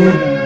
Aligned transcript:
Hello 0.00 0.39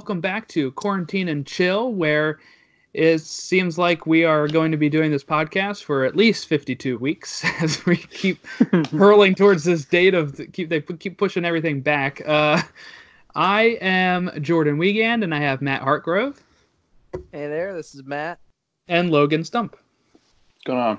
welcome 0.00 0.22
back 0.22 0.48
to 0.48 0.72
Quarantine 0.72 1.28
and 1.28 1.46
Chill, 1.46 1.92
where 1.92 2.38
it 2.94 3.18
seems 3.20 3.76
like 3.76 4.06
we 4.06 4.24
are 4.24 4.48
going 4.48 4.70
to 4.70 4.78
be 4.78 4.88
doing 4.88 5.10
this 5.10 5.22
podcast 5.22 5.84
for 5.84 6.06
at 6.06 6.16
least 6.16 6.46
52 6.48 6.96
weeks 6.96 7.44
as 7.60 7.84
we 7.84 7.98
keep 7.98 8.46
hurling 8.92 9.34
towards 9.34 9.64
this 9.64 9.84
date 9.84 10.14
of 10.14 10.38
the, 10.38 10.46
keep 10.46 10.70
they 10.70 10.80
keep 10.80 11.18
pushing 11.18 11.44
everything 11.44 11.82
back. 11.82 12.26
Uh, 12.26 12.62
I 13.34 13.76
am 13.82 14.30
Jordan 14.40 14.78
Wiegand 14.78 15.22
and 15.22 15.34
I 15.34 15.38
have 15.40 15.60
Matt 15.60 15.82
Hartgrove 15.82 16.38
Hey 17.30 17.48
there, 17.48 17.74
this 17.74 17.94
is 17.94 18.02
Matt. 18.02 18.38
and 18.88 19.10
Logan 19.10 19.44
Stumph. 19.44 19.72
What's 19.72 20.64
going 20.64 20.78
on? 20.78 20.98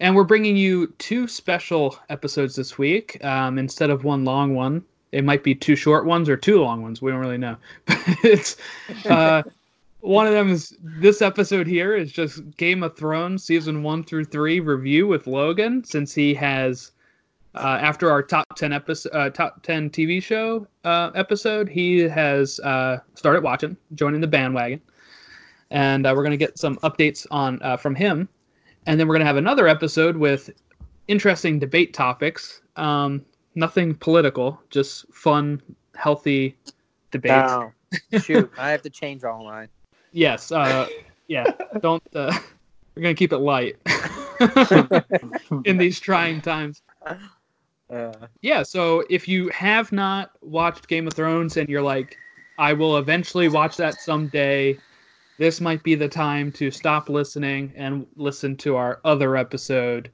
And 0.00 0.16
we're 0.16 0.24
bringing 0.24 0.56
you 0.56 0.88
two 0.98 1.28
special 1.28 1.96
episodes 2.08 2.56
this 2.56 2.76
week 2.76 3.24
um, 3.24 3.60
instead 3.60 3.90
of 3.90 4.02
one 4.02 4.24
long 4.24 4.56
one. 4.56 4.84
It 5.12 5.24
might 5.24 5.44
be 5.44 5.54
two 5.54 5.76
short 5.76 6.06
ones 6.06 6.28
or 6.28 6.36
two 6.36 6.60
long 6.60 6.82
ones. 6.82 7.02
We 7.02 7.10
don't 7.10 7.20
really 7.20 7.38
know. 7.38 7.56
But 7.86 7.98
it's 8.24 8.56
uh, 9.06 9.42
one 10.00 10.26
of 10.26 10.32
them 10.32 10.50
is 10.50 10.76
this 10.82 11.22
episode 11.22 11.66
here 11.66 11.94
is 11.94 12.10
just 12.10 12.42
Game 12.56 12.82
of 12.82 12.96
Thrones 12.96 13.44
season 13.44 13.82
one 13.82 14.02
through 14.02 14.24
three 14.24 14.60
review 14.60 15.06
with 15.06 15.26
Logan 15.26 15.84
since 15.84 16.14
he 16.14 16.34
has 16.34 16.92
uh, 17.54 17.78
after 17.80 18.10
our 18.10 18.22
top 18.22 18.56
ten 18.56 18.72
episode 18.72 19.12
uh, 19.12 19.30
top 19.30 19.62
ten 19.62 19.90
TV 19.90 20.22
show 20.22 20.66
uh, 20.84 21.10
episode 21.14 21.68
he 21.68 22.00
has 22.00 22.58
uh, 22.60 22.98
started 23.14 23.42
watching, 23.42 23.76
joining 23.94 24.20
the 24.20 24.26
bandwagon, 24.26 24.80
and 25.70 26.06
uh, 26.06 26.12
we're 26.16 26.24
gonna 26.24 26.36
get 26.36 26.58
some 26.58 26.76
updates 26.78 27.26
on 27.30 27.60
uh, 27.62 27.76
from 27.76 27.94
him 27.94 28.28
and 28.86 28.98
then 28.98 29.06
we're 29.06 29.14
gonna 29.14 29.24
have 29.24 29.36
another 29.36 29.68
episode 29.68 30.16
with 30.16 30.50
interesting 31.08 31.58
debate 31.58 31.94
topics. 31.94 32.62
Um, 32.76 33.24
nothing 33.54 33.94
political, 33.94 34.60
just 34.70 35.12
fun, 35.12 35.60
healthy 35.94 36.56
debate. 37.10 37.32
Oh, 37.32 37.72
shoot, 38.20 38.50
I 38.58 38.70
have 38.70 38.82
to 38.82 38.90
change 38.90 39.24
all 39.24 39.44
mine. 39.44 39.68
Yes, 40.14 40.52
uh, 40.52 40.88
yeah. 41.26 41.46
Don't. 41.80 42.02
Uh, 42.14 42.38
we're 42.94 43.02
gonna 43.02 43.14
keep 43.14 43.32
it 43.32 43.38
light 43.38 43.76
in 45.64 45.78
these 45.78 45.98
trying 45.98 46.42
times. 46.42 46.82
Uh, 47.90 48.12
Yeah. 48.42 48.62
So 48.62 49.04
if 49.08 49.26
you 49.26 49.48
have 49.48 49.90
not 49.90 50.32
watched 50.42 50.88
Game 50.88 51.06
of 51.06 51.14
Thrones 51.14 51.56
and 51.56 51.66
you're 51.66 51.80
like, 51.80 52.18
I 52.58 52.74
will 52.74 52.98
eventually 52.98 53.48
watch 53.48 53.78
that 53.78 53.94
someday. 54.02 54.78
This 55.38 55.62
might 55.62 55.82
be 55.82 55.94
the 55.94 56.08
time 56.08 56.52
to 56.52 56.70
stop 56.70 57.08
listening 57.08 57.72
and 57.74 58.06
listen 58.16 58.54
to 58.58 58.76
our 58.76 59.00
other 59.04 59.36
episode. 59.36 60.10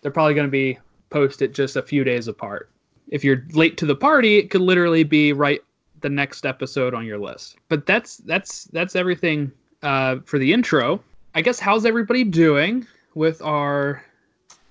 They're 0.00 0.10
probably 0.10 0.34
going 0.34 0.46
to 0.46 0.50
be 0.50 0.78
posted 1.10 1.54
just 1.54 1.76
a 1.76 1.82
few 1.82 2.04
days 2.04 2.28
apart. 2.28 2.70
If 3.08 3.24
you're 3.24 3.44
late 3.52 3.76
to 3.78 3.86
the 3.86 3.96
party, 3.96 4.36
it 4.38 4.50
could 4.50 4.60
literally 4.60 5.02
be 5.04 5.32
right 5.32 5.60
the 6.00 6.08
next 6.10 6.46
episode 6.46 6.94
on 6.94 7.04
your 7.06 7.18
list. 7.18 7.56
But 7.68 7.86
that's 7.86 8.18
that's 8.18 8.64
that's 8.64 8.94
everything 8.94 9.50
uh, 9.82 10.16
for 10.24 10.38
the 10.38 10.52
intro. 10.52 11.02
I 11.34 11.40
guess 11.42 11.58
how's 11.58 11.86
everybody 11.86 12.24
doing 12.24 12.86
with 13.14 13.40
our 13.42 14.04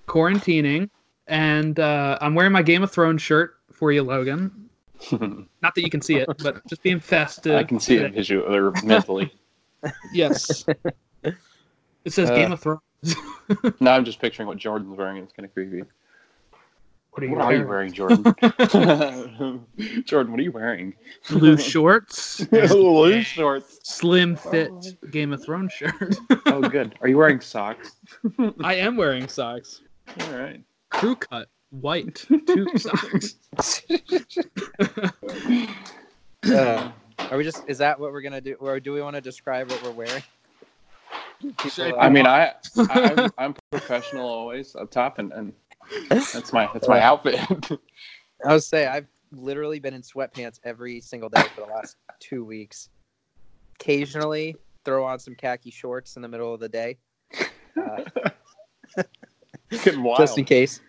quarantining? 0.07 0.89
And 1.27 1.79
uh, 1.79 2.17
I'm 2.21 2.35
wearing 2.35 2.53
my 2.53 2.61
Game 2.61 2.83
of 2.83 2.91
Thrones 2.91 3.21
shirt 3.21 3.55
for 3.71 3.91
you, 3.91 4.03
Logan. 4.03 4.69
Not 5.11 5.75
that 5.75 5.81
you 5.81 5.89
can 5.89 6.01
see 6.01 6.15
it, 6.15 6.29
but 6.41 6.65
just 6.67 6.81
being 6.83 6.99
festive. 6.99 7.55
I 7.55 7.63
can 7.63 7.79
see 7.79 7.95
it 7.97 8.13
visually 8.13 8.57
or 8.57 8.71
mentally. 8.83 9.33
Yes. 10.11 10.65
It 11.23 12.11
says 12.13 12.29
Uh, 12.31 12.35
Game 12.35 12.51
of 12.51 12.59
Thrones. 12.59 12.81
now 13.79 13.93
I'm 13.93 14.03
just 14.05 14.19
picturing 14.19 14.47
what 14.47 14.57
Jordan's 14.57 14.97
wearing. 14.97 15.17
It's 15.17 15.31
kind 15.31 15.45
of 15.45 15.53
creepy. 15.53 15.83
What 17.17 17.23
are 17.23 17.27
you 17.29 17.35
What 17.35 17.45
are 17.45 17.53
you 17.55 17.65
wearing? 17.65 17.67
wearing, 17.67 17.93
Jordan? 17.93 18.23
Jordan, 20.05 20.31
what 20.31 20.39
are 20.39 20.43
you 20.43 20.51
wearing? 20.51 20.93
Blue 21.27 21.57
shorts, 21.73 22.45
Loose 22.51 23.25
shorts. 23.25 23.79
slim 23.81 24.35
fit 24.35 24.71
Game 25.09 25.33
of 25.33 25.43
Thrones 25.43 25.73
shirt. 25.73 26.15
Oh, 26.45 26.61
good. 26.61 26.93
Are 27.01 27.07
you 27.07 27.17
wearing 27.17 27.41
socks? 27.41 27.93
I 28.63 28.75
am 28.75 28.97
wearing 28.97 29.27
socks. 29.27 29.81
All 30.21 30.31
right. 30.31 30.61
Crew 30.91 31.15
cut, 31.15 31.49
white, 31.71 32.23
tube 32.45 32.77
socks. 32.77 33.33
uh, 36.45 36.91
are 37.31 37.37
we 37.37 37.43
just? 37.43 37.63
Is 37.67 37.79
that 37.79 37.99
what 37.99 38.11
we're 38.11 38.21
gonna 38.21 38.41
do, 38.41 38.53
or 38.59 38.79
do 38.79 38.93
we 38.93 39.01
want 39.01 39.15
to 39.15 39.21
describe 39.21 39.71
what 39.71 39.81
we're 39.81 39.89
wearing? 39.89 40.21
People, 41.57 41.99
I 41.99 42.09
mean, 42.09 42.27
I, 42.27 42.53
I 42.77 43.13
I'm, 43.15 43.31
I'm 43.39 43.55
professional 43.71 44.27
always 44.27 44.75
up 44.75 44.91
top, 44.91 45.17
and, 45.17 45.31
and 45.33 45.53
that's 46.09 46.53
my 46.53 46.69
that's 46.73 46.87
my 46.87 46.99
outfit. 47.01 47.39
I 48.45 48.53
would 48.53 48.63
say 48.63 48.85
I've 48.87 49.07
literally 49.31 49.79
been 49.79 49.93
in 49.93 50.01
sweatpants 50.01 50.59
every 50.63 51.01
single 51.01 51.29
day 51.29 51.41
for 51.55 51.61
the 51.65 51.73
last 51.73 51.97
two 52.19 52.45
weeks. 52.45 52.89
Occasionally, 53.79 54.55
throw 54.85 55.05
on 55.05 55.19
some 55.19 55.35
khaki 55.35 55.71
shorts 55.71 56.15
in 56.15 56.21
the 56.21 56.27
middle 56.27 56.53
of 56.53 56.59
the 56.59 56.69
day, 56.69 56.97
uh, 57.77 58.03
Getting 59.69 60.03
wild. 60.03 60.19
just 60.19 60.37
in 60.37 60.45
case. 60.45 60.81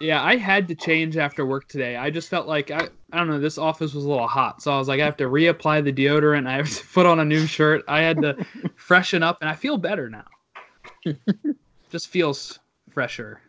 Yeah, 0.00 0.20
I 0.20 0.36
had 0.36 0.66
to 0.66 0.74
change 0.74 1.16
after 1.16 1.46
work 1.46 1.68
today. 1.68 1.94
I 1.94 2.10
just 2.10 2.28
felt 2.28 2.48
like 2.48 2.72
I, 2.72 2.88
I 3.12 3.18
don't 3.18 3.28
know, 3.28 3.38
this 3.38 3.56
office 3.56 3.94
was 3.94 4.04
a 4.04 4.08
little 4.08 4.26
hot, 4.26 4.60
so 4.60 4.72
I 4.72 4.78
was 4.78 4.88
like, 4.88 5.00
I 5.00 5.04
have 5.04 5.16
to 5.18 5.24
reapply 5.28 5.84
the 5.84 5.92
deodorant. 5.92 6.48
I 6.48 6.54
have 6.56 6.70
to 6.70 6.84
put 6.86 7.06
on 7.06 7.20
a 7.20 7.24
new 7.24 7.46
shirt. 7.46 7.84
I 7.86 8.00
had 8.00 8.20
to 8.22 8.44
freshen 8.74 9.22
up, 9.22 9.38
and 9.40 9.48
I 9.48 9.54
feel 9.54 9.78
better 9.78 10.10
now. 10.10 10.24
just 11.90 12.08
feels 12.08 12.58
fresher, 12.90 13.40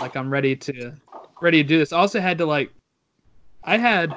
like 0.00 0.16
I'm 0.16 0.30
ready 0.30 0.56
to 0.56 0.92
ready 1.40 1.62
to 1.62 1.68
do 1.68 1.78
this. 1.78 1.92
I 1.92 1.98
also 1.98 2.20
had 2.20 2.38
to 2.38 2.46
like, 2.46 2.72
I 3.64 3.76
had 3.78 4.14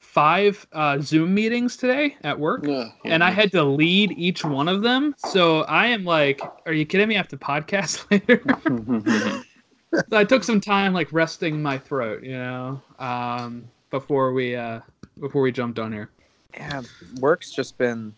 five 0.00 0.66
uh, 0.72 0.98
Zoom 1.00 1.34
meetings 1.34 1.76
today 1.76 2.16
at 2.22 2.38
work. 2.38 2.66
Ugh, 2.66 2.68
yeah. 3.04 3.12
and 3.12 3.22
I 3.24 3.30
had 3.30 3.52
to 3.52 3.62
lead 3.62 4.12
each 4.12 4.44
one 4.44 4.68
of 4.68 4.82
them. 4.82 5.14
So 5.18 5.62
I 5.62 5.86
am 5.88 6.04
like, 6.04 6.40
are 6.66 6.72
you 6.72 6.84
kidding 6.86 7.08
me? 7.08 7.14
I 7.16 7.18
have 7.18 7.28
to 7.28 7.36
podcast 7.36 8.10
later. 8.10 8.42
so 10.08 10.16
I 10.16 10.24
took 10.24 10.44
some 10.44 10.60
time 10.60 10.92
like 10.92 11.12
resting 11.12 11.62
my 11.62 11.78
throat, 11.78 12.22
you 12.22 12.32
know, 12.38 12.80
um, 12.98 13.68
before 13.90 14.32
we 14.32 14.56
uh, 14.56 14.80
before 15.20 15.42
we 15.42 15.52
jumped 15.52 15.78
on 15.78 15.92
here. 15.92 16.10
Yeah, 16.54 16.82
work's 17.20 17.50
just 17.50 17.78
been. 17.78 18.14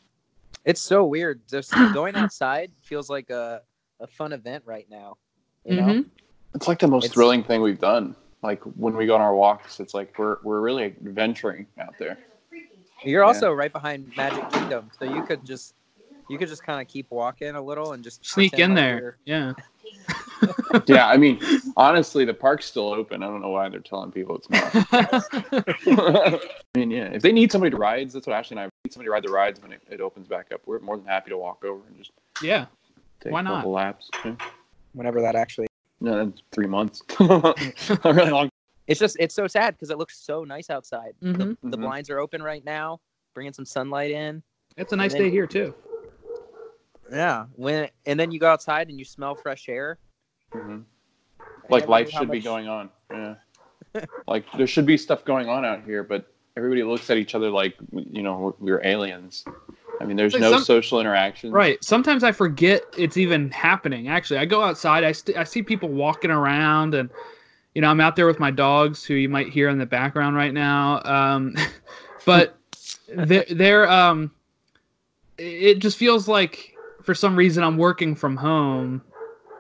It's 0.64 0.80
so 0.80 1.04
weird. 1.04 1.40
Just 1.48 1.72
going 1.94 2.14
outside 2.14 2.70
feels 2.82 3.10
like 3.10 3.30
a, 3.30 3.62
a 4.00 4.06
fun 4.06 4.32
event 4.32 4.62
right 4.66 4.86
now. 4.90 5.16
You 5.64 5.76
know, 5.76 5.82
Mhm. 5.82 6.04
It's 6.54 6.68
like 6.68 6.78
the 6.78 6.88
most 6.88 7.04
It's- 7.04 7.14
thrilling 7.14 7.42
thing 7.44 7.62
we've 7.62 7.80
done. 7.80 8.14
Like 8.42 8.60
when 8.76 8.96
we 8.96 9.06
go 9.06 9.14
on 9.14 9.20
our 9.20 9.34
walks, 9.34 9.78
it's 9.78 9.94
like 9.94 10.18
we're 10.18 10.38
we're 10.42 10.60
really 10.60 10.84
adventuring 10.84 11.66
out 11.78 11.94
there. 11.98 12.18
you're 13.04 13.22
also 13.22 13.52
right 13.52 13.72
behind 13.72 14.10
Magic 14.16 14.50
Kingdom, 14.50 14.90
so 14.98 15.04
you 15.04 15.22
could 15.22 15.44
just 15.44 15.74
you 16.28 16.38
could 16.38 16.48
just 16.48 16.64
kind 16.64 16.80
of 16.80 16.88
keep 16.88 17.06
walking 17.10 17.54
a 17.54 17.62
little 17.62 17.92
and 17.92 18.02
just 18.02 18.24
Sneak 18.26 18.50
pretend 18.52 18.76
in 18.78 18.84
like 18.84 19.00
there, 19.00 19.16
yeah. 19.26 19.52
yeah, 20.86 21.06
I 21.08 21.16
mean, 21.16 21.38
honestly, 21.76 22.24
the 22.24 22.34
park's 22.34 22.66
still 22.66 22.92
open. 22.92 23.22
I 23.22 23.26
don't 23.26 23.42
know 23.42 23.50
why 23.50 23.68
they're 23.68 23.80
telling 23.80 24.10
people 24.10 24.36
it's 24.36 24.50
not. 24.50 24.70
I 24.92 26.40
mean, 26.74 26.90
yeah, 26.90 27.04
if 27.12 27.22
they 27.22 27.30
need 27.32 27.52
somebody 27.52 27.70
to 27.70 27.76
rides, 27.76 28.14
that's 28.14 28.26
what 28.26 28.34
Ashley 28.34 28.56
and 28.56 28.60
I 28.60 28.64
need 28.84 28.92
somebody 28.92 29.06
to 29.08 29.12
ride 29.12 29.24
the 29.24 29.30
rides 29.30 29.60
when 29.62 29.72
it, 29.72 29.82
it 29.90 30.00
opens 30.00 30.26
back 30.26 30.50
up. 30.52 30.62
We're 30.66 30.80
more 30.80 30.96
than 30.96 31.06
happy 31.06 31.30
to 31.30 31.38
walk 31.38 31.64
over 31.64 31.80
and 31.86 31.96
just 31.96 32.10
yeah, 32.42 32.66
take 33.20 33.32
Why 33.32 33.40
a 33.40 33.42
not? 33.44 33.56
couple 33.58 33.72
laps. 33.72 34.10
Yeah. 34.24 34.34
whenever 34.94 35.20
that 35.20 35.36
actually. 35.36 35.68
No, 36.02 36.24
that's 36.26 36.42
three 36.50 36.66
months. 36.66 37.02
a 37.20 37.54
really 38.04 38.30
long. 38.30 38.48
It's 38.88 38.98
just 38.98 39.16
it's 39.20 39.34
so 39.34 39.46
sad 39.46 39.74
because 39.74 39.90
it 39.90 39.98
looks 39.98 40.18
so 40.18 40.42
nice 40.42 40.68
outside. 40.68 41.14
Mhm. 41.22 41.56
The, 41.62 41.70
the 41.70 41.76
Mhm. 41.78 41.82
blinds 41.82 42.10
are 42.10 42.18
open 42.18 42.42
right 42.42 42.64
now, 42.64 43.00
bringing 43.34 43.52
some 43.52 43.64
sunlight 43.64 44.10
in. 44.10 44.42
it's 44.76 44.92
a 44.92 44.96
nice 44.96 45.12
then- 45.12 45.22
day 45.22 45.30
here 45.30 45.46
too. 45.46 45.74
Yeah, 47.10 47.46
when 47.54 47.88
and 48.06 48.18
then 48.18 48.32
you 48.32 48.40
go 48.40 48.50
outside 48.50 48.88
and 48.88 48.98
you 48.98 49.04
smell 49.04 49.34
fresh 49.36 49.68
air. 49.68 49.98
Mhm. 50.52 50.84
Like 51.68 51.86
life 51.86 52.08
knew 52.08 52.12
how 52.14 52.20
should 52.20 52.30
be 52.32 52.40
going 52.40 52.66
on. 52.68 52.90
Yeah. 53.10 53.36
like 54.26 54.44
there 54.56 54.66
should 54.66 54.86
be 54.86 54.96
stuff 54.96 55.24
going 55.24 55.48
on 55.48 55.64
out 55.64 55.84
here, 55.84 56.02
but 56.02 56.32
everybody 56.56 56.82
looks 56.82 57.08
at 57.10 57.16
each 57.18 57.34
other 57.36 57.48
like 57.50 57.74
you 57.92 58.22
know 58.22 58.54
we're, 58.58 58.76
we're 58.78 58.80
aliens. 58.86 59.44
I 60.02 60.04
mean, 60.04 60.16
there's 60.16 60.32
Like 60.32 60.42
no 60.42 60.50
some- 60.52 60.64
social 60.64 60.98
interaction. 61.00 61.52
Right. 61.52 61.82
Sometimes 61.84 62.24
I 62.24 62.32
forget 62.32 62.82
it's 62.98 63.16
even 63.16 63.50
happening. 63.52 64.08
Actually, 64.08 64.38
I 64.40 64.44
go 64.46 64.60
outside. 64.62 65.04
I 65.04 65.12
st- 65.12 65.36
I 65.38 65.44
see 65.44 65.62
people 65.62 65.88
walking 65.88 66.30
around, 66.32 66.94
and 66.94 67.08
you 67.74 67.82
know, 67.82 67.88
I'm 67.88 68.00
out 68.00 68.16
there 68.16 68.26
with 68.26 68.40
my 68.40 68.50
dogs, 68.50 69.04
who 69.04 69.14
you 69.14 69.28
might 69.28 69.48
hear 69.48 69.68
in 69.68 69.78
the 69.78 69.86
background 69.86 70.34
right 70.34 70.52
now. 70.52 71.00
Um, 71.04 71.54
but 72.26 72.56
they're, 73.14 73.44
they're 73.48 73.88
um, 73.88 74.32
it 75.38 75.78
just 75.78 75.96
feels 75.96 76.26
like 76.26 76.74
for 77.02 77.14
some 77.14 77.36
reason 77.36 77.62
I'm 77.62 77.76
working 77.78 78.16
from 78.16 78.36
home 78.36 79.02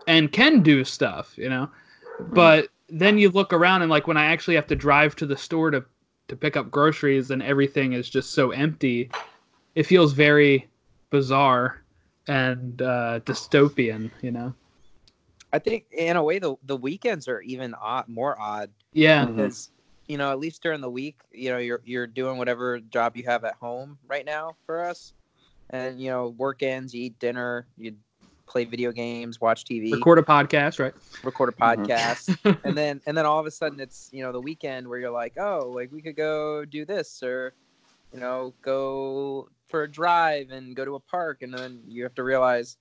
and 0.08 0.30
can 0.32 0.60
do 0.60 0.82
stuff, 0.84 1.34
you 1.38 1.48
know. 1.48 1.70
But 2.18 2.68
then 2.88 3.16
you 3.16 3.30
look 3.30 3.52
around 3.52 3.82
and 3.82 3.90
like 3.90 4.08
when 4.08 4.16
I 4.16 4.26
actually 4.26 4.56
have 4.56 4.66
to 4.66 4.76
drive 4.76 5.14
to 5.16 5.26
the 5.26 5.36
store 5.36 5.70
to 5.70 5.84
to 6.28 6.36
pick 6.36 6.56
up 6.56 6.70
groceries 6.70 7.30
and 7.30 7.42
everything 7.42 7.92
is 7.92 8.08
just 8.10 8.30
so 8.32 8.50
empty, 8.52 9.10
it 9.74 9.84
feels 9.84 10.12
very 10.12 10.68
bizarre 11.10 11.82
and 12.28 12.80
uh, 12.82 13.20
dystopian, 13.24 14.10
you 14.22 14.30
know. 14.30 14.54
I 15.52 15.58
think 15.58 15.84
in 15.92 16.16
a 16.16 16.22
way 16.22 16.38
the 16.38 16.56
the 16.64 16.76
weekends 16.76 17.28
are 17.28 17.40
even 17.42 17.74
odd, 17.74 18.08
more 18.08 18.38
odd 18.40 18.70
Yeah. 18.92 19.26
Mhm. 19.26 19.36
because 19.36 19.70
you 20.06 20.16
know 20.18 20.30
at 20.30 20.38
least 20.38 20.62
during 20.62 20.80
the 20.80 20.90
week 20.90 21.16
you 21.30 21.50
know 21.50 21.58
you're 21.58 21.80
you're 21.84 22.06
doing 22.06 22.38
whatever 22.38 22.80
job 22.80 23.16
you 23.16 23.24
have 23.24 23.44
at 23.44 23.54
home 23.54 23.98
right 24.06 24.24
now 24.24 24.56
for 24.66 24.82
us, 24.84 25.12
and 25.70 26.00
you 26.00 26.10
know 26.10 26.28
work 26.28 26.62
ends, 26.62 26.94
you 26.94 27.04
eat 27.04 27.18
dinner, 27.18 27.66
you 27.76 27.96
play 28.48 28.64
video 28.64 28.92
games, 28.92 29.40
watch 29.40 29.64
TV, 29.64 29.92
Record 29.92 30.18
a 30.18 30.22
podcast, 30.22 30.78
right? 30.80 30.94
record 31.22 31.50
a 31.50 31.52
Mhm. 31.52 31.76
podcast, 31.86 32.60
and 32.64 32.76
then 32.76 33.00
and 33.06 33.16
then 33.16 33.26
all 33.26 33.38
of 33.38 33.46
a 33.46 33.50
sudden 33.50 33.80
it's 33.80 34.08
you 34.12 34.22
know 34.22 34.32
the 34.32 34.40
weekend 34.40 34.88
where 34.88 34.98
you're 34.98 35.10
like 35.10 35.34
oh 35.38 35.70
like 35.74 35.90
we 35.92 36.00
could 36.02 36.16
go 36.16 36.64
do 36.64 36.84
this 36.84 37.22
or 37.22 37.54
you 38.12 38.18
know 38.20 38.54
go 38.62 39.48
for 39.72 39.82
a 39.84 39.90
drive 39.90 40.50
and 40.50 40.76
go 40.76 40.84
to 40.84 40.94
a 40.94 41.00
park 41.00 41.42
and 41.42 41.52
then 41.52 41.80
you 41.88 42.02
have 42.04 42.14
to 42.14 42.22
realize 42.22 42.76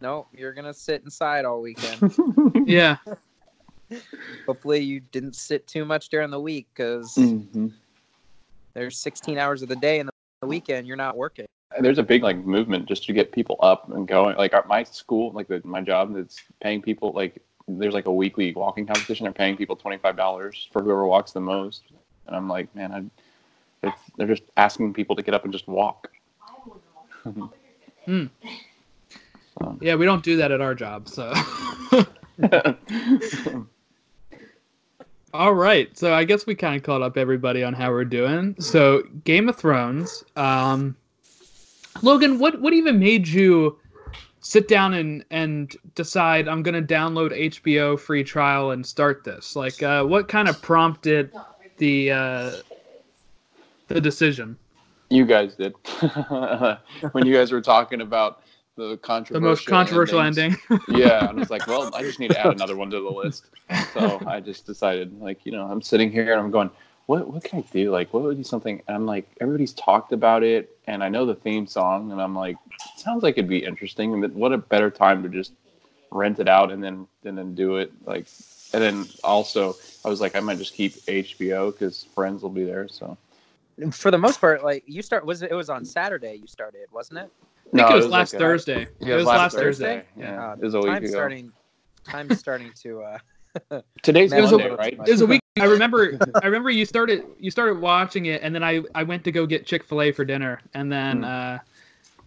no 0.00 0.26
you're 0.32 0.54
gonna 0.54 0.72
sit 0.72 1.02
inside 1.04 1.44
all 1.44 1.60
weekend 1.60 2.12
yeah. 2.66 2.96
hopefully 4.48 4.80
you 4.80 4.98
didn't 4.98 5.36
sit 5.36 5.66
too 5.66 5.84
much 5.84 6.08
during 6.08 6.30
the 6.30 6.40
week 6.40 6.66
because 6.74 7.14
Mhm. 7.18 7.70
there's 8.74 8.98
16 8.98 9.36
hours 9.38 9.62
of 9.62 9.68
the 9.68 9.76
day 9.76 10.00
and 10.00 10.08
the 10.40 10.48
weekend 10.48 10.86
you're 10.86 10.96
not 10.96 11.16
working 11.18 11.44
There's 11.78 11.98
a 11.98 12.02
big 12.02 12.22
like 12.22 12.38
movement 12.38 12.86
just 12.86 13.04
to 13.04 13.12
get 13.12 13.30
people 13.30 13.56
up 13.60 13.90
and 13.90 14.08
going. 14.08 14.36
Like 14.36 14.54
our, 14.54 14.64
my 14.66 14.84
school, 14.84 15.32
like 15.32 15.48
the, 15.48 15.60
my 15.64 15.80
job, 15.82 16.14
that's 16.14 16.42
paying 16.62 16.82
people 16.82 17.12
like 17.12 17.40
there's 17.68 17.94
like 17.94 18.06
a 18.06 18.12
weekly 18.12 18.52
walking 18.54 18.86
competition. 18.86 19.24
They're 19.24 19.32
paying 19.32 19.56
people 19.56 19.76
twenty 19.76 19.98
five 19.98 20.16
dollars 20.16 20.68
for 20.72 20.82
whoever 20.82 21.06
walks 21.06 21.32
the 21.32 21.40
most. 21.40 21.82
And 22.26 22.36
I'm 22.36 22.48
like, 22.48 22.74
man, 22.74 22.92
I, 22.92 23.86
it's, 23.86 23.96
they're 24.16 24.26
just 24.26 24.42
asking 24.56 24.92
people 24.92 25.16
to 25.16 25.22
get 25.22 25.34
up 25.34 25.44
and 25.44 25.52
just 25.52 25.66
walk. 25.66 26.11
Yeah, 29.80 29.94
we 29.94 30.04
don't 30.04 30.24
do 30.24 30.36
that 30.38 30.50
at 30.50 30.60
our 30.60 30.74
job, 30.74 31.08
so 31.08 31.32
All 35.34 35.54
right, 35.54 35.96
so 35.96 36.12
I 36.12 36.24
guess 36.24 36.44
we 36.46 36.54
kind 36.54 36.76
of 36.76 36.82
caught 36.82 37.00
up 37.00 37.16
everybody 37.16 37.64
on 37.64 37.72
how 37.72 37.90
we're 37.90 38.04
doing. 38.04 38.54
So, 38.58 39.02
Game 39.24 39.48
of 39.48 39.56
Thrones. 39.56 40.22
Um, 40.36 40.94
Logan, 42.02 42.38
what 42.38 42.60
what 42.60 42.74
even 42.74 42.98
made 42.98 43.26
you 43.26 43.78
sit 44.40 44.68
down 44.68 44.92
and 44.92 45.24
and 45.30 45.74
decide 45.94 46.48
I'm 46.48 46.62
gonna 46.62 46.82
download 46.82 47.32
HBO 47.32 47.98
free 47.98 48.24
trial 48.24 48.72
and 48.72 48.84
start 48.84 49.24
this? 49.24 49.56
Like, 49.56 49.82
uh, 49.82 50.04
what 50.04 50.28
kind 50.28 50.48
of 50.48 50.60
prompted 50.60 51.32
the 51.78 52.10
uh, 52.10 52.50
the 53.88 54.00
decision? 54.02 54.58
You 55.12 55.26
guys 55.26 55.54
did 55.56 55.74
when 57.12 57.26
you 57.26 57.34
guys 57.34 57.52
were 57.52 57.60
talking 57.60 58.00
about 58.00 58.42
the 58.76 58.96
controversial, 58.98 59.34
The 59.34 59.40
most 59.40 59.66
controversial 59.66 60.20
endings. 60.20 60.58
ending. 60.70 60.80
yeah, 60.88 61.28
and 61.28 61.38
I 61.38 61.40
was 61.40 61.50
like, 61.50 61.66
well, 61.66 61.94
I 61.94 62.02
just 62.02 62.18
need 62.18 62.28
to 62.30 62.38
add 62.38 62.52
another 62.52 62.76
one 62.76 62.90
to 62.90 63.00
the 63.00 63.10
list. 63.10 63.46
So 63.94 64.22
I 64.26 64.40
just 64.40 64.66
decided, 64.66 65.20
like, 65.20 65.44
you 65.44 65.52
know, 65.52 65.66
I'm 65.66 65.82
sitting 65.82 66.10
here 66.10 66.32
and 66.32 66.40
I'm 66.40 66.50
going, 66.50 66.70
what 67.06 67.28
what 67.32 67.44
can 67.44 67.58
I 67.60 67.62
do? 67.72 67.90
Like, 67.90 68.12
what 68.14 68.22
would 68.22 68.38
be 68.38 68.44
something? 68.44 68.82
And 68.88 68.96
I'm 68.96 69.06
like, 69.06 69.28
everybody's 69.40 69.74
talked 69.74 70.12
about 70.12 70.42
it, 70.42 70.76
and 70.86 71.04
I 71.04 71.08
know 71.08 71.26
the 71.26 71.34
theme 71.34 71.66
song, 71.66 72.12
and 72.12 72.22
I'm 72.22 72.34
like, 72.34 72.56
it 72.94 73.00
sounds 73.00 73.22
like 73.22 73.36
it'd 73.36 73.48
be 73.50 73.64
interesting. 73.64 74.14
And 74.14 74.34
what 74.34 74.52
a 74.52 74.58
better 74.58 74.90
time 74.90 75.22
to 75.24 75.28
just 75.28 75.52
rent 76.10 76.38
it 76.38 76.48
out 76.48 76.70
and 76.72 76.82
then 76.82 77.06
and 77.24 77.36
then 77.36 77.54
do 77.54 77.76
it. 77.76 77.92
Like, 78.06 78.26
and 78.72 78.82
then 78.82 79.08
also, 79.24 79.76
I 80.04 80.08
was 80.08 80.20
like, 80.20 80.34
I 80.36 80.40
might 80.40 80.58
just 80.58 80.74
keep 80.74 80.94
HBO 81.06 81.72
because 81.72 82.04
friends 82.14 82.42
will 82.42 82.50
be 82.50 82.64
there. 82.64 82.88
So 82.88 83.18
for 83.90 84.10
the 84.10 84.18
most 84.18 84.40
part 84.40 84.62
like 84.62 84.84
you 84.86 85.02
start 85.02 85.24
was 85.24 85.42
it, 85.42 85.50
it 85.50 85.54
was 85.54 85.70
on 85.70 85.84
saturday 85.84 86.34
you 86.34 86.46
started 86.46 86.86
wasn't 86.92 87.18
it 87.18 87.30
I 87.74 87.76
think 87.78 87.90
it 87.90 87.94
was, 87.94 88.04
like 88.06 88.12
last 88.20 88.34
a- 88.34 88.38
Thursday. 88.38 88.86
Yeah, 89.00 89.14
it 89.14 89.16
was 89.16 89.24
last 89.24 89.56
Thursday. 89.56 90.04
Yeah, 90.14 90.50
Uh, 90.50 90.52
it 90.54 90.60
was 90.64 90.74
a 90.74 90.78
week 90.80 90.88
time's 90.88 91.08
ago. 91.08 91.12
starting 91.18 91.52
time's 92.04 92.38
starting 92.38 92.70
to 92.82 93.02
uh 93.02 93.80
Today's 94.02 94.30
It 94.32 94.42
was 94.42 94.52
a- 94.52 94.58
Monday, 94.58 94.74
right? 94.74 94.92
It 94.92 95.10
was 95.10 95.20
a 95.22 95.26
week. 95.26 95.40
I 95.58 95.64
remember. 95.76 96.18
I 96.42 96.46
remember 96.46 96.68
you 96.70 96.84
started. 96.84 97.24
You 97.38 97.50
started 97.50 97.78
watching 97.80 98.26
it, 98.26 98.42
and 98.42 98.54
then 98.54 98.62
I 98.62 98.82
I 98.94 99.02
went 99.04 99.24
to 99.24 99.32
go 99.32 99.46
get 99.46 99.64
Chick 99.66 99.84
Fil 99.84 100.02
A 100.02 100.12
for 100.12 100.24
dinner, 100.24 100.60
and 100.74 100.90
then 100.92 101.22
Mm. 101.22 101.56
uh, 101.56 101.58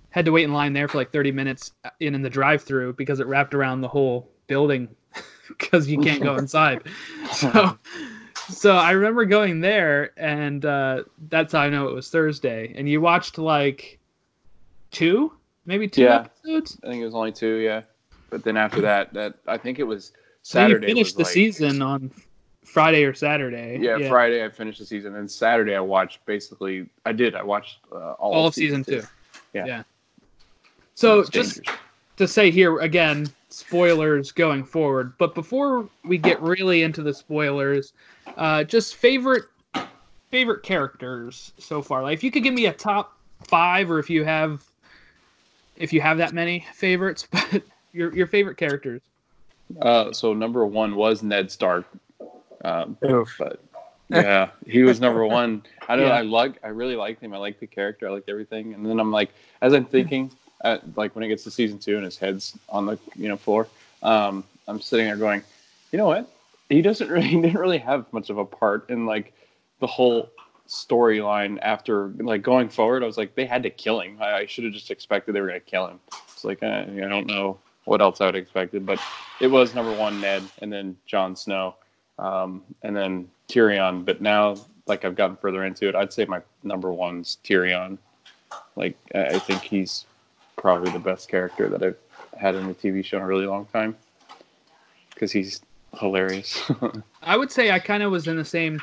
had 0.10 0.26
to 0.26 0.32
wait 0.32 0.44
in 0.46 0.54
line 0.54 0.74
there 0.74 0.88
for 0.88 0.98
like 0.98 1.12
thirty 1.12 1.32
minutes 1.32 1.74
in 2.00 2.16
in 2.16 2.22
the 2.24 2.30
drive-through 2.30 2.94
because 2.94 3.20
it 3.20 3.28
wrapped 3.28 3.54
around 3.54 3.82
the 3.82 3.88
whole 3.88 4.28
building 4.48 4.88
because 5.48 5.88
you 5.88 6.00
can't 6.00 6.24
go 6.24 6.38
inside. 6.38 6.82
So. 7.34 7.78
So 8.50 8.76
I 8.76 8.92
remember 8.92 9.26
going 9.26 9.60
there, 9.62 10.12
and 10.18 10.64
uh, 10.66 11.04
that's 11.30 11.54
how 11.54 11.60
I 11.62 11.70
know 11.70 11.88
it 11.88 11.94
was 11.94 12.10
Thursday. 12.10 12.74
And 12.76 12.88
you 12.88 13.02
watched 13.02 13.38
like 13.38 14.00
two, 14.92 15.34
maybe 15.66 15.88
two 15.88 16.04
Yeah. 16.04 16.26
episodes. 16.44 16.78
I 16.84 16.88
think 16.88 17.02
it 17.02 17.06
was 17.06 17.16
only 17.16 17.32
two, 17.32 17.56
yeah. 17.56 17.82
But 18.30 18.44
then 18.44 18.58
after 18.58 18.82
that, 18.82 19.14
that 19.14 19.36
I 19.48 19.58
think 19.58 19.80
it 19.80 19.84
was 19.84 20.12
Saturday. 20.44 20.86
So 20.86 20.90
you 20.90 20.96
finished 20.96 21.18
the 21.18 21.24
like- 21.24 21.32
season 21.32 21.82
on 21.82 22.12
Friday 22.64 23.04
or 23.04 23.14
Saturday. 23.14 23.80
Yeah, 23.82 24.08
Friday 24.10 24.44
I 24.44 24.50
finished 24.50 24.80
the 24.80 24.86
season, 24.86 25.16
and 25.16 25.30
Saturday 25.30 25.76
I 25.76 25.80
watched 25.80 26.26
basically. 26.26 26.88
I 27.06 27.12
did. 27.14 27.36
I 27.36 27.44
watched 27.44 27.80
uh, 27.92 28.14
all, 28.14 28.34
all 28.34 28.48
of 28.48 28.54
season 28.54 28.84
two. 28.84 29.02
Yeah. 29.54 29.66
Yeah. 29.66 29.84
So 30.96 31.24
just 31.24 31.56
dangerous. 31.64 31.80
To 32.18 32.28
say 32.28 32.52
here 32.52 32.80
again, 32.80 33.28
spoilers 33.50 34.32
going 34.32 34.64
forward. 34.64 35.14
But 35.18 35.36
before 35.36 35.90
we 36.04 36.18
get 36.18 36.42
really 36.42 36.84
into 36.84 37.02
the 37.02 37.14
spoilers, 37.14 37.94
uh, 38.38 38.64
just 38.64 38.96
favorite 38.96 39.46
favorite 40.32 40.64
characters 40.64 41.54
so 41.58 41.82
far. 41.82 42.04
Like 42.04 42.14
if 42.14 42.24
you 42.24 42.32
could 42.32 42.44
give 42.44 42.54
me 42.54 42.66
a 42.66 42.74
top 42.74 43.18
five, 43.44 43.90
or 43.90 44.00
if 44.00 44.10
you 44.10 44.24
have 44.24 44.64
if 45.78 45.94
you 45.94 46.02
have 46.02 46.18
that 46.18 46.34
many 46.34 46.66
favorites, 46.74 47.28
but 47.32 47.64
your 47.94 48.14
your 48.16 48.28
favorite 48.28 48.58
characters. 48.58 49.02
Uh, 49.82 50.12
so 50.12 50.34
number 50.34 50.66
one 50.66 50.96
was 50.96 51.24
Ned 51.24 51.52
Stark. 51.52 51.86
Um, 52.64 52.98
but 53.38 53.60
yeah, 54.10 54.50
he 54.66 54.84
was 54.84 55.00
number 55.00 55.26
one. 55.26 55.64
I 55.88 55.96
don't 55.96 56.08
know. 56.08 56.12
I 56.14 56.22
like. 56.22 56.60
I 56.64 56.68
really 56.68 56.96
liked 56.96 57.22
him. 57.22 57.34
I 57.34 57.38
liked 57.38 57.60
the 57.60 57.68
character. 57.68 58.08
I 58.08 58.12
liked 58.12 58.30
everything. 58.30 58.74
And 58.74 58.86
then 58.86 59.00
I'm 59.00 59.12
like, 59.12 59.30
as 59.62 59.74
I'm 59.74 59.86
thinking, 59.86 60.32
uh 60.64 60.78
like 60.96 61.16
when 61.16 61.24
it 61.24 61.28
gets 61.28 61.44
to 61.44 61.52
season 61.52 61.80
two 61.80 61.96
and 61.96 62.06
his 62.06 62.18
head's 62.18 62.58
on 62.70 62.86
the 62.86 62.98
you 63.16 63.28
know 63.28 63.38
floor, 63.38 63.68
um, 64.04 64.44
I'm 64.68 64.82
sitting 64.82 65.06
there 65.06 65.18
going, 65.18 65.44
you 65.92 65.98
know 65.98 66.08
what? 66.08 66.30
He 66.70 66.82
doesn't 66.82 67.10
really. 67.10 67.28
He 67.28 67.42
didn't 67.42 67.60
really 67.60 67.78
have 67.80 68.12
much 68.12 68.30
of 68.30 68.38
a 68.38 68.46
part 68.46 68.90
in 68.90 69.06
like 69.06 69.34
the 69.80 69.88
whole 69.88 70.30
storyline 70.68 71.60
after 71.62 72.10
like 72.20 72.42
going 72.42 72.70
forward. 72.70 73.04
I 73.04 73.06
was 73.06 73.18
like, 73.18 73.36
they 73.36 73.46
had 73.46 73.64
to 73.64 73.70
kill 73.70 74.00
him. 74.00 74.18
I, 74.20 74.34
I 74.34 74.46
should 74.46 74.64
have 74.64 74.74
just 74.74 74.92
expected 74.92 75.34
they 75.34 75.42
were 75.42 75.48
gonna 75.48 75.60
kill 75.60 75.88
him. 75.88 76.00
It's 76.34 76.44
like 76.44 76.64
uh, 76.64 76.86
I 76.88 77.08
don't 77.08 77.28
know 77.28 77.60
what 77.86 78.02
else 78.02 78.22
I 78.22 78.26
would 78.26 78.36
have 78.36 78.44
expected, 78.44 78.86
but 78.86 79.00
it 79.40 79.48
was 79.48 79.76
number 79.76 79.96
one 79.96 80.20
Ned, 80.22 80.44
and 80.60 80.72
then 80.72 80.98
Jon 81.06 81.36
Snow, 81.36 81.76
um, 82.18 82.64
and 82.82 82.96
then 82.96 83.30
Tyrion. 83.48 84.06
But 84.06 84.22
now, 84.22 84.56
like 84.88 85.06
I've 85.06 85.16
gotten 85.16 85.36
further 85.36 85.64
into 85.66 85.88
it, 85.88 85.96
I'd 85.96 86.14
say 86.14 86.26
my 86.26 86.42
number 86.64 86.92
one's 86.92 87.38
Tyrion. 87.44 87.98
Like 88.76 88.98
I 89.14 89.26
I 89.26 89.40
think 89.40 89.62
he's 89.62 90.06
probably 90.58 90.92
the 90.92 91.00
best 91.00 91.30
character 91.30 91.70
that 91.70 91.84
I've 91.84 91.98
had 92.40 92.56
in 92.56 92.70
a 92.70 92.74
TV 92.74 93.04
show 93.04 93.18
in 93.18 93.24
a 93.24 93.28
really 93.28 93.46
long 93.46 93.66
time 93.68 93.96
because 95.14 95.32
he's 95.32 95.62
hilarious. 96.00 96.70
I 97.24 97.38
would 97.38 97.52
say 97.52 97.72
I 97.72 97.80
kind 97.80 98.04
of 98.04 98.12
was 98.12 98.28
in 98.28 98.38
the 98.38 98.46
same 98.46 98.82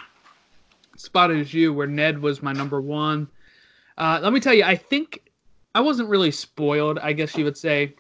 spot 0.97 1.31
as 1.31 1.52
you, 1.52 1.73
where 1.73 1.87
Ned 1.87 2.21
was 2.21 2.43
my 2.43 2.52
number 2.52 2.81
one. 2.81 3.29
Uh, 3.99 4.21
let 4.23 4.33
me 4.33 4.41
tell 4.41 4.55
you, 4.55 4.64
I 4.64 4.76
think 4.76 5.31
I 5.75 5.81
wasn't 5.81 6.09
really 6.09 6.31
spoiled, 6.31 6.99
I 6.99 7.12
guess 7.12 7.37
you 7.37 7.45
would 7.45 7.57
say, 7.57 7.95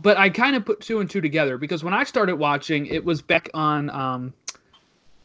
but 0.00 0.16
I 0.16 0.30
kind 0.30 0.56
of 0.56 0.64
put 0.64 0.80
two 0.80 1.00
and 1.00 1.10
two 1.10 1.20
together 1.20 1.58
because 1.58 1.82
when 1.82 1.94
I 1.94 2.04
started 2.04 2.36
watching, 2.36 2.86
it 2.86 3.04
was 3.04 3.20
back 3.20 3.50
on 3.54 3.90
um, 3.90 4.34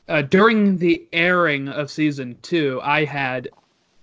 uh, 0.08 0.24
during 0.24 0.78
the 0.78 1.06
airing 1.14 1.70
of 1.70 1.92
season 1.92 2.38
two. 2.42 2.80
I 2.84 3.06
had 3.06 3.50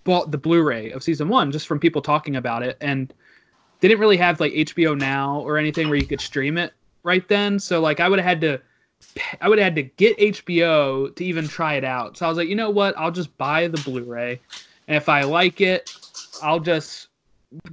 bought 0.04 0.30
the 0.30 0.38
Blu-ray 0.38 0.90
of 0.92 1.02
season 1.02 1.28
one 1.28 1.52
just 1.52 1.66
from 1.66 1.78
people 1.78 2.02
talking 2.02 2.36
about 2.36 2.62
it, 2.62 2.76
and 2.80 3.12
didn't 3.80 3.98
really 3.98 4.16
have 4.16 4.40
like 4.40 4.52
HBO 4.52 4.98
Now 4.98 5.40
or 5.40 5.56
anything 5.58 5.88
where 5.88 5.98
you 5.98 6.06
could 6.06 6.20
stream 6.20 6.58
it 6.58 6.72
right 7.02 7.26
then. 7.28 7.58
So 7.58 7.80
like 7.80 8.00
I 8.00 8.08
would 8.08 8.18
have 8.18 8.28
had 8.28 8.40
to 8.42 8.60
I 9.40 9.48
would 9.48 9.58
have 9.58 9.64
had 9.64 9.74
to 9.76 9.82
get 9.82 10.18
HBO 10.18 11.14
to 11.16 11.24
even 11.24 11.48
try 11.48 11.74
it 11.74 11.84
out. 11.84 12.16
So 12.16 12.26
I 12.26 12.28
was 12.28 12.38
like, 12.38 12.48
you 12.48 12.54
know 12.54 12.70
what? 12.70 12.96
I'll 12.98 13.10
just 13.10 13.36
buy 13.38 13.66
the 13.68 13.78
Blu-ray, 13.78 14.40
and 14.88 14.96
if 14.96 15.08
I 15.08 15.22
like 15.22 15.60
it, 15.60 15.90
I'll 16.42 16.60
just 16.60 17.08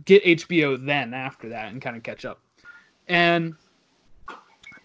get 0.06 0.24
HBO 0.24 0.84
then 0.84 1.14
after 1.14 1.50
that 1.50 1.72
and 1.72 1.82
kind 1.82 1.96
of 1.96 2.04
catch 2.04 2.26
up. 2.26 2.40
And 3.08 3.56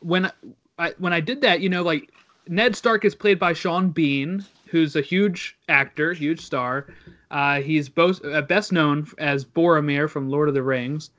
when 0.01 0.31
I 0.79 0.95
when 0.99 1.13
I 1.13 1.21
did 1.21 1.41
that, 1.43 1.61
you 1.61 1.69
know, 1.69 1.83
like 1.83 2.11
Ned 2.49 2.77
Stark 2.77 3.05
is 3.05 3.15
played 3.15 3.39
by 3.39 3.53
Sean 3.53 3.91
Bean, 3.91 4.45
who's 4.67 4.97
a 4.97 5.03
huge 5.03 5.57
actor, 5.69 6.13
huge 6.13 6.41
star. 6.41 6.87
Uh, 7.33 7.61
he's 7.61 7.89
both 7.89 8.25
uh, 8.25 8.43
best 8.43 8.73
known 8.73 9.09
as 9.19 9.45
Boromir 9.45 10.09
from 10.09 10.29
Lord 10.29 10.49
of 10.49 10.55
the 10.55 10.63
Rings, 10.63 11.11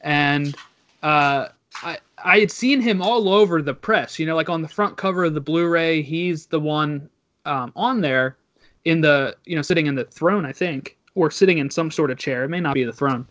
and 0.00 0.54
uh, 1.02 1.48
I 1.82 1.98
I 2.22 2.40
had 2.40 2.50
seen 2.50 2.80
him 2.80 3.00
all 3.00 3.28
over 3.28 3.62
the 3.62 3.72
press. 3.72 4.18
You 4.18 4.26
know, 4.26 4.36
like 4.36 4.50
on 4.50 4.60
the 4.60 4.68
front 4.68 4.96
cover 4.96 5.24
of 5.24 5.34
the 5.34 5.40
Blu-ray, 5.40 6.02
he's 6.02 6.46
the 6.46 6.60
one 6.60 7.08
um, 7.46 7.72
on 7.76 8.00
there 8.00 8.36
in 8.84 9.00
the 9.00 9.36
you 9.44 9.56
know 9.56 9.62
sitting 9.62 9.86
in 9.86 9.94
the 9.94 10.04
throne, 10.04 10.44
I 10.44 10.52
think, 10.52 10.98
or 11.14 11.30
sitting 11.30 11.58
in 11.58 11.70
some 11.70 11.90
sort 11.90 12.10
of 12.10 12.18
chair. 12.18 12.44
It 12.44 12.48
may 12.48 12.60
not 12.60 12.74
be 12.74 12.84
the 12.84 12.92
throne. 12.92 13.26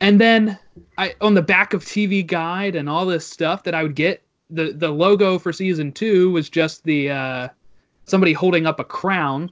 And 0.00 0.20
then 0.20 0.58
I 0.96 1.14
on 1.20 1.34
the 1.34 1.42
back 1.42 1.72
of 1.72 1.84
TV 1.84 2.26
Guide 2.26 2.74
and 2.74 2.88
all 2.88 3.06
this 3.06 3.26
stuff 3.26 3.64
that 3.64 3.74
I 3.74 3.82
would 3.82 3.94
get, 3.94 4.22
the 4.50 4.72
the 4.72 4.90
logo 4.90 5.38
for 5.38 5.52
season 5.52 5.92
two 5.92 6.30
was 6.30 6.48
just 6.48 6.84
the 6.84 7.10
uh, 7.10 7.48
somebody 8.06 8.32
holding 8.32 8.66
up 8.66 8.80
a 8.80 8.84
crown. 8.84 9.50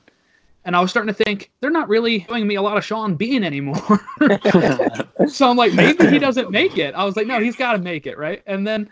And 0.66 0.76
I 0.76 0.80
was 0.80 0.90
starting 0.90 1.14
to 1.14 1.24
think 1.24 1.52
they're 1.60 1.70
not 1.70 1.88
really 1.88 2.26
showing 2.28 2.46
me 2.46 2.56
a 2.56 2.62
lot 2.62 2.76
of 2.76 2.84
Sean 2.84 3.14
Bean 3.14 3.44
anymore. 3.44 4.00
so 5.28 5.48
I'm 5.48 5.56
like, 5.56 5.72
maybe 5.72 6.08
he 6.08 6.18
doesn't 6.18 6.50
make 6.50 6.76
it. 6.76 6.92
I 6.94 7.04
was 7.04 7.16
like, 7.16 7.28
no, 7.28 7.40
he's 7.40 7.54
got 7.54 7.72
to 7.72 7.78
make 7.78 8.04
it, 8.04 8.18
right? 8.18 8.42
And 8.46 8.66
then 8.66 8.90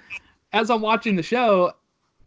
as 0.53 0.71
I'm 0.71 0.81
watching 0.81 1.17
the 1.17 1.23
show, 1.23 1.73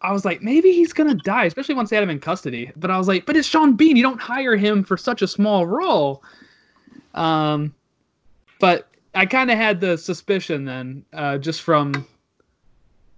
I 0.01 0.12
was 0.12 0.25
like, 0.25 0.42
maybe 0.42 0.72
he's 0.74 0.94
gonna 0.94 1.16
die, 1.16 1.46
especially 1.46 1.75
once 1.75 1.89
they 1.89 1.96
had 1.96 2.04
him 2.04 2.10
in 2.10 2.20
custody. 2.20 2.72
But 2.75 2.92
I 2.92 2.98
was 2.98 3.08
like, 3.08 3.25
but 3.25 3.36
it's 3.36 3.48
Sean 3.48 3.74
Bean. 3.74 3.96
You 3.96 4.04
don't 4.04 4.22
hire 4.22 4.56
him 4.56 4.84
for 4.84 4.98
such 4.98 5.22
a 5.22 5.27
small 5.27 5.66
role. 5.66 6.22
Um, 7.16 7.74
but 8.60 8.89
I 9.16 9.25
kind 9.25 9.50
of 9.50 9.58
had 9.58 9.80
the 9.80 9.98
suspicion 9.98 10.66
then, 10.66 11.06
uh, 11.13 11.38
just 11.38 11.62
from 11.62 12.06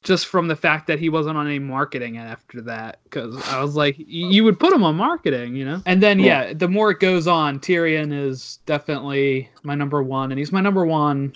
just 0.03 0.27
from 0.27 0.47
the 0.47 0.55
fact 0.55 0.87
that 0.87 0.99
he 0.99 1.09
wasn't 1.09 1.37
on 1.37 1.45
any 1.45 1.59
marketing 1.59 2.17
after 2.17 2.61
that 2.61 2.99
because 3.03 3.35
i 3.49 3.61
was 3.61 3.75
like 3.75 3.95
you 3.97 4.43
would 4.43 4.59
put 4.59 4.73
him 4.73 4.83
on 4.83 4.95
marketing 4.95 5.55
you 5.55 5.65
know 5.65 5.81
and 5.85 6.01
then 6.01 6.19
yeah. 6.19 6.53
the 6.53 6.67
more 6.67 6.91
it 6.91 6.99
goes 6.99 7.27
on 7.27 7.59
tyrion 7.59 8.13
is 8.13 8.59
definitely 8.65 9.49
my 9.63 9.75
number 9.75 10.01
one 10.01 10.31
and 10.31 10.39
he's 10.39 10.51
my 10.51 10.61
number 10.61 10.85
one 10.85 11.33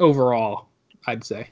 overall 0.00 0.68
i'd 1.06 1.24
say 1.24 1.48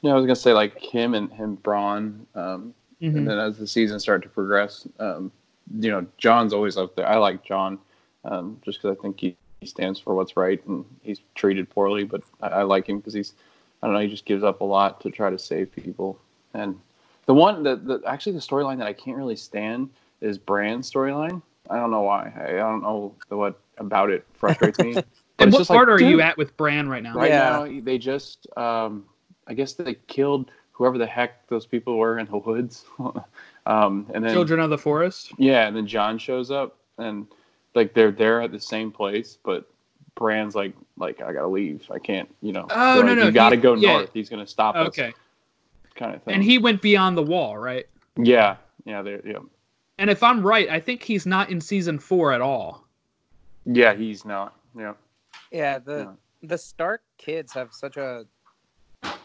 yeah 0.00 0.12
i 0.12 0.14
was 0.14 0.24
gonna 0.24 0.36
say 0.36 0.52
like 0.52 0.78
him 0.78 1.14
and 1.14 1.32
him 1.32 1.56
Bronn 1.58 2.20
um, 2.34 2.74
mm-hmm. 3.02 3.16
and 3.16 3.28
then 3.28 3.38
as 3.38 3.58
the 3.58 3.66
season 3.66 4.00
started 4.00 4.22
to 4.22 4.28
progress 4.28 4.86
um, 4.98 5.30
you 5.78 5.90
know 5.90 6.06
Jon's 6.16 6.52
always 6.52 6.76
up 6.76 6.96
there 6.96 7.06
i 7.06 7.16
like 7.16 7.44
Jon 7.44 7.78
um, 8.24 8.60
just 8.64 8.80
because 8.80 8.96
i 8.96 9.02
think 9.02 9.20
he, 9.20 9.36
he 9.60 9.66
stands 9.66 10.00
for 10.00 10.14
what's 10.14 10.36
right 10.36 10.64
and 10.66 10.84
he's 11.02 11.20
treated 11.34 11.68
poorly 11.68 12.04
but 12.04 12.22
i, 12.40 12.48
I 12.48 12.62
like 12.62 12.88
him 12.88 12.98
because 12.98 13.12
he's 13.12 13.34
I 13.82 13.86
don't 13.86 13.94
know. 13.94 14.00
He 14.00 14.08
just 14.08 14.24
gives 14.24 14.42
up 14.42 14.60
a 14.60 14.64
lot 14.64 15.00
to 15.02 15.10
try 15.10 15.30
to 15.30 15.38
save 15.38 15.72
people. 15.72 16.20
And 16.54 16.78
the 17.26 17.34
one 17.34 17.62
that 17.62 17.86
the, 17.86 18.02
actually 18.06 18.32
the 18.32 18.40
storyline 18.40 18.78
that 18.78 18.86
I 18.86 18.92
can't 18.92 19.16
really 19.16 19.36
stand 19.36 19.90
is 20.20 20.38
Bran's 20.38 20.90
storyline. 20.90 21.42
I 21.70 21.76
don't 21.76 21.90
know 21.90 22.02
why. 22.02 22.32
I, 22.36 22.54
I 22.54 22.56
don't 22.56 22.82
know 22.82 23.14
what 23.28 23.60
about 23.78 24.10
it 24.10 24.26
frustrates 24.34 24.78
me. 24.78 24.96
and 25.38 25.52
what 25.52 25.66
part 25.68 25.88
like, 25.88 26.00
are 26.00 26.04
you 26.04 26.20
at 26.20 26.36
with 26.36 26.56
Bran 26.56 26.88
right 26.88 27.02
now? 27.02 27.14
Right 27.14 27.30
yeah. 27.30 27.50
now, 27.50 27.80
they 27.82 27.98
just, 27.98 28.46
um, 28.56 29.04
I 29.46 29.54
guess 29.54 29.74
they 29.74 29.96
killed 30.06 30.50
whoever 30.72 30.96
the 30.96 31.06
heck 31.06 31.46
those 31.48 31.66
people 31.66 31.98
were 31.98 32.18
in 32.18 32.26
the 32.26 32.38
woods. 32.38 32.84
um, 33.66 34.06
and 34.14 34.24
then 34.24 34.32
Children 34.32 34.60
of 34.60 34.70
the 34.70 34.78
Forest. 34.78 35.32
Yeah, 35.36 35.66
and 35.66 35.76
then 35.76 35.86
Jon 35.86 36.18
shows 36.18 36.50
up, 36.50 36.78
and 36.98 37.26
like 37.74 37.94
they're 37.94 38.12
there 38.12 38.40
at 38.40 38.52
the 38.52 38.60
same 38.60 38.90
place, 38.90 39.38
but 39.44 39.68
Bran's 40.18 40.54
like, 40.54 40.74
like 40.96 41.22
I 41.22 41.32
gotta 41.32 41.46
leave. 41.46 41.86
I 41.90 41.98
can't, 41.98 42.28
you 42.42 42.52
know. 42.52 42.66
Oh 42.70 43.00
no, 43.00 43.06
like, 43.06 43.18
no, 43.18 43.26
you 43.26 43.30
gotta 43.30 43.56
he, 43.56 43.62
go 43.62 43.74
yeah. 43.74 43.92
north. 43.92 44.10
He's 44.12 44.28
gonna 44.28 44.46
stop 44.46 44.74
us. 44.74 44.88
Okay. 44.88 45.12
Kind 45.94 46.14
of 46.14 46.22
thing. 46.22 46.34
And 46.34 46.44
he 46.44 46.58
went 46.58 46.82
beyond 46.82 47.16
the 47.16 47.22
wall, 47.22 47.56
right? 47.56 47.86
Yeah, 48.16 48.56
yeah, 48.84 49.02
there, 49.02 49.20
yeah. 49.26 49.38
And 49.98 50.10
if 50.10 50.22
I'm 50.22 50.44
right, 50.44 50.68
I 50.68 50.80
think 50.80 51.02
he's 51.02 51.24
not 51.24 51.50
in 51.50 51.60
season 51.60 51.98
four 51.98 52.32
at 52.32 52.40
all. 52.40 52.84
Yeah, 53.64 53.94
he's 53.94 54.24
not. 54.24 54.54
Yeah. 54.76 54.94
Yeah, 55.50 55.78
the 55.78 55.98
yeah. 55.98 56.48
the 56.48 56.58
Stark 56.58 57.02
kids 57.16 57.52
have 57.52 57.72
such 57.72 57.96
a. 57.96 58.26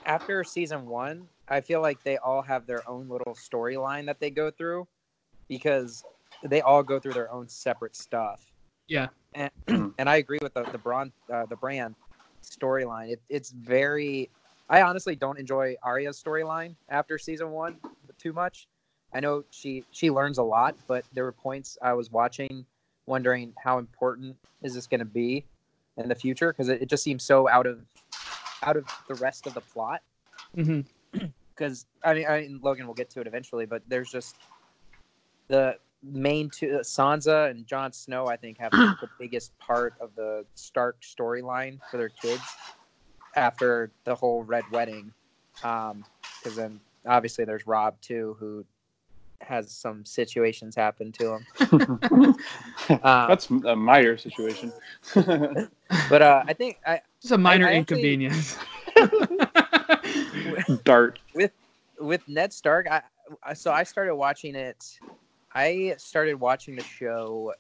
After 0.06 0.44
season 0.44 0.86
one, 0.86 1.28
I 1.48 1.62
feel 1.62 1.82
like 1.82 2.04
they 2.04 2.18
all 2.18 2.42
have 2.42 2.68
their 2.68 2.88
own 2.88 3.10
little 3.10 3.34
storyline 3.34 4.06
that 4.06 4.20
they 4.20 4.30
go 4.30 4.52
through, 4.52 4.88
because 5.48 6.04
they 6.44 6.62
all 6.62 6.84
go 6.84 7.00
through 7.00 7.14
their 7.14 7.32
own 7.32 7.48
separate 7.48 7.96
stuff. 7.96 8.46
Yeah 8.88 9.08
and, 9.36 9.52
and 9.98 10.10
I 10.10 10.18
agree 10.18 10.40
with 10.42 10.54
the 10.54 10.64
the 10.64 10.78
Bron 10.78 11.12
uh, 11.32 11.46
the 11.46 11.56
Bran 11.56 11.96
storyline. 12.44 13.12
It, 13.12 13.22
it's 13.30 13.52
very. 13.52 14.30
I 14.70 14.82
honestly 14.82 15.16
don't 15.16 15.38
enjoy 15.38 15.76
Arya's 15.84 16.22
storyline 16.22 16.76
after 16.90 17.18
season 17.18 17.52
one 17.52 17.78
too 18.18 18.34
much. 18.34 18.68
I 19.14 19.20
know 19.20 19.44
she 19.52 19.84
she 19.92 20.10
learns 20.10 20.38
a 20.38 20.44
lot, 20.44 20.76
but 20.88 21.06
there 21.14 21.24
were 21.24 21.32
points 21.32 21.78
I 21.82 21.94
was 21.94 22.12
watching 22.12 22.66
wondering 23.06 23.54
how 23.62 23.80
important 23.80 24.36
is 24.62 24.74
this 24.74 24.88
going 24.88 25.00
to 25.00 25.06
be 25.06 25.46
in 25.98 26.08
the 26.08 26.16
future 26.16 26.54
because 26.54 26.70
it, 26.70 26.82
it, 26.82 26.90
just 26.90 27.04
seems 27.04 27.22
so 27.22 27.50
out 27.50 27.68
of 27.68 27.82
out 28.64 28.78
of 28.78 28.86
the 29.08 29.16
rest 29.16 29.46
of 29.46 29.54
the 29.54 29.62
plot. 29.62 30.02
Because 30.56 30.86
mm-hmm. 31.14 31.76
I 32.04 32.14
mean, 32.14 32.26
I 32.28 32.42
mean, 32.42 32.60
Logan 32.64 32.88
will 32.88 32.94
get 32.94 33.10
to 33.12 33.22
it 33.22 33.28
eventually, 33.28 33.66
but 33.66 33.84
there's 33.88 34.10
just 34.10 34.38
the 35.48 35.78
main 36.04 36.50
two, 36.50 36.78
uh, 36.78 36.84
Sansa 36.84 37.50
and 37.50 37.66
Jon 37.66 37.92
Snow, 37.92 38.28
I 38.28 38.36
think, 38.36 38.58
have 38.60 38.72
the 38.72 39.10
biggest 39.20 39.58
part 39.60 39.94
of 40.00 40.16
the 40.16 40.46
Stark 40.56 41.02
storyline 41.02 41.80
for 41.90 41.98
their 41.98 42.10
kids 42.10 42.44
after 43.36 43.92
the 44.04 44.16
whole 44.16 44.44
Red 44.44 44.64
Wedding. 44.72 45.14
Because 45.56 45.92
um, 45.92 46.06
then 46.56 46.80
obviously 47.06 47.46
there's 47.46 47.66
Robb 47.68 48.00
too, 48.02 48.36
who 48.40 48.66
has 49.42 49.72
some 49.72 50.06
situations 50.06 50.76
happen 50.76 51.12
to 51.14 51.34
him. 51.34 51.46
um, 51.72 52.36
That's 53.04 53.50
a 53.50 53.76
minor 53.76 54.18
situation. 54.18 54.72
but 55.16 56.22
uh, 56.22 56.44
I 56.48 56.54
think 56.54 56.80
I, 56.86 57.02
it's 57.22 57.32
a 57.32 57.38
minor 57.38 57.68
I, 57.68 57.72
I 57.72 57.76
inconvenience. 57.76 58.58
Actually, 58.98 59.38
Dart 60.84 61.20
with 61.36 61.52
with 62.00 62.28
Ned 62.28 62.54
Stark. 62.54 62.88
I, 62.90 63.54
so 63.54 63.72
I 63.72 63.84
started 63.84 64.16
watching 64.16 64.56
it 64.56 65.00
I 65.54 65.96
started 65.98 66.36
watching 66.36 66.76
the 66.76 66.84
show 66.84 67.54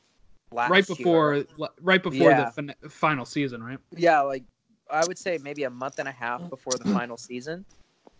right 0.51 0.85
before 0.85 1.35
year. 1.35 1.45
right 1.81 2.01
before 2.01 2.31
yeah. 2.31 2.45
the 2.45 2.51
fin- 2.51 2.89
final 2.89 3.25
season, 3.25 3.63
right? 3.63 3.79
Yeah, 3.95 4.21
like 4.21 4.43
I 4.89 5.05
would 5.05 5.17
say 5.17 5.39
maybe 5.41 5.63
a 5.63 5.69
month 5.69 5.99
and 5.99 6.07
a 6.07 6.11
half 6.11 6.49
before 6.49 6.73
the 6.73 6.91
final 6.91 7.17
season. 7.17 7.65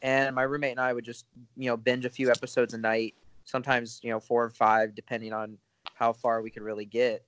And 0.01 0.36
my 0.36 0.44
roommate 0.44 0.72
and 0.72 0.82
I 0.82 0.92
would 0.92 1.06
just, 1.06 1.25
you 1.56 1.68
know, 1.68 1.77
binge 1.77 2.03
a 2.06 2.10
few 2.10 2.30
episodes 2.30 2.74
a 2.74 2.77
night, 2.77 3.15
sometimes, 3.46 4.01
you 4.03 4.10
know, 4.10 4.20
four 4.20 4.44
or 4.44 4.50
five, 4.50 4.96
depending 4.96 5.32
on 5.32 5.58
how 5.96 6.12
far 6.12 6.42
we 6.42 6.50
could 6.50 6.63
really 6.63 6.86
get. 6.86 7.24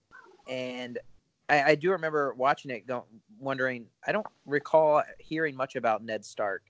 And 0.50 1.00
I, 1.48 1.64
I 1.64 1.76
do 1.76 1.92
remember 1.92 2.34
watching 2.34 2.72
it, 2.72 2.86
going, 2.86 3.04
wondering, 3.40 3.86
I 4.06 4.12
don't 4.12 4.26
recall 4.46 5.04
hearing 5.20 5.56
much 5.56 5.76
about 5.76 6.04
Ned 6.04 6.26
Stark 6.26 6.64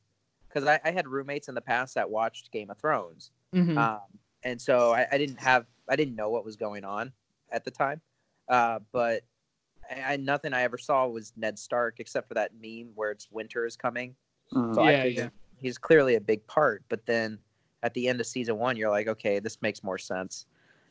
because 0.48 0.67
I, 0.67 0.79
I, 0.86 0.91
had 0.91 1.08
roommates 1.08 1.48
in 1.48 1.55
the 1.55 1.62
past 1.62 1.96
that 1.96 2.10
watched 2.10 2.51
Game 2.51 2.70
of 2.70 2.77
Thrones. 2.77 3.32
Mm-hmm. 3.53 3.77
Um, 3.77 4.00
and 4.45 4.61
so 4.61 4.93
I, 4.93 5.07
I, 5.11 5.17
didn't 5.17 5.39
have 5.39 5.65
I 5.89 5.97
didn't 5.97 6.15
know 6.15 6.29
what 6.29 6.45
was 6.45 6.55
going 6.55 6.85
on 6.85 7.11
at 7.51 7.65
the 7.65 7.71
time. 7.71 7.99
Uh, 8.47 8.79
but 8.93 9.23
I, 9.89 10.13
I, 10.13 10.15
nothing 10.17 10.53
I 10.53 10.61
ever 10.61 10.77
saw 10.77 11.07
was 11.07 11.33
Ned 11.35 11.59
Stark 11.59 11.95
except 11.99 12.27
for 12.27 12.35
that 12.35 12.51
meme 12.61 12.91
where 12.95 13.11
it's 13.11 13.27
winter 13.31 13.65
is 13.65 13.75
coming. 13.75 14.15
Mm. 14.53 14.75
So 14.75 14.87
yeah, 14.87 15.03
yeah. 15.03 15.29
He's 15.59 15.77
clearly 15.77 16.15
a 16.15 16.21
big 16.21 16.45
part, 16.47 16.83
but 16.89 17.05
then 17.05 17.39
at 17.81 17.93
the 17.93 18.07
end 18.07 18.19
of 18.19 18.27
season 18.27 18.57
one, 18.57 18.77
you're 18.77 18.89
like, 18.89 19.07
okay, 19.07 19.39
this 19.39 19.61
makes 19.61 19.83
more 19.83 19.97
sense. 19.97 20.45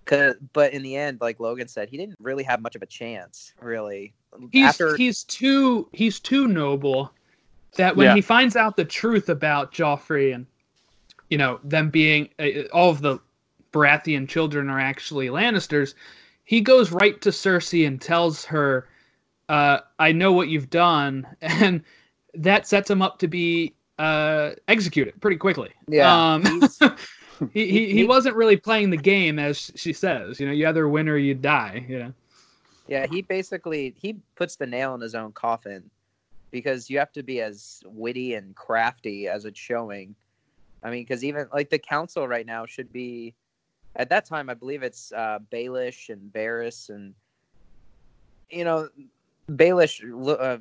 Cause, 0.04 0.34
but 0.52 0.72
in 0.72 0.82
the 0.82 0.96
end, 0.96 1.20
like 1.20 1.40
Logan 1.40 1.68
said, 1.68 1.88
he 1.88 1.96
didn't 1.96 2.16
really 2.20 2.44
have 2.44 2.60
much 2.60 2.74
of 2.74 2.82
a 2.82 2.86
chance. 2.86 3.54
Really, 3.60 4.14
he's 4.50 4.66
After... 4.66 4.96
he's 4.96 5.24
too 5.24 5.88
he's 5.92 6.20
too 6.20 6.46
noble 6.46 7.10
that 7.76 7.96
when 7.96 8.08
yeah. 8.08 8.14
he 8.14 8.20
finds 8.20 8.54
out 8.54 8.76
the 8.76 8.84
truth 8.84 9.28
about 9.28 9.72
Joffrey 9.72 10.34
and 10.34 10.46
you 11.30 11.38
know 11.38 11.58
them 11.64 11.88
being 11.88 12.28
uh, 12.38 12.64
all 12.72 12.90
of 12.90 13.00
the 13.00 13.18
Baratheon 13.74 14.28
children 14.28 14.70
are 14.70 14.80
actually 14.80 15.26
Lannisters, 15.28 15.94
he 16.44 16.60
goes 16.60 16.92
right 16.92 17.20
to 17.22 17.30
Cersei 17.30 17.86
and 17.86 18.00
tells 18.00 18.44
her, 18.44 18.86
uh, 19.48 19.80
"I 19.98 20.12
know 20.12 20.32
what 20.32 20.48
you've 20.48 20.70
done," 20.70 21.26
and 21.40 21.82
that 22.34 22.66
sets 22.66 22.88
him 22.88 23.02
up 23.02 23.18
to 23.18 23.28
be 23.28 23.74
uh, 23.98 24.52
executed 24.68 25.20
pretty 25.20 25.36
quickly. 25.36 25.70
Yeah. 25.88 26.34
Um, 26.34 26.62
he, 27.52 27.70
he, 27.70 27.92
he 27.92 28.04
wasn't 28.04 28.36
really 28.36 28.56
playing 28.56 28.90
the 28.90 28.96
game 28.96 29.38
as 29.38 29.72
she 29.74 29.92
says. 29.92 30.38
You 30.38 30.46
know, 30.46 30.52
you 30.52 30.68
either 30.68 30.88
win 30.88 31.08
or 31.08 31.16
you 31.16 31.34
die. 31.34 31.84
You 31.88 31.98
know. 31.98 32.12
Yeah, 32.86 33.06
he 33.10 33.22
basically 33.22 33.94
he 33.98 34.16
puts 34.36 34.56
the 34.56 34.66
nail 34.66 34.94
in 34.94 35.00
his 35.00 35.14
own 35.14 35.32
coffin 35.32 35.90
because 36.50 36.88
you 36.88 36.98
have 36.98 37.12
to 37.12 37.22
be 37.22 37.40
as 37.40 37.82
witty 37.86 38.34
and 38.34 38.54
crafty 38.54 39.26
as 39.26 39.44
it's 39.44 39.58
showing. 39.58 40.14
I 40.82 40.90
mean, 40.90 41.02
because 41.02 41.24
even 41.24 41.48
like 41.52 41.70
the 41.70 41.78
council 41.78 42.28
right 42.28 42.44
now 42.44 42.66
should 42.66 42.92
be 42.92 43.34
at 43.96 44.08
that 44.10 44.24
time, 44.24 44.50
I 44.50 44.54
believe 44.54 44.82
it's 44.82 45.12
uh, 45.12 45.38
Baelish 45.52 46.08
and 46.08 46.32
Varys, 46.32 46.90
and 46.90 47.14
you 48.50 48.64
know, 48.64 48.88
Baelish, 49.50 50.02
uh, 50.02 50.58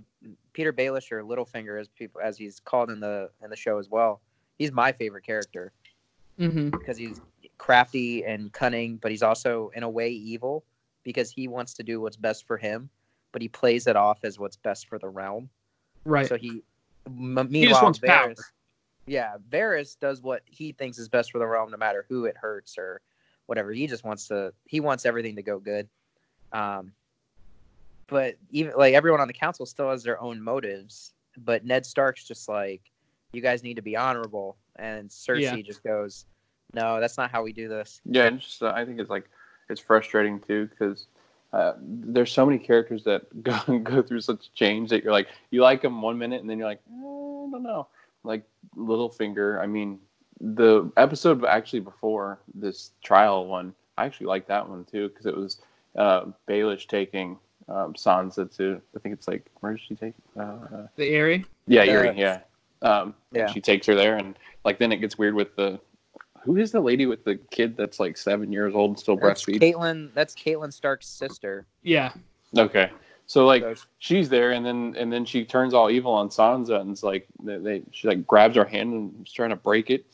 Petyr 0.54 0.72
Baelish 0.72 1.12
or 1.12 1.24
Littlefinger, 1.24 1.80
as 1.80 1.88
people 1.88 2.22
as 2.22 2.38
he's 2.38 2.60
called 2.60 2.92
in 2.92 3.00
the 3.00 3.30
in 3.44 3.50
the 3.50 3.56
show 3.56 3.78
as 3.78 3.90
well. 3.90 4.22
He's 4.58 4.72
my 4.72 4.92
favorite 4.92 5.26
character. 5.26 5.72
hmm 6.38 6.70
because 6.70 6.98
he's 6.98 7.22
crafty 7.58 8.26
and 8.26 8.52
cunning, 8.52 8.98
but 8.98 9.12
he's 9.12 9.24
also 9.24 9.72
in 9.76 9.84
a 9.84 9.90
way 9.90 10.10
evil 10.10 10.64
because 11.04 11.32
he 11.32 11.48
wants 11.48 11.74
to 11.76 11.84
do 11.84 12.02
what's 12.02 12.18
best 12.18 12.46
for 12.46 12.58
him, 12.58 12.90
but 13.32 13.42
he 13.42 13.48
plays 13.48 13.88
it 13.88 13.96
off 13.96 14.20
as 14.24 14.40
what's 14.40 14.58
best 14.58 14.88
for 14.88 15.00
the 15.00 15.08
realm. 15.08 15.50
Right. 16.06 16.28
So 16.28 16.38
he, 16.38 16.62
m- 17.08 17.48
meanwhile, 17.50 17.84
wants 17.84 18.00
power. 18.00 18.34
Yeah, 19.06 19.36
Varys 19.50 20.00
does 20.00 20.22
what 20.22 20.44
he 20.46 20.72
thinks 20.72 20.98
is 20.98 21.10
best 21.10 21.32
for 21.32 21.40
the 21.40 21.48
realm, 21.48 21.72
no 21.72 21.78
matter 21.78 22.06
who 22.10 22.26
it 22.26 22.38
hurts 22.38 22.78
or 22.78 23.02
whatever. 23.48 23.72
He 23.72 23.88
just 23.88 24.04
wants 24.04 24.28
to. 24.28 24.54
He 24.66 24.80
wants 24.80 25.06
everything 25.06 25.36
to 25.36 25.44
go 25.44 25.60
good. 25.60 25.88
Um, 26.52 26.94
but 28.08 28.36
even 28.52 28.74
like 28.78 28.94
everyone 28.94 29.22
on 29.22 29.28
the 29.28 29.34
council 29.34 29.66
still 29.66 29.90
has 29.90 30.04
their 30.04 30.22
own 30.22 30.42
motives. 30.42 31.14
But 31.38 31.66
Ned 31.66 31.86
Stark's 31.86 32.26
just 32.26 32.48
like, 32.48 32.82
you 33.32 33.42
guys 33.42 33.64
need 33.64 33.76
to 33.76 33.82
be 33.82 33.96
honorable, 33.98 34.58
and 34.76 35.10
Cersei 35.10 35.58
Yeah. 35.58 35.62
just 35.64 35.84
goes, 35.84 36.26
no, 36.74 37.00
that's 37.00 37.18
not 37.18 37.32
how 37.32 37.42
we 37.44 37.54
do 37.54 37.68
this. 37.68 38.02
Yeah, 38.06 38.26
and 38.26 38.40
just 38.40 38.62
uh, 38.62 38.72
I 38.76 38.86
think 38.86 39.00
it's 39.00 39.10
like 39.10 39.30
it's 39.70 39.82
frustrating 39.82 40.40
too 40.40 40.68
because 40.68 41.08
uh, 41.54 41.74
there's 41.80 42.32
so 42.32 42.46
many 42.46 42.60
characters 42.60 43.04
that 43.06 43.24
go 43.44 43.58
go 43.80 44.02
through 44.02 44.22
such 44.22 44.54
change 44.54 44.90
that 44.90 45.04
you're 45.04 45.14
like 45.14 45.28
you 45.50 45.62
like 45.62 45.82
them 45.82 46.02
one 46.02 46.18
minute 46.18 46.42
and 46.42 46.50
then 46.50 46.58
you're 46.58 46.68
like 46.68 46.82
eh, 46.88 46.94
I 46.94 47.50
don't 47.52 47.64
know. 47.64 47.88
Like 48.24 48.44
Littlefinger, 48.76 49.60
I 49.62 49.66
mean 49.68 50.00
the 50.44 50.92
episode 50.98 51.46
actually 51.46 51.80
before 51.80 52.38
this 52.54 52.92
trial 53.02 53.46
one, 53.46 53.74
I 53.98 54.06
actually 54.06 54.28
liked 54.28 54.50
that 54.50 54.68
one 54.68 54.84
too 54.86 55.08
because 55.08 55.26
it 55.26 55.36
was 55.36 55.60
uh, 55.96 56.26
Baelish 56.50 56.88
taking 56.88 57.38
um, 57.70 57.94
Sansa 57.94 58.54
to 58.58 58.82
I 58.96 59.00
think 59.00 59.14
it's 59.14 59.28
like 59.28 59.46
where 59.62 59.72
did 59.74 59.82
she 59.88 59.96
take? 59.96 60.14
Uh, 60.38 60.88
The 60.98 61.06
Eyrie. 61.16 61.46
yeah, 61.66 61.84
Yeah. 61.84 61.92
Eyrie, 61.94 62.20
yeah. 62.20 62.40
Um, 62.82 63.16
and 63.32 63.40
Yeah. 63.40 63.48
She 63.48 63.62
takes 63.62 63.88
her 63.88 63.96
there, 63.96 64.18
and 64.18 64.38
like 64.66 64.80
then 64.80 64.92
it 64.92 64.98
gets 64.98 65.18
weird 65.18 65.34
with 65.34 65.56
the 65.56 65.80
who 66.44 66.58
is 66.58 66.72
the 66.72 66.82
lady 66.82 67.06
with 67.06 67.24
the 67.24 67.36
kid 67.52 67.78
that's 67.78 68.02
like 68.02 68.18
seven 68.18 68.52
years 68.52 68.76
old 68.76 68.92
and 68.92 69.00
still 69.00 69.16
That's 69.16 69.46
breastfeeds? 69.46 69.60
Catelyn. 69.62 70.14
That's 70.14 70.36
Catelyn 70.36 70.74
Stark's 70.74 71.08
sister. 71.08 71.66
Yeah. 71.84 72.12
Okay, 72.58 72.92
so 73.26 73.46
like 73.46 73.66
she's 74.00 74.30
there, 74.30 74.52
and 74.52 74.66
then 74.66 74.96
and 74.98 75.12
then 75.12 75.26
she 75.26 75.46
turns 75.46 75.74
all 75.74 75.90
evil 75.90 76.12
on 76.12 76.30
Sansa, 76.30 76.82
and 76.82 76.92
it's 76.92 77.04
like 77.04 77.28
they, 77.42 77.58
they 77.58 77.84
she 77.92 78.08
like 78.08 78.28
grabs 78.28 78.56
her 78.56 78.66
hand 78.66 78.94
and 78.94 79.28
is 79.28 79.34
trying 79.34 79.52
to 79.52 79.56
break 79.56 79.90
it. 79.90 80.06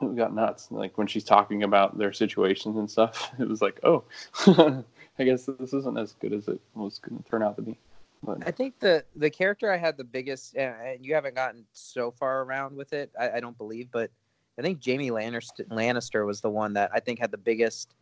It 0.00 0.16
got 0.16 0.34
nuts. 0.34 0.68
Like 0.70 0.98
when 0.98 1.06
she's 1.06 1.24
talking 1.24 1.62
about 1.62 1.96
their 1.96 2.12
situations 2.12 2.76
and 2.76 2.90
stuff, 2.90 3.30
it 3.38 3.48
was 3.48 3.62
like, 3.62 3.80
oh, 3.82 4.04
I 5.18 5.24
guess 5.24 5.46
this 5.46 5.72
isn't 5.72 5.98
as 5.98 6.14
good 6.20 6.32
as 6.32 6.48
it 6.48 6.60
was 6.74 6.98
going 6.98 7.22
to 7.22 7.30
turn 7.30 7.42
out 7.42 7.56
to 7.56 7.62
be. 7.62 7.78
But 8.22 8.46
I 8.46 8.50
think 8.50 8.78
the 8.78 9.04
the 9.16 9.30
character 9.30 9.72
I 9.72 9.78
had 9.78 9.96
the 9.96 10.04
biggest, 10.04 10.54
and 10.56 10.74
and 10.84 11.04
you 11.04 11.14
haven't 11.14 11.34
gotten 11.34 11.64
so 11.72 12.10
far 12.10 12.42
around 12.42 12.76
with 12.76 12.92
it. 12.92 13.10
I, 13.18 13.32
I 13.32 13.40
don't 13.40 13.56
believe, 13.56 13.88
but 13.90 14.10
I 14.58 14.62
think 14.62 14.84
Jaime 14.84 15.10
Lannister, 15.10 15.66
Lannister 15.68 16.26
was 16.26 16.40
the 16.40 16.50
one 16.50 16.74
that 16.74 16.90
I 16.92 17.00
think 17.00 17.18
had 17.18 17.30
the 17.30 17.38
biggest 17.38 17.94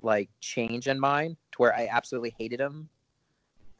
like 0.00 0.28
change 0.40 0.88
in 0.88 0.98
mind, 0.98 1.36
to 1.52 1.58
where 1.58 1.74
I 1.74 1.88
absolutely 1.90 2.34
hated 2.38 2.60
him, 2.60 2.88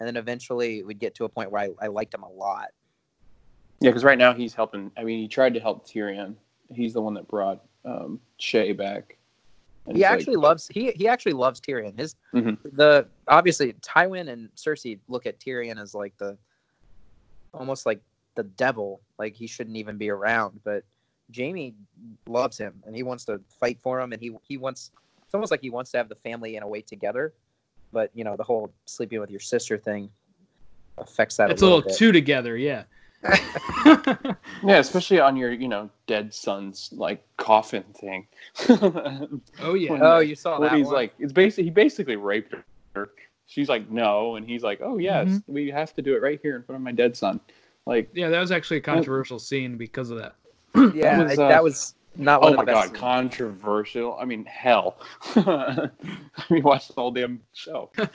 and 0.02 0.08
then 0.08 0.16
eventually 0.16 0.82
we'd 0.82 0.98
get 0.98 1.14
to 1.14 1.24
a 1.24 1.28
point 1.28 1.52
where 1.52 1.62
I, 1.62 1.68
I 1.80 1.86
liked 1.86 2.12
him 2.12 2.24
a 2.24 2.28
lot. 2.28 2.70
Yeah, 3.80 3.90
because 3.90 4.02
right 4.02 4.18
now 4.18 4.34
he's 4.34 4.52
helping. 4.52 4.90
I 4.96 5.04
mean, 5.04 5.20
he 5.20 5.28
tried 5.28 5.54
to 5.54 5.60
help 5.60 5.86
Tyrion. 5.86 6.34
He's 6.74 6.92
the 6.92 7.00
one 7.00 7.14
that 7.14 7.28
brought 7.28 7.62
um, 7.84 8.18
Shae 8.40 8.76
back. 8.76 9.16
And 9.86 9.96
he 9.96 10.02
it's 10.02 10.10
like- 10.10 10.18
actually 10.18 10.36
loves 10.36 10.66
he 10.66 10.90
he 10.90 11.06
actually 11.06 11.34
loves 11.34 11.60
Tyrion. 11.60 11.96
His 11.96 12.16
Mhm. 12.34 12.58
the 12.72 13.06
obviously 13.28 13.74
Tywin 13.74 14.28
and 14.28 14.48
Cersei 14.56 14.98
look 15.06 15.24
at 15.24 15.38
Tyrion 15.38 15.80
as 15.80 15.94
like 15.94 16.16
the 16.18 16.36
almost 17.54 17.86
like 17.86 18.00
the 18.34 18.42
devil, 18.44 19.00
like 19.20 19.34
he 19.36 19.46
shouldn't 19.46 19.76
even 19.76 19.98
be 19.98 20.10
around. 20.10 20.58
But 20.64 20.82
Jaime 21.36 21.74
loves 22.26 22.58
him 22.58 22.82
and 22.86 22.96
he 22.96 23.04
wants 23.04 23.24
to 23.26 23.40
fight 23.60 23.78
for 23.80 24.00
him, 24.00 24.12
and 24.12 24.20
he 24.20 24.34
he 24.42 24.56
wants 24.56 24.90
it's 25.24 25.34
almost 25.34 25.50
like 25.52 25.60
he 25.60 25.70
wants 25.70 25.90
to 25.92 25.96
have 25.98 26.08
the 26.08 26.16
family 26.16 26.56
in 26.56 26.62
a 26.64 26.68
way 26.68 26.80
together. 26.80 27.32
But 27.92 28.10
you 28.14 28.24
know 28.24 28.36
the 28.36 28.42
whole 28.44 28.72
sleeping 28.86 29.20
with 29.20 29.30
your 29.30 29.40
sister 29.40 29.76
thing 29.78 30.08
affects 30.98 31.36
that 31.36 31.50
It's 31.50 31.62
a 31.62 31.64
a 31.64 31.66
little, 31.66 31.78
little 31.78 31.90
bit. 31.90 31.98
two 31.98 32.12
together. 32.12 32.56
Yeah. 32.56 32.84
Yeah, 34.64 34.78
especially 34.78 35.18
on 35.18 35.36
your, 35.36 35.52
you 35.52 35.66
know, 35.66 35.90
dead 36.06 36.32
son's 36.32 36.88
like 36.92 37.24
coffin 37.36 37.82
thing. 37.94 38.26
oh 39.60 39.74
yeah. 39.74 39.98
oh, 40.00 40.20
you 40.20 40.36
saw 40.36 40.58
When 40.60 40.68
that 40.70 40.76
he's 40.76 40.86
one? 40.86 40.94
like, 40.94 41.14
it's 41.18 41.32
basically 41.32 41.64
he 41.64 41.70
basically 41.70 42.14
raped 42.16 42.54
her. 42.94 43.10
She's 43.46 43.68
like, 43.68 43.90
no, 43.90 44.36
and 44.36 44.46
he's 44.48 44.62
like, 44.62 44.80
oh 44.82 44.98
yes, 44.98 45.28
Mhm. 45.28 45.42
we 45.48 45.68
have 45.70 45.94
to 45.94 46.02
do 46.02 46.14
it 46.14 46.22
right 46.22 46.38
here 46.42 46.54
in 46.56 46.62
front 46.62 46.76
of 46.76 46.82
my 46.82 46.92
dead 46.92 47.16
son. 47.16 47.40
Like, 47.86 48.08
Yeah, 48.14 48.28
that 48.28 48.38
was 48.40 48.52
actually 48.52 48.76
a 48.78 48.82
controversial 48.82 49.38
scene 49.40 49.76
because 49.76 50.10
of 50.10 50.18
that. 50.18 50.34
yeah, 50.94 51.18
that 51.18 51.28
was, 51.28 51.38
uh, 51.38 51.48
that 51.48 51.62
was 51.64 51.94
not 52.16 52.40
one 52.42 52.50
oh 52.50 52.52
of 52.52 52.56
my 52.58 52.62
the 52.64 52.72
best. 52.72 52.92
god, 52.92 52.98
controversial. 53.00 54.16
I 54.20 54.24
mean, 54.24 54.44
hell. 54.44 54.96
I 55.36 55.90
mean, 56.50 56.62
watch 56.62 56.88
the 56.88 56.94
whole 56.94 57.10
damn 57.10 57.40
show. 57.52 57.90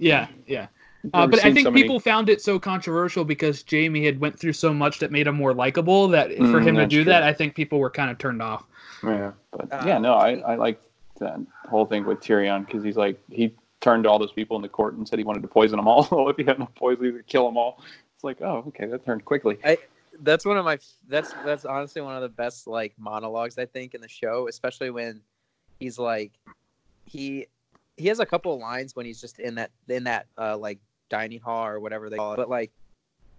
Yeah, 0.00 0.28
yeah. 0.46 0.68
Uh, 1.12 1.26
but 1.26 1.40
I 1.44 1.52
think 1.52 1.64
so 1.66 1.72
many- 1.72 1.82
people 1.82 1.98
found 1.98 2.28
it 2.28 2.40
so 2.40 2.56
controversial 2.60 3.24
because 3.24 3.64
Jaime 3.68 4.04
had 4.04 4.20
went 4.20 4.38
through 4.38 4.52
so 4.52 4.72
much 4.72 5.00
that 5.00 5.10
made 5.10 5.26
him 5.26 5.34
more 5.34 5.52
likable. 5.52 6.06
That 6.06 6.28
for 6.36 6.60
Mm, 6.60 6.66
him 6.68 6.76
to 6.76 6.86
do 6.86 6.98
true. 7.02 7.10
that, 7.12 7.24
I 7.24 7.32
think 7.32 7.56
people 7.56 7.80
were 7.80 7.90
kind 7.90 8.08
of 8.08 8.16
turned 8.18 8.40
off. 8.40 8.64
Yeah, 9.02 9.32
but 9.50 9.72
Uh, 9.72 9.82
yeah, 9.84 9.98
no, 9.98 10.14
I 10.14 10.34
I 10.38 10.54
like 10.54 10.80
that 11.18 11.40
whole 11.68 11.84
thing 11.84 12.04
with 12.04 12.20
Tyrion 12.20 12.64
because 12.64 12.84
he's 12.84 12.96
like 12.96 13.18
he 13.28 13.56
turned 13.80 14.04
to 14.04 14.08
all 14.10 14.20
those 14.20 14.30
people 14.30 14.54
in 14.54 14.62
the 14.62 14.68
court 14.68 14.94
and 14.94 15.08
said 15.08 15.18
he 15.18 15.24
wanted 15.24 15.42
to 15.42 15.48
poison 15.48 15.78
them 15.78 15.88
all. 15.88 16.06
well, 16.12 16.28
if 16.28 16.36
he 16.36 16.44
had 16.44 16.56
enough 16.56 16.74
poison, 16.76 17.04
he 17.04 17.10
would 17.10 17.26
kill 17.26 17.44
them 17.46 17.56
all. 17.56 17.82
It's 18.14 18.22
like, 18.22 18.40
oh, 18.40 18.62
okay, 18.68 18.86
that 18.86 19.04
turned 19.04 19.24
quickly. 19.24 19.58
That's 20.22 20.44
one 20.44 20.56
of 20.56 20.64
my 20.64 20.78
that's 21.08 21.32
that's 21.44 21.64
honestly 21.64 22.02
one 22.02 22.14
of 22.14 22.22
the 22.22 22.28
best 22.28 22.66
like 22.66 22.94
monologues 22.98 23.58
I 23.58 23.66
think 23.66 23.94
in 23.94 24.00
the 24.00 24.08
show, 24.08 24.48
especially 24.48 24.90
when 24.90 25.20
he's 25.78 25.98
like 25.98 26.32
he 27.06 27.46
he 27.96 28.08
has 28.08 28.20
a 28.20 28.26
couple 28.26 28.54
of 28.54 28.60
lines 28.60 28.94
when 28.94 29.06
he's 29.06 29.20
just 29.20 29.38
in 29.38 29.56
that 29.56 29.70
in 29.88 30.04
that 30.04 30.26
uh 30.36 30.56
like 30.56 30.78
dining 31.08 31.40
hall 31.40 31.66
or 31.66 31.80
whatever 31.80 32.10
they 32.10 32.16
call 32.16 32.34
it. 32.34 32.36
But 32.36 32.48
like 32.48 32.72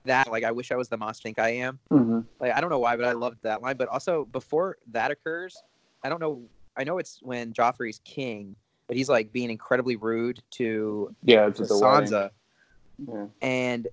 that 0.06 0.32
like 0.32 0.44
I 0.44 0.52
wish 0.52 0.72
I 0.72 0.76
was 0.76 0.90
the 0.90 0.98
monster 0.98 1.24
think 1.24 1.40
I 1.40 1.50
am. 1.50 1.80
Mm-hmm. 1.92 2.20
Like 2.40 2.54
I 2.54 2.62
don't 2.62 2.70
know 2.70 2.80
why, 2.80 2.96
but 2.96 3.06
I 3.06 3.14
loved 3.14 3.40
that 3.44 3.62
line. 3.62 3.78
But 3.78 3.90
also 3.90 4.26
before 4.26 4.78
that 4.92 5.12
occurs, 5.12 5.62
I 6.04 6.10
don't 6.10 6.20
know 6.20 6.44
I 6.78 6.84
know 6.84 6.98
it's 6.98 7.20
when 7.22 7.54
Joffrey's 7.54 8.00
king, 8.06 8.56
but 8.88 8.96
he's 8.96 9.10
like 9.10 9.34
being 9.34 9.50
incredibly 9.50 9.98
rude 9.98 10.42
to, 10.52 11.14
Yeah, 11.24 11.50
to 11.50 11.64
the. 11.64 11.74
Sansa 11.74 12.30
Yeah. 12.98 13.26
and 13.42 13.88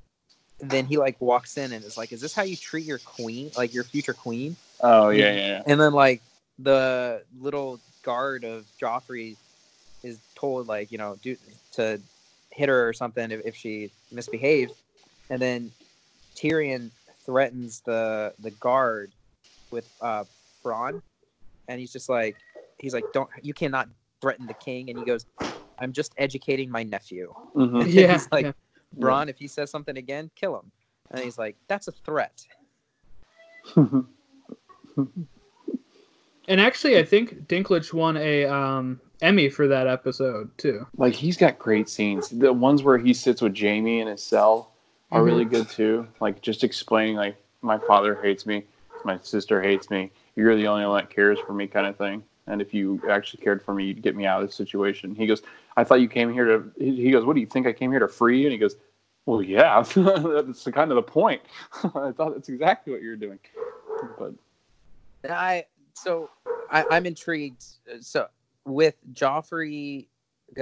then 0.61 0.87
he 0.87 0.97
like 0.97 1.21
walks 1.21 1.57
in 1.57 1.73
and 1.73 1.85
is 1.85 1.97
like, 1.97 2.13
"Is 2.13 2.21
this 2.21 2.35
how 2.35 2.43
you 2.43 2.57
treat 2.57 2.87
your 2.87 2.99
queen, 2.99 3.51
like 3.57 3.75
your 3.75 3.85
future 3.85 4.15
queen?" 4.15 4.57
Oh 4.81 5.11
yeah, 5.11 5.33
yeah, 5.33 5.47
yeah. 5.49 5.63
And 5.67 5.81
then 5.81 5.93
like 5.93 6.23
the 6.59 7.23
little 7.41 7.81
guard 8.03 8.45
of 8.45 8.65
Joffrey 8.81 9.37
is 10.03 10.19
told 10.35 10.67
like 10.67 10.91
you 10.93 10.99
know 10.99 11.19
do 11.23 11.37
to 11.73 12.01
hit 12.51 12.69
her 12.69 12.89
or 12.89 12.93
something 12.93 13.31
if, 13.31 13.41
if 13.45 13.57
she 13.57 13.91
misbehaves, 14.11 14.73
and 15.31 15.41
then 15.41 15.73
Tyrion 16.37 16.91
threatens 17.25 17.83
the 17.85 18.33
the 18.39 18.51
guard 18.53 19.13
with 19.71 19.85
uh 20.01 20.25
Bronn, 20.65 21.03
and 21.69 21.81
he's 21.81 21.93
just 21.93 22.09
like 22.09 22.37
he's 22.79 22.95
like 22.95 23.11
don't 23.13 23.29
you 23.43 23.53
cannot 23.53 23.89
threaten 24.23 24.47
the 24.47 24.55
king, 24.55 24.89
and 24.89 24.99
he 24.99 25.05
goes, 25.05 25.27
"I'm 25.79 25.93
just 25.93 26.13
educating 26.17 26.71
my 26.71 26.83
nephew." 26.83 27.35
Mhm. 27.57 27.87
Yeah, 27.93 28.13
He's 28.13 28.29
like, 28.31 28.45
yeah. 28.47 28.53
Bronn, 28.99 29.29
if 29.29 29.39
he 29.39 29.47
says 29.47 29.71
something 29.71 29.97
again, 29.97 30.31
kill 30.35 30.59
him. 30.59 30.71
And 31.11 31.23
he's 31.23 31.39
like, 31.39 31.57
that's 31.69 31.89
a 31.89 31.93
threat. 31.93 32.45
And 36.49 36.61
actually, 36.61 36.97
I 36.97 37.03
think 37.05 37.49
Dinklage 37.49 37.93
won 37.93 38.17
a 38.17 38.45
um, 38.45 39.01
Emmy 39.21 39.49
for 39.49 39.67
that 39.67 39.89
episode 39.89 40.49
too. 40.59 40.87
like 40.97 41.13
he's 41.13 41.37
got 41.37 41.59
great 41.59 41.89
scenes. 41.89 42.29
The 42.29 42.53
ones 42.53 42.85
where 42.85 42.99
he 42.99 43.13
sits 43.15 43.43
with 43.43 43.59
Jaime 43.59 44.01
in 44.01 44.07
his 44.07 44.23
cell 44.23 44.71
are 45.11 45.21
Mhm. 45.21 45.25
really 45.25 45.45
good 45.45 45.69
too. 45.69 46.07
Like 46.21 46.43
just 46.43 46.63
explaining 46.63 47.17
like 47.17 47.37
my 47.63 47.79
father 47.79 48.15
hates 48.15 48.47
me, 48.47 48.65
my 49.05 49.19
sister 49.23 49.61
hates 49.61 49.91
me. 49.91 50.13
You're 50.37 50.55
the 50.55 50.69
only 50.69 50.87
one 50.87 50.99
that 50.99 51.11
cares 51.11 51.41
for 51.41 51.53
me, 51.53 51.67
kind 51.67 51.87
of 51.89 51.97
thing. 51.97 52.23
And 52.47 52.63
if 52.63 52.73
you 52.73 53.03
actually 53.11 53.43
cared 53.43 53.63
for 53.63 53.75
me, 53.75 53.87
you'd 53.87 54.03
get 54.03 54.15
me 54.15 54.25
out 54.25 54.43
of 54.43 54.49
this 54.49 54.57
situation. 54.57 55.15
He 55.15 55.27
goes, 55.27 55.43
I 55.77 55.85
thought 55.85 56.01
you 56.01 56.09
came 56.09 56.33
here 56.33 56.45
to. 56.45 56.73
He 56.79 57.11
goes, 57.11 57.25
What 57.25 57.35
do 57.35 57.41
you 57.41 57.47
think? 57.47 57.67
I 57.67 57.73
came 57.73 57.91
here 57.91 58.01
to 58.01 58.09
free 58.09 58.41
you? 58.41 58.47
And 58.47 58.53
he 58.53 58.59
goes, 58.59 58.77
Well, 59.27 59.43
yeah, 59.43 59.83
that's 59.95 60.65
the 60.65 60.73
kind 60.73 60.91
of 60.91 60.97
the 60.97 61.03
point. 61.03 61.43
I 61.95 62.13
thought 62.13 62.35
that's 62.35 62.49
exactly 62.49 62.93
what 62.93 63.03
you're 63.03 63.17
doing. 63.17 63.39
But 64.19 64.35
I 65.29 65.65
so 65.95 66.31
I, 66.71 66.85
I'm 66.91 67.07
intrigued. 67.07 67.65
So 68.01 68.29
with 68.65 68.95
Joffrey, 69.13 70.07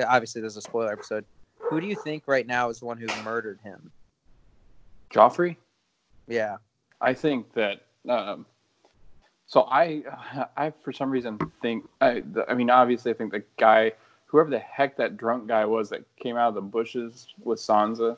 obviously 0.06 0.40
there's 0.40 0.56
a 0.56 0.62
spoiler 0.62 0.92
episode. 0.92 1.24
Who 1.58 1.80
do 1.80 1.86
you 1.86 1.96
think 1.96 2.24
right 2.26 2.46
now 2.46 2.70
is 2.70 2.80
the 2.80 2.86
one 2.86 2.98
who 2.98 3.08
murdered 3.24 3.60
him? 3.62 3.90
Joffrey, 5.10 5.56
Yeah. 6.26 6.56
I 7.00 7.14
think 7.14 7.52
that. 7.54 7.82
Um, 8.08 8.46
so 9.46 9.62
I, 9.70 10.02
I 10.56 10.72
for 10.82 10.92
some 10.92 11.10
reason 11.10 11.38
think. 11.62 11.88
I, 12.00 12.22
the, 12.32 12.48
I 12.50 12.54
mean, 12.54 12.70
obviously, 12.70 13.10
I 13.10 13.14
think 13.14 13.32
the 13.32 13.42
guy, 13.56 13.92
whoever 14.26 14.50
the 14.50 14.58
heck 14.58 14.96
that 14.96 15.16
drunk 15.16 15.46
guy 15.46 15.64
was 15.64 15.88
that 15.90 16.02
came 16.16 16.36
out 16.36 16.48
of 16.48 16.54
the 16.54 16.60
bushes 16.62 17.28
with 17.42 17.58
Sansa, 17.58 18.16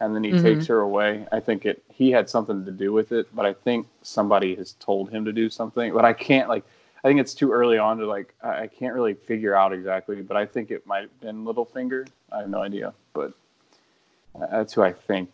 and 0.00 0.14
then 0.14 0.24
he 0.24 0.32
Mhm. 0.32 0.42
takes 0.42 0.66
her 0.66 0.80
away. 0.80 1.26
I 1.32 1.40
think 1.40 1.64
it. 1.66 1.82
He 1.88 2.10
had 2.10 2.28
something 2.28 2.64
to 2.64 2.70
do 2.70 2.92
with 2.92 3.12
it, 3.12 3.26
but 3.34 3.46
I 3.46 3.52
think 3.52 3.86
somebody 4.02 4.54
has 4.56 4.72
told 4.74 5.10
him 5.10 5.24
to 5.24 5.32
do 5.32 5.48
something. 5.48 5.92
But 5.92 6.04
I 6.04 6.12
can't 6.12 6.48
like. 6.48 6.64
I 7.02 7.08
think 7.08 7.20
it's 7.20 7.34
too 7.34 7.52
early 7.52 7.78
on 7.78 7.98
to 7.98 8.06
like. 8.06 8.34
I, 8.42 8.62
I 8.62 8.66
can't 8.66 8.94
really 8.94 9.14
figure 9.14 9.54
out 9.54 9.72
exactly, 9.72 10.22
but 10.22 10.36
I 10.36 10.46
think 10.46 10.70
it 10.70 10.86
might 10.86 11.02
have 11.02 11.20
been 11.20 11.44
Littlefinger. 11.44 12.08
I 12.32 12.40
have 12.40 12.50
no 12.50 12.62
idea, 12.62 12.92
but 13.12 13.32
that's 14.50 14.72
who 14.72 14.82
I 14.82 14.92
think 14.92 15.30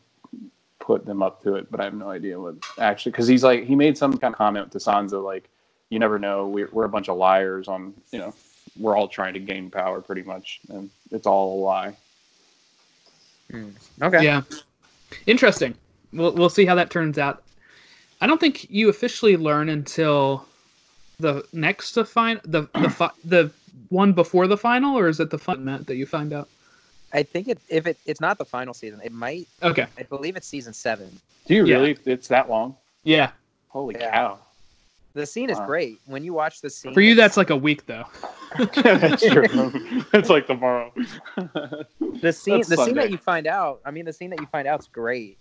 put 0.81 1.07
them 1.07 1.23
up 1.23 1.43
to 1.45 1.55
it. 1.55 1.71
But 1.71 1.81
I 1.81 1.85
have 1.85 1.95
no 1.95 2.11
idea 2.11 2.41
what 2.41 2.57
actually 2.79 3.13
because 3.13 3.29
he's 3.29 3.45
like 3.45 3.65
he 3.65 3.77
made 3.77 3.97
some 3.97 4.19
kind 4.19 4.35
of 4.35 4.39
comment 4.39 4.73
to 4.73 4.79
Sansa 4.79 5.23
like, 5.23 5.49
"You 5.91 5.99
never 5.99 6.19
know. 6.19 6.49
We're 6.49 6.69
we're 6.73 6.85
a 6.85 6.89
bunch 6.89 7.09
of 7.09 7.17
liars 7.17 7.69
on 7.69 7.95
you 8.13 8.19
know." 8.19 8.35
We're 8.79 8.97
all 8.97 9.09
trying 9.09 9.35
to 9.35 9.41
gain 9.41 9.69
power, 9.69 10.01
pretty 10.01 10.23
much, 10.23 10.61
and 10.69 10.91
it's 11.11 11.27
all 11.27 11.59
a 11.59 11.61
lie. 11.61 11.97
Hmm. 13.51 13.71
Okay. 14.01 14.25
Yeah. 14.25 14.43
Interesting. 15.27 15.75
We'll 16.13 16.33
we'll 16.33 16.51
see 16.51 16.65
how 16.65 16.75
that 16.77 16.91
turns 16.91 17.19
out. 17.19 17.43
I 18.21 18.27
don't 18.27 18.41
think 18.41 18.71
you 18.71 18.89
officially 18.89 19.37
learn 19.37 19.69
until 19.69 20.47
the 21.19 21.45
next 21.53 21.93
to 21.93 22.05
find 22.05 22.41
the 22.45 22.69
the 22.75 22.91
fi- 22.91 23.11
the 23.25 23.51
one 23.89 24.13
before 24.13 24.47
the 24.47 24.57
final, 24.57 24.97
or 24.97 25.09
is 25.09 25.21
it 25.21 25.31
the 25.31 25.39
fun 25.39 25.65
Matt 25.65 25.87
that 25.87 25.97
you 25.97 26.07
find 26.07 26.33
out? 26.33 26.49
I 27.13 27.23
think 27.23 27.49
it 27.49 27.59
if 27.69 27.87
it 27.87 27.99
it's 28.07 28.21
not 28.21 28.39
the 28.39 28.45
final 28.45 28.73
season, 28.75 29.01
it 29.03 29.13
might. 29.13 29.49
Okay. 29.63 29.87
I 29.99 30.03
believe 30.05 30.37
it's 30.37 30.47
season 30.47 30.73
seven. 30.73 31.11
Do 31.47 31.55
you 31.55 31.65
Yeah. 31.67 31.77
really? 31.77 31.99
It's 32.07 32.29
that 32.29 32.49
long? 32.49 32.77
Yeah. 33.03 33.33
Holy 33.69 33.97
Yeah. 33.99 34.11
cow! 34.11 34.39
The 35.15 35.27
scene 35.27 35.51
is 35.51 35.59
Wow. 35.59 35.67
great 35.67 36.01
when 36.07 36.23
you 36.23 36.33
watch 36.33 36.61
the 36.61 36.71
scene. 36.71 36.95
For 36.95 37.01
you, 37.01 37.15
that's 37.17 37.37
like 37.37 37.51
a 37.51 37.57
week 37.57 37.87
though. 37.87 38.05
That's 38.75 39.23
true. 39.25 39.45
it's 40.13 40.29
like 40.29 40.47
tomorrow. 40.49 40.93
the 41.37 42.33
scene. 42.33 42.57
that's 42.59 42.69
The 42.69 42.85
scene 42.85 42.95
that 42.97 43.11
you 43.13 43.17
find 43.19 43.47
out. 43.47 43.81
I 43.85 43.93
mean, 43.93 44.05
the 44.05 44.13
scene 44.13 44.31
that 44.31 44.41
you 44.41 44.47
find 44.47 44.67
out's 44.67 44.89
great. 44.89 45.39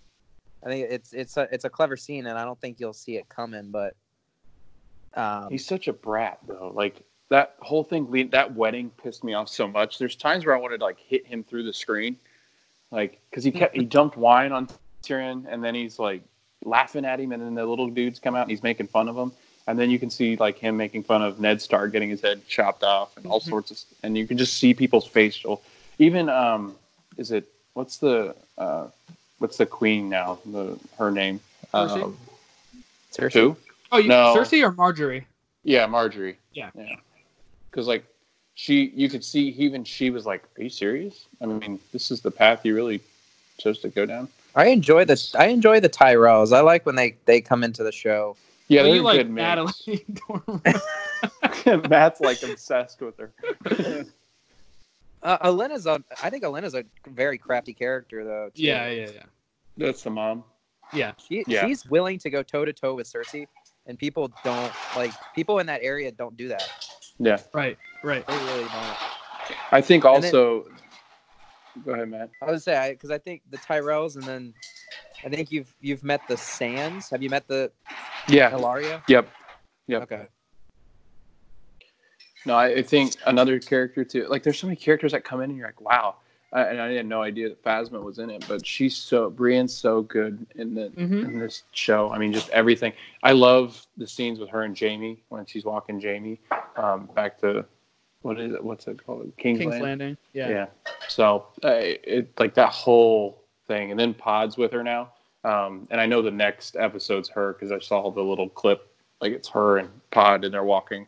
I 0.63 0.67
think 0.69 0.91
it's 0.91 1.13
it's 1.13 1.35
a 1.37 1.47
it's 1.51 1.65
a 1.65 1.69
clever 1.71 1.97
scene, 1.97 2.27
and 2.27 2.37
I 2.37 2.45
don't 2.45 2.59
think 2.61 2.79
you'll 2.79 2.93
see 2.93 3.17
it 3.17 3.27
coming. 3.29 3.71
But 3.71 3.95
um, 5.15 5.49
He's 5.49 5.65
such 5.65 5.87
a 5.87 5.93
brat, 5.93 6.37
though. 6.47 6.71
Like 6.75 7.01
that 7.29 7.55
whole 7.59 7.83
thing, 7.83 8.29
that 8.31 8.55
wedding 8.55 8.91
pissed 9.01 9.23
me 9.23 9.33
off 9.33 9.49
so 9.49 9.67
much. 9.67 9.97
There's 9.97 10.15
times 10.15 10.45
where 10.45 10.55
I 10.55 10.59
wanted 10.59 10.79
to 10.79 10.83
like 10.85 10.99
hit 10.99 11.25
him 11.25 11.43
through 11.43 11.63
the 11.63 11.73
screen, 11.73 12.17
like 12.91 13.19
because 13.29 13.43
he 13.43 13.51
kept 13.51 13.75
he 13.75 13.83
dumped 13.85 14.17
wine 14.17 14.51
on 14.51 14.67
Tyrion, 15.03 15.45
and 15.47 15.63
then 15.63 15.75
he's 15.75 15.99
like 15.99 16.21
laughing 16.65 17.05
at 17.05 17.19
him, 17.19 17.31
and 17.31 17.41
then 17.41 17.53
the 17.55 17.65
little 17.65 17.87
dudes 17.89 18.19
come 18.19 18.35
out 18.35 18.41
and 18.43 18.49
he's 18.51 18.63
making 18.63 18.87
fun 18.87 19.07
of 19.07 19.15
him, 19.15 19.31
and 19.67 19.77
then 19.77 19.89
you 19.91 19.99
can 19.99 20.09
see 20.09 20.35
like 20.37 20.57
him 20.57 20.75
making 20.75 21.03
fun 21.03 21.21
of 21.21 21.39
Ned 21.39 21.61
Stark 21.61 21.91
getting 21.91 22.09
his 22.09 22.21
head 22.21 22.41
chopped 22.47 22.83
off 22.83 23.15
and 23.15 23.25
all 23.27 23.39
Mhm. 23.39 23.49
sorts 23.49 23.71
of, 23.71 23.77
and 24.03 24.17
you 24.17 24.25
can 24.27 24.37
just 24.37 24.55
see 24.55 24.73
people's 24.73 25.05
facial. 25.05 25.61
Even 25.99 26.29
um, 26.29 26.75
is 27.17 27.31
it 27.31 27.45
what's 27.73 27.97
the 27.97 28.35
uh, 28.57 28.87
what's 29.37 29.57
the 29.57 29.65
queen 29.67 30.09
now? 30.09 30.39
The 30.47 30.79
her 30.97 31.11
name. 31.11 31.39
Cersei? 31.73 32.03
Um, 32.03 32.17
Cersei. 33.11 33.33
who? 33.33 33.57
Oh, 33.91 33.97
you, 33.99 34.07
No. 34.09 34.33
Cersei 34.35 34.63
or 34.63 34.71
Margaery? 34.71 35.25
Yeah, 35.63 35.85
Margaery. 35.87 36.35
Yeah. 36.53 36.71
Yeah. 36.75 36.95
Because 37.69 37.87
like 37.87 38.03
she, 38.55 38.91
you 38.95 39.09
could 39.09 39.23
see 39.23 39.49
even 39.49 39.83
she 39.83 40.09
was 40.09 40.25
like, 40.25 40.43
"Are 40.57 40.63
you 40.63 40.69
serious? 40.69 41.27
I 41.41 41.45
mean, 41.45 41.79
this 41.91 42.11
is 42.11 42.21
the 42.21 42.31
path 42.31 42.65
you 42.65 42.75
really 42.75 43.01
chose 43.57 43.79
to 43.79 43.89
go 43.89 44.05
down." 44.05 44.27
I 44.55 44.67
enjoy 44.67 45.05
this. 45.05 45.35
I 45.35 45.45
enjoy 45.45 45.79
the 45.79 45.89
Tyrells. 45.89 46.51
I 46.55 46.61
like 46.61 46.85
when 46.85 46.95
they 46.95 47.15
they 47.25 47.41
come 47.41 47.63
into 47.63 47.83
the 47.83 47.91
show. 47.91 48.35
Yeah, 48.67 48.83
they're 48.83 48.95
you 48.95 49.01
like 49.01 49.17
good 49.17 49.29
Natalie. 49.31 50.05
Dormer. 50.27 51.87
Matt's 51.89 52.21
like 52.21 52.41
obsessed 52.43 53.01
with 53.01 53.17
her. 53.17 53.31
Uh, 55.21 55.37
Olenna's 55.49 55.85
a 55.85 56.01
I 56.23 56.29
think 56.29 56.43
Olenna's 56.45 56.75
a 56.75 56.85
very 57.09 57.37
crafty 57.37 57.73
character 57.73 58.23
though. 58.23 58.49
too. 58.55 58.63
yeah, 58.63 58.89
yeah, 58.89 59.09
yeah. 59.13 59.23
That's 59.77 60.01
the 60.03 60.09
mom. 60.09 60.45
Yeah. 60.93 61.11
She, 61.17 61.43
Yeah. 61.45 61.65
she's 61.67 61.85
willing 61.85 62.19
to 62.19 62.29
go 62.29 62.41
toe 62.41 62.63
to 62.65 62.71
toe 62.73 62.95
with 62.95 63.11
Cersei, 63.11 63.45
and 63.85 63.99
people 63.99 64.31
don't 64.45 64.71
like 64.95 65.11
people 65.35 65.59
in 65.59 65.67
that 65.67 65.81
area 65.83 66.09
don't 66.11 66.37
do 66.37 66.47
that. 66.47 66.69
Yeah, 67.19 67.37
Right, 67.53 67.77
right. 68.03 68.25
They 68.25 68.33
really 68.37 68.63
don't. 68.63 68.97
I 69.71 69.81
think 69.81 70.05
And 70.05 70.23
then- 70.23 70.33
also. 70.35 70.65
go 71.85 71.91
ahead, 71.93 72.09
Matt. 72.09 72.29
I 72.41 72.51
would 72.51 72.61
say 72.61 72.91
because 72.93 73.11
I, 73.11 73.17
think 73.17 73.41
the 73.49 73.57
Tyrells, 73.57 74.15
and 74.15 74.23
then 74.23 74.53
I 75.25 75.29
think 75.29 75.51
you've 75.51 75.73
you've 75.81 76.03
met 76.03 76.21
the 76.27 76.37
Sands. 76.37 77.09
Have 77.09 77.21
you 77.21 77.29
met 77.29 77.47
the 77.47 77.71
Yeah. 78.27 78.49
Hilaria. 78.49 79.03
Yep. 79.07 79.29
Yep. 79.87 80.01
Okay. 80.03 80.27
No, 82.45 82.55
I, 82.55 82.67
I 82.75 82.81
think 82.83 83.15
another 83.25 83.59
character 83.59 84.05
too. 84.05 84.27
Like, 84.29 84.43
there's 84.43 84.57
so 84.57 84.67
many 84.67 84.77
characters 84.77 85.11
that 85.11 85.23
come 85.25 85.41
in 85.41 85.49
and 85.49 85.57
you're 85.57 85.67
like, 85.67 85.81
wow. 85.81 86.15
I, 86.51 86.63
and 86.63 86.81
I 86.81 86.91
had 86.93 87.05
no 87.05 87.21
idea 87.21 87.49
that 87.49 87.63
Phasma 87.63 88.01
was 88.01 88.17
in 88.17 88.29
it, 88.29 88.43
but 88.47 88.65
she's 88.65 88.95
so 88.95 89.29
Brienne's 89.29 89.75
so 89.75 90.01
good 90.01 90.45
in 90.55 90.73
the 90.73 90.87
hmm 90.87 91.19
in 91.19 91.39
this 91.39 91.63
show. 91.71 92.11
I 92.11 92.17
mean, 92.17 92.33
just 92.33 92.49
everything. 92.49 92.93
I 93.23 93.33
love 93.33 93.85
the 93.97 94.07
scenes 94.07 94.39
with 94.39 94.49
her 94.49 94.63
and 94.63 94.77
Jaime 94.77 95.21
when 95.29 95.45
she's 95.45 95.65
walking 95.65 96.01
Jaime 96.01 96.39
um, 96.75 97.09
back 97.13 97.39
to 97.41 97.65
what 98.21 98.39
is 98.39 98.53
it? 98.53 98.63
What's 98.63 98.87
it 98.87 99.05
called? 99.05 99.31
King's, 99.37 99.59
King's 99.59 99.71
Land. 99.71 99.83
Landing. 99.83 100.17
Yeah. 100.33 100.49
Yeah. 100.49 100.65
So 101.07 101.47
uh, 101.63 101.77
it 101.79 102.31
like 102.39 102.53
that 102.55 102.71
whole 102.71 103.43
thing, 103.67 103.91
and 103.91 103.99
then 103.99 104.13
Pod's 104.13 104.57
with 104.57 104.71
her 104.71 104.83
now. 104.83 105.11
Um, 105.43 105.87
and 105.89 106.01
I 106.01 106.05
know 106.05 106.21
the 106.21 106.31
next 106.31 106.75
episode's 106.75 107.29
her 107.29 107.53
because 107.53 107.71
I 107.71 107.79
saw 107.79 108.09
the 108.11 108.21
little 108.21 108.49
clip. 108.49 108.91
Like 109.21 109.33
it's 109.33 109.47
her 109.49 109.77
and 109.77 109.89
Pod, 110.11 110.43
and 110.45 110.53
they're 110.53 110.63
walking, 110.63 111.07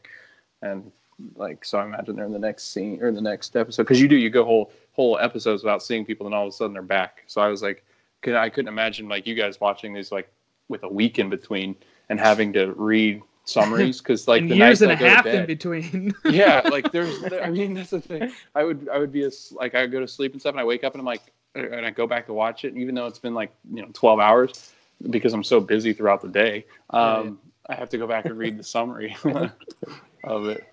and 0.61 0.91
like 1.35 1.65
so. 1.65 1.79
I 1.79 1.85
imagine 1.85 2.15
they're 2.15 2.25
in 2.25 2.31
the 2.31 2.39
next 2.39 2.71
scene 2.71 3.01
or 3.01 3.07
in 3.07 3.15
the 3.15 3.21
next 3.21 3.55
episode 3.55 3.83
because 3.83 4.01
you 4.01 4.07
do 4.07 4.15
you 4.15 4.29
go 4.29 4.45
whole 4.45 4.71
whole 5.01 5.17
episodes 5.17 5.63
without 5.63 5.81
seeing 5.81 6.05
people, 6.05 6.27
and 6.27 6.35
all 6.35 6.43
of 6.43 6.49
a 6.49 6.51
sudden 6.51 6.73
they're 6.73 6.83
back. 6.83 7.23
So 7.25 7.41
I 7.41 7.47
was 7.47 7.63
like, 7.63 7.83
could, 8.21 8.35
I 8.35 8.49
couldn't 8.49 8.67
imagine 8.67 9.09
like 9.09 9.25
you 9.25 9.33
guys 9.33 9.59
watching 9.59 9.93
these 9.93 10.11
like 10.11 10.31
with 10.69 10.83
a 10.83 10.87
week 10.87 11.17
in 11.17 11.27
between 11.27 11.75
and 12.09 12.19
having 12.19 12.53
to 12.53 12.73
read 12.73 13.23
summaries 13.45 13.97
because 13.97 14.27
like 14.27 14.43
the 14.47 14.57
years 14.57 14.81
night 14.81 14.91
and 14.91 14.91
a 14.91 14.95
I 14.95 14.99
go 14.99 15.05
to 15.05 15.11
half 15.11 15.25
in 15.25 15.45
between. 15.47 16.13
yeah, 16.25 16.61
like 16.69 16.91
there's, 16.91 17.33
I 17.33 17.49
mean, 17.49 17.73
that's 17.73 17.89
the 17.89 17.99
thing. 17.99 18.31
I 18.53 18.63
would, 18.63 18.87
I 18.89 18.99
would 18.99 19.11
be 19.11 19.25
a, 19.25 19.31
like, 19.53 19.73
I 19.73 19.87
go 19.87 19.99
to 19.99 20.07
sleep 20.07 20.33
and 20.33 20.39
stuff, 20.39 20.51
and 20.51 20.59
I 20.59 20.63
wake 20.63 20.83
up 20.83 20.93
and 20.93 21.01
I'm 21.01 21.05
like, 21.05 21.23
and 21.55 21.83
I 21.83 21.89
go 21.89 22.05
back 22.05 22.27
to 22.27 22.33
watch 22.33 22.63
it, 22.63 22.69
and 22.69 22.77
even 22.77 22.93
though 22.93 23.07
it's 23.07 23.19
been 23.19 23.33
like, 23.33 23.51
you 23.73 23.81
know, 23.81 23.89
12 23.93 24.19
hours, 24.19 24.71
because 25.09 25.33
I'm 25.33 25.43
so 25.43 25.59
busy 25.59 25.93
throughout 25.93 26.21
the 26.21 26.29
day, 26.29 26.65
um, 26.91 27.39
I 27.67 27.73
have 27.73 27.89
to 27.89 27.97
go 27.97 28.05
back 28.05 28.25
and 28.25 28.37
read 28.37 28.57
the 28.57 28.63
summary 28.63 29.17
of 30.23 30.45
it. 30.47 30.70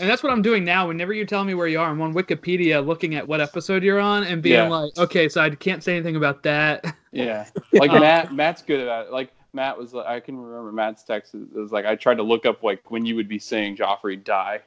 And 0.00 0.08
that's 0.08 0.22
what 0.22 0.32
I'm 0.32 0.42
doing 0.42 0.64
now. 0.64 0.88
Whenever 0.88 1.12
you 1.12 1.24
tell 1.26 1.44
me 1.44 1.54
where 1.54 1.66
you 1.68 1.78
are, 1.80 1.88
I'm 1.90 2.00
on 2.00 2.14
Wikipedia 2.14 2.84
looking 2.84 3.14
at 3.14 3.26
what 3.28 3.40
episode 3.40 3.82
you're 3.82 4.00
on 4.00 4.24
and 4.24 4.42
being 4.42 4.54
Yeah. 4.56 4.68
like, 4.68 4.96
okay, 4.98 5.28
so 5.28 5.40
I 5.40 5.50
can't 5.50 5.84
say 5.84 5.94
anything 5.96 6.16
about 6.16 6.42
that. 6.44 6.84
Yeah, 7.12 7.44
like 7.72 7.90
Um, 7.90 8.00
Matt, 8.02 8.32
Matt's 8.32 8.62
good 8.62 8.86
at 8.86 9.06
it. 9.06 9.12
Like 9.12 9.32
Matt 9.52 9.76
was, 9.76 9.92
like, 9.92 10.06
I 10.06 10.20
can 10.20 10.36
remember 10.40 10.70
Matt's 10.70 11.02
text. 11.02 11.34
It 11.34 11.52
was 11.52 11.72
like 11.72 11.84
I 11.84 11.96
tried 11.96 12.18
to 12.18 12.22
look 12.22 12.46
up 12.46 12.62
like 12.62 12.88
when 12.88 13.04
you 13.04 13.16
would 13.16 13.26
be 13.26 13.40
seeing 13.40 13.76
Joffrey 13.76 14.22
die. 14.22 14.60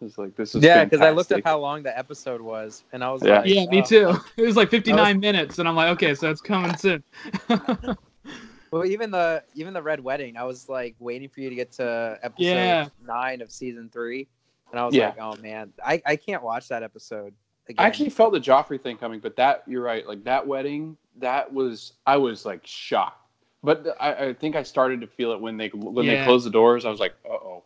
It 0.00 0.04
was 0.04 0.18
like 0.18 0.36
this 0.36 0.54
is 0.54 0.62
Yeah, 0.62 0.84
because 0.84 1.00
I 1.00 1.08
looked 1.10 1.30
fantastic. 1.30 1.46
up 1.46 1.50
how 1.50 1.58
long 1.60 1.82
the 1.82 1.98
episode 1.98 2.42
was, 2.42 2.84
and 2.92 3.02
I 3.02 3.10
was 3.10 3.22
Yeah. 3.24 3.38
like, 3.40 3.46
yeah, 3.48 3.64
me 3.70 3.80
oh. 3.80 3.84
too. 3.86 4.14
It 4.36 4.42
was 4.42 4.54
like 4.54 4.68
59 4.68 5.18
minutes, 5.18 5.58
and 5.58 5.66
I'm 5.66 5.74
like, 5.76 5.88
okay, 5.92 6.14
so 6.14 6.30
it's 6.30 6.42
coming 6.42 6.76
soon. 6.76 7.02
Well, 8.70 8.84
even 8.84 9.10
the 9.10 9.42
even 9.54 9.72
the 9.72 9.82
Red 9.82 10.00
Wedding, 10.00 10.36
I 10.36 10.44
was 10.44 10.68
like 10.68 10.94
waiting 10.98 11.30
for 11.30 11.40
you 11.40 11.48
to 11.48 11.56
get 11.56 11.72
to 11.72 12.18
episode 12.22 12.44
Yeah. 12.44 12.88
nine 13.06 13.40
of 13.40 13.50
season 13.50 13.88
three, 13.90 14.28
and 14.70 14.80
I 14.80 14.84
was 14.86 14.94
Yeah. 14.94 15.06
like, 15.08 15.16
oh 15.20 15.36
man, 15.42 15.72
I, 15.84 16.02
I 16.06 16.16
can't 16.16 16.42
watch 16.42 16.68
that 16.68 16.82
episode. 16.82 17.32
Again. 17.68 17.84
I 17.84 17.86
actually 17.86 18.10
felt 18.10 18.32
the 18.32 18.40
Joffrey 18.40 18.80
thing 18.80 18.96
coming, 18.96 19.20
but 19.20 19.36
that 19.36 19.62
you're 19.66 19.82
right. 19.82 20.06
Like 20.06 20.24
that 20.24 20.46
wedding, 20.46 20.96
that 21.16 21.52
was 21.52 21.92
I 22.06 22.16
was 22.16 22.46
like 22.46 22.66
shocked. 22.66 23.20
But 23.62 23.96
I, 24.00 24.28
I 24.28 24.32
think 24.34 24.56
I 24.56 24.62
started 24.62 25.00
to 25.02 25.06
feel 25.06 25.32
it 25.32 25.40
when 25.40 25.56
they 25.56 25.68
when 25.68 26.06
they 26.06 26.24
closed 26.24 26.46
the 26.46 26.50
doors. 26.50 26.84
I 26.86 26.90
was 26.90 27.00
like, 27.00 27.14
uh 27.28 27.32
oh, 27.34 27.62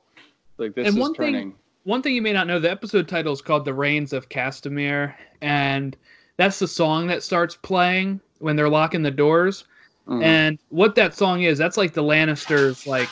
like 0.59 0.75
this 0.75 0.88
And 0.88 0.97
is 0.97 1.01
one 1.01 1.15
thing- 1.15 1.33
turning. 1.33 1.55
One 1.85 2.01
thing 2.01 2.15
you 2.15 2.23
may 2.23 2.33
not 2.33 2.47
know, 2.47 2.61
the 2.61 2.71
episode 2.71 3.09
title 3.09 3.33
is 3.33 3.43
called 3.43 3.65
"The 3.65 3.75
Rains 3.75 4.12
of 4.12 4.29
Castamere," 4.29 5.15
and 5.41 5.97
that's 6.37 6.61
the 6.61 6.69
song 6.69 7.09
that 7.09 7.23
starts 7.25 7.57
playing 7.57 8.21
when 8.38 8.55
they're 8.57 8.69
locking 8.69 9.03
the 9.03 9.11
doors. 9.11 9.65
Mhm. 10.09 10.23
And 10.23 10.59
what 10.71 10.95
that 10.95 11.15
song 11.17 11.43
is, 11.43 11.59
that's 11.59 11.77
like 11.77 11.93
the 11.93 12.03
Lannisters' 12.03 12.87
like 12.87 13.09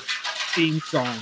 theme 0.54 0.78
song. 0.80 1.16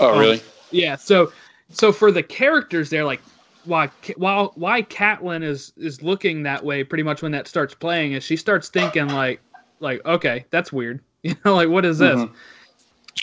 oh 0.00 0.14
um, 0.14 0.18
really? 0.18 0.40
Yeah. 0.70 0.96
So, 0.96 1.32
so 1.70 1.92
for 1.92 2.10
the 2.12 2.22
characters, 2.22 2.90
they're 2.90 3.04
like, 3.04 3.20
why, 3.64 3.88
while 4.16 4.52
why 4.54 4.82
Catelyn 4.82 5.42
is 5.42 5.72
is 5.76 6.02
looking 6.02 6.42
that 6.44 6.64
way, 6.64 6.82
pretty 6.84 7.02
much 7.04 7.22
when 7.22 7.32
that 7.32 7.46
starts 7.46 7.74
playing, 7.74 8.12
is 8.12 8.24
she 8.24 8.36
starts 8.36 8.68
thinking 8.68 9.08
like, 9.08 9.40
like, 9.80 10.04
okay, 10.06 10.44
that's 10.50 10.72
weird. 10.72 11.00
You 11.22 11.34
know, 11.44 11.54
like 11.54 11.68
what 11.68 11.84
is 11.84 11.98
this? 11.98 12.18
Mhm. 12.18 12.32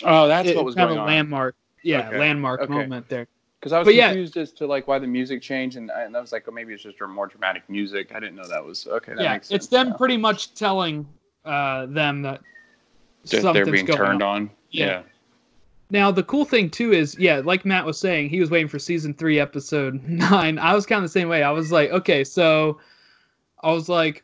Oh, 0.04 0.28
that's 0.28 0.48
It- 0.48 0.54
what 0.56 0.64
was 0.64 0.76
kind 0.76 0.86
going 0.88 0.98
of 0.98 1.04
a 1.04 1.08
on. 1.08 1.14
landmark. 1.14 1.56
Yeah, 1.82 2.06
Okay. 2.08 2.18
landmark 2.18 2.60
Okay. 2.60 2.72
moment 2.72 3.08
there. 3.08 3.26
Because 3.58 3.72
I 3.72 3.78
was 3.80 3.86
but 3.86 3.94
yeah. 3.96 4.08
confused 4.10 4.36
as 4.36 4.52
to 4.52 4.68
like 4.68 4.86
why 4.86 5.00
the 5.00 5.06
music 5.08 5.42
changed, 5.42 5.76
and, 5.76 5.90
and 5.90 6.16
I 6.16 6.20
was 6.20 6.30
like, 6.30 6.44
oh, 6.46 6.52
maybe 6.52 6.72
it's 6.72 6.84
just 6.84 7.00
more 7.00 7.26
dramatic 7.26 7.68
music. 7.68 8.12
I 8.14 8.20
didn't 8.20 8.36
know 8.36 8.46
that 8.46 8.64
was 8.64 8.86
okay. 8.86 9.14
That 9.14 9.22
yeah, 9.24 9.32
makes 9.32 9.48
sense. 9.48 9.64
it's 9.64 9.66
them 9.66 9.88
now. 9.88 9.96
pretty 9.96 10.16
much 10.16 10.54
telling 10.54 11.08
uh, 11.44 11.86
them 11.86 12.22
that 12.22 12.40
That 13.24 13.52
they're 13.52 13.64
being 13.66 13.84
going 13.84 13.98
turned 13.98 14.22
on. 14.22 14.42
on. 14.42 14.50
Yeah. 14.70 14.86
Yeah. 14.86 15.02
Now 15.90 16.10
the 16.10 16.22
cool 16.22 16.44
thing 16.44 16.68
too 16.70 16.92
is, 16.92 17.16
yeah, 17.18 17.40
like 17.44 17.64
Matt 17.64 17.86
was 17.86 17.98
saying, 17.98 18.28
he 18.28 18.40
was 18.40 18.50
waiting 18.50 18.68
for 18.68 18.78
season 18.78 19.14
three, 19.14 19.40
episode 19.40 20.02
nine. 20.08 20.58
I 20.58 20.74
was 20.74 20.84
kind 20.86 20.98
of 20.98 21.04
the 21.04 21.08
same 21.20 21.28
way. 21.28 21.42
I 21.42 21.50
was 21.50 21.72
like, 21.72 21.90
okay, 21.90 22.24
so 22.24 22.78
I 23.62 23.72
was 23.72 23.88
like, 23.88 24.22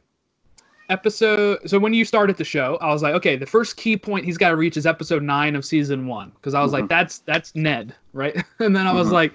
episode. 0.90 1.59
So 1.68 1.79
when 1.79 1.94
you 1.94 2.05
started 2.05 2.37
the 2.37 2.44
show, 2.44 2.77
I 2.81 2.92
was 2.92 3.03
like, 3.03 3.14
okay, 3.14 3.37
the 3.37 3.46
first 3.46 3.77
key 3.77 3.96
point 3.96 4.24
he's 4.24 4.37
got 4.38 4.50
to 4.50 4.57
reach 4.57 4.77
is 4.77 4.87
episode 4.87 5.22
nine 5.22 5.57
of 5.57 5.64
season 5.64 6.07
one, 6.07 6.31
because 6.35 6.55
I 6.55 6.62
was 6.62 6.72
like, 6.72 6.85
Mhm. 6.85 6.88
that's 6.88 7.18
that's 7.18 7.55
Ned, 7.55 7.94
right? 8.12 8.37
and 8.59 8.77
then 8.77 8.87
I 8.87 8.92
was 8.92 9.09
Mhm. 9.09 9.12
like, 9.12 9.35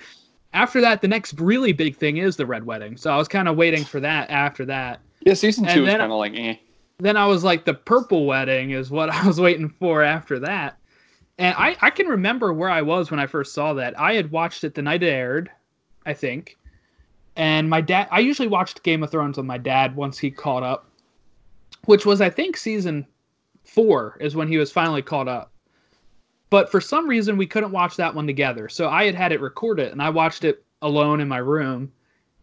after 0.53 0.81
that, 0.81 1.01
the 1.01 1.07
next 1.07 1.39
really 1.39 1.73
big 1.73 1.95
thing 1.95 2.17
is 2.17 2.35
the 2.35 2.45
red 2.45 2.65
wedding. 2.65 2.97
So 2.97 3.11
I 3.11 3.17
was 3.17 3.27
kind 3.27 3.47
of 3.47 3.55
waiting 3.55 3.83
for 3.83 3.99
that. 3.99 4.29
After 4.29 4.65
that, 4.65 4.99
Yeah, 5.25 5.33
season 5.33 5.65
And 5.65 5.73
two 5.73 5.81
is 5.83 5.87
then- 5.87 5.99
kind 5.99 6.11
of 6.11 6.17
like 6.19 6.33
eh. 6.35 6.55
then 6.99 7.17
I 7.17 7.25
was 7.25 7.43
like, 7.43 7.65
the 7.65 7.73
purple 7.73 8.25
wedding 8.25 8.71
is 8.71 8.89
what 8.91 9.09
I 9.13 9.25
was 9.27 9.39
waiting 9.39 9.69
for 9.79 10.03
after 10.03 10.39
that. 10.39 10.77
And 11.39 11.55
I, 11.57 11.77
I 11.81 11.89
can 11.89 12.07
remember 12.07 12.51
where 12.51 12.69
I 12.69 12.81
was 12.81 13.09
when 13.09 13.19
I 13.19 13.25
first 13.25 13.53
saw 13.53 13.73
that. 13.75 13.97
I 13.97 14.13
had 14.13 14.29
watched 14.29 14.65
it 14.65 14.75
the 14.75 14.81
night 14.81 15.03
it 15.03 15.07
aired, 15.07 15.49
I 16.05 16.13
think. 16.13 16.57
And 17.37 17.69
my 17.69 17.79
dad, 17.79 18.09
I 18.11 18.19
usually 18.19 18.49
watched 18.49 18.83
Game 18.83 19.01
of 19.03 19.09
Thrones 19.09 19.37
with 19.37 19.45
my 19.45 19.57
dad 19.57 19.95
once 19.95 20.17
he 20.17 20.29
caught 20.29 20.63
up, 20.63 20.85
which 21.85 22.05
was, 22.05 22.19
I 22.19 22.29
think, 22.29 22.57
season 22.57 23.07
four 23.63 24.17
is 24.19 24.35
when 24.35 24.49
he 24.49 24.57
was 24.57 24.69
finally 24.69 25.01
caught 25.01 25.29
up. 25.29 25.53
But 26.49 26.69
for 26.69 26.81
some 26.81 27.07
reason, 27.07 27.37
we 27.37 27.47
couldn't 27.47 27.71
watch 27.71 27.95
that 27.95 28.13
one 28.13 28.27
together. 28.27 28.67
So 28.67 28.89
I 28.89 29.05
had 29.05 29.15
had 29.15 29.31
it 29.31 29.39
recorded 29.39 29.93
and 29.93 30.01
I 30.01 30.09
watched 30.09 30.43
it 30.43 30.61
alone 30.81 31.21
in 31.21 31.29
my 31.29 31.37
room. 31.37 31.89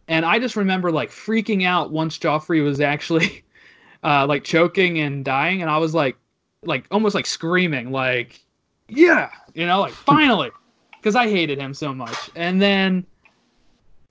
And 0.08 0.24
I 0.24 0.38
just 0.38 0.56
remember 0.56 0.90
like 0.90 1.10
freaking 1.10 1.66
out 1.66 1.92
once 1.92 2.18
Joffrey 2.18 2.64
was 2.64 2.80
actually 2.80 3.44
uh, 4.02 4.26
like 4.26 4.42
choking 4.42 5.00
and 5.00 5.22
dying, 5.22 5.60
and 5.60 5.70
I 5.70 5.76
was 5.76 5.92
like, 5.92 6.16
like 6.64 6.86
almost 6.90 7.14
like 7.14 7.26
screaming, 7.26 7.90
like, 7.92 8.40
yeah, 8.88 9.30
you 9.54 9.66
know, 9.66 9.80
like 9.80 9.92
finally, 9.92 10.50
because 10.98 11.16
I 11.16 11.28
hated 11.28 11.58
him 11.58 11.74
so 11.74 11.94
much. 11.94 12.30
And 12.34 12.60
then, 12.60 13.06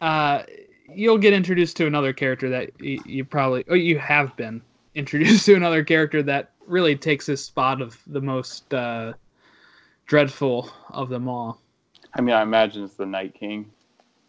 uh, 0.02 0.44
you'll 0.94 1.18
get 1.18 1.34
introduced 1.34 1.78
to 1.78 1.88
another 1.88 2.14
character 2.14 2.50
that 2.50 2.72
you, 2.80 3.02
you 3.06 3.26
probably, 3.26 3.64
oh, 3.70 3.76
you 3.76 3.98
have 4.00 4.36
been 4.36 4.62
introduced 4.96 5.46
to 5.48 5.56
another 5.56 5.84
character 5.84 6.24
that 6.24 6.52
really 6.68 6.96
takes 6.96 7.26
his 7.26 7.44
spot 7.44 7.82
of 7.82 8.02
the 8.08 8.22
most 8.22 8.74
uh, 8.74 9.14
dreadful 10.06 10.70
of 10.90 11.10
them 11.10 11.28
all. 11.28 11.62
I 12.14 12.22
mean, 12.22 12.36
I 12.36 12.42
imagine 12.42 12.84
it's 12.84 12.96
the 12.96 13.06
Night 13.06 13.34
King, 13.34 13.72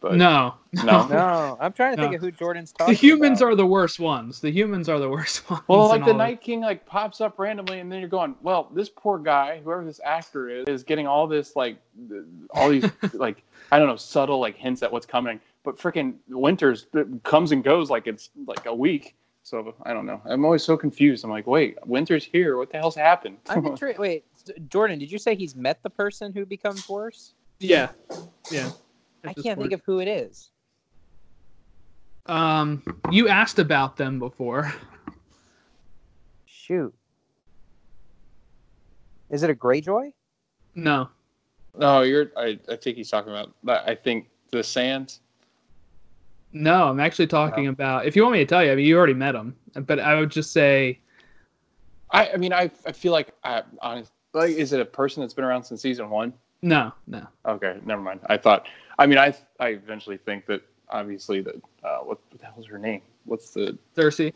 but 0.00 0.14
no, 0.14 0.54
No? 0.72 1.06
No, 1.08 1.56
I'm 1.60 1.72
trying 1.72 1.96
to 1.96 2.02
think 2.02 2.14
of 2.14 2.20
who 2.20 2.30
Jordan's 2.30 2.72
talking. 2.72 2.92
the 2.92 2.98
humans 2.98 3.40
about. 3.40 3.52
are 3.52 3.54
the 3.56 3.66
worst 3.66 3.98
ones. 3.98 4.40
The 4.40 4.50
humans 4.50 4.88
are 4.88 4.98
the 4.98 5.08
worst 5.16 5.48
ones. 5.48 5.62
Well, 5.68 5.88
like 5.88 6.04
the 6.04 6.12
Night 6.12 6.40
King 6.40 6.60
like 6.60 6.84
pops 6.86 7.20
up 7.20 7.38
randomly, 7.38 7.80
and 7.80 7.90
then 7.90 8.00
you're 8.00 8.08
going, 8.08 8.34
well, 8.42 8.70
this 8.74 8.88
poor 8.88 9.18
guy, 9.18 9.60
whoever 9.64 9.84
this 9.84 10.00
actor 10.04 10.48
is, 10.48 10.66
is 10.68 10.82
getting 10.82 11.06
all 11.06 11.26
this 11.26 11.56
like, 11.56 11.78
all 12.50 12.68
these 12.68 12.90
like 13.14 13.42
I 13.72 13.78
don't 13.78 13.88
know 13.88 13.96
subtle 13.96 14.38
like 14.38 14.56
hints 14.56 14.82
at 14.82 14.92
what's 14.92 15.06
coming, 15.06 15.40
but 15.64 15.78
freaking 15.78 16.14
Winters 16.28 16.86
it 16.94 17.22
comes 17.24 17.52
and 17.52 17.64
goes 17.64 17.90
like 17.90 18.06
it's 18.06 18.30
like 18.46 18.66
a 18.66 18.74
week. 18.74 19.14
So 19.42 19.74
I 19.84 19.92
don't 19.92 20.06
know. 20.06 20.20
I'm 20.24 20.44
always 20.44 20.64
so 20.64 20.76
confused. 20.76 21.24
I'm 21.24 21.30
like, 21.30 21.46
wait, 21.46 21.78
Winter's 21.86 22.24
here. 22.24 22.56
What 22.56 22.72
the 22.72 22.78
hell's 22.78 22.96
happened? 22.96 23.38
I'm 23.48 23.64
intrigued. 23.64 24.00
Wait, 24.00 24.24
Jordan, 24.68 24.98
did 24.98 25.10
you 25.10 25.18
say 25.18 25.36
he's 25.36 25.54
met 25.54 25.82
the 25.84 25.90
person 25.90 26.32
who 26.32 26.44
becomes 26.44 26.88
worse? 26.88 27.34
Yeah, 27.60 27.90
yeah. 28.50 28.70
I 29.28 29.34
can't 29.34 29.58
think 29.58 29.72
of 29.72 29.82
who 29.84 30.00
it 30.00 30.08
is. 30.08 30.50
Um, 32.26 32.82
you 33.10 33.28
asked 33.28 33.58
about 33.58 33.96
them 33.96 34.18
before. 34.18 34.72
Shoot. 36.46 36.92
Is 39.30 39.42
it 39.42 39.50
a 39.50 39.54
Greyjoy? 39.54 40.12
No. 40.74 41.08
no, 41.78 42.02
you're. 42.02 42.30
I, 42.36 42.58
I 42.68 42.76
think 42.76 42.96
he's 42.96 43.10
talking 43.10 43.32
about. 43.32 43.54
I 43.88 43.94
think 43.94 44.28
the 44.50 44.62
Sands. 44.62 45.20
No, 46.52 46.88
I'm 46.88 47.00
actually 47.00 47.26
talking 47.26 47.68
about. 47.68 48.06
If 48.06 48.16
you 48.16 48.22
want 48.22 48.34
me 48.34 48.38
to 48.40 48.46
tell 48.46 48.64
you, 48.64 48.72
I 48.72 48.74
mean, 48.74 48.86
you 48.86 48.96
already 48.96 49.14
met 49.14 49.34
him, 49.34 49.54
but 49.74 50.00
I 50.00 50.18
would 50.18 50.30
just 50.30 50.52
say 50.52 51.00
I, 52.10 52.30
I 52.32 52.36
mean, 52.36 52.52
I, 52.52 52.70
I 52.86 52.92
feel 52.92 53.12
like 53.12 53.34
I 53.44 53.62
honest. 53.80 54.12
Like, 54.32 54.50
is 54.50 54.72
it 54.72 54.80
a 54.80 54.84
person 54.84 55.22
that's 55.22 55.34
been 55.34 55.44
around 55.44 55.64
since 55.64 55.82
season 55.82 56.10
one? 56.10 56.32
No, 56.62 56.92
no. 57.06 57.26
Okay, 57.44 57.78
never 57.84 58.00
mind. 58.02 58.20
I 58.26 58.36
thought. 58.36 58.66
I 58.98 59.06
mean, 59.06 59.18
I 59.18 59.34
I 59.60 59.68
eventually 59.68 60.16
think 60.16 60.46
that 60.46 60.62
obviously 60.88 61.40
that 61.42 61.56
uh, 61.84 61.98
what 61.98 62.18
the 62.38 62.44
hell's 62.46 62.66
her 62.66 62.78
name? 62.78 63.02
What's 63.24 63.50
the 63.50 63.76
Cersei. 63.96 64.32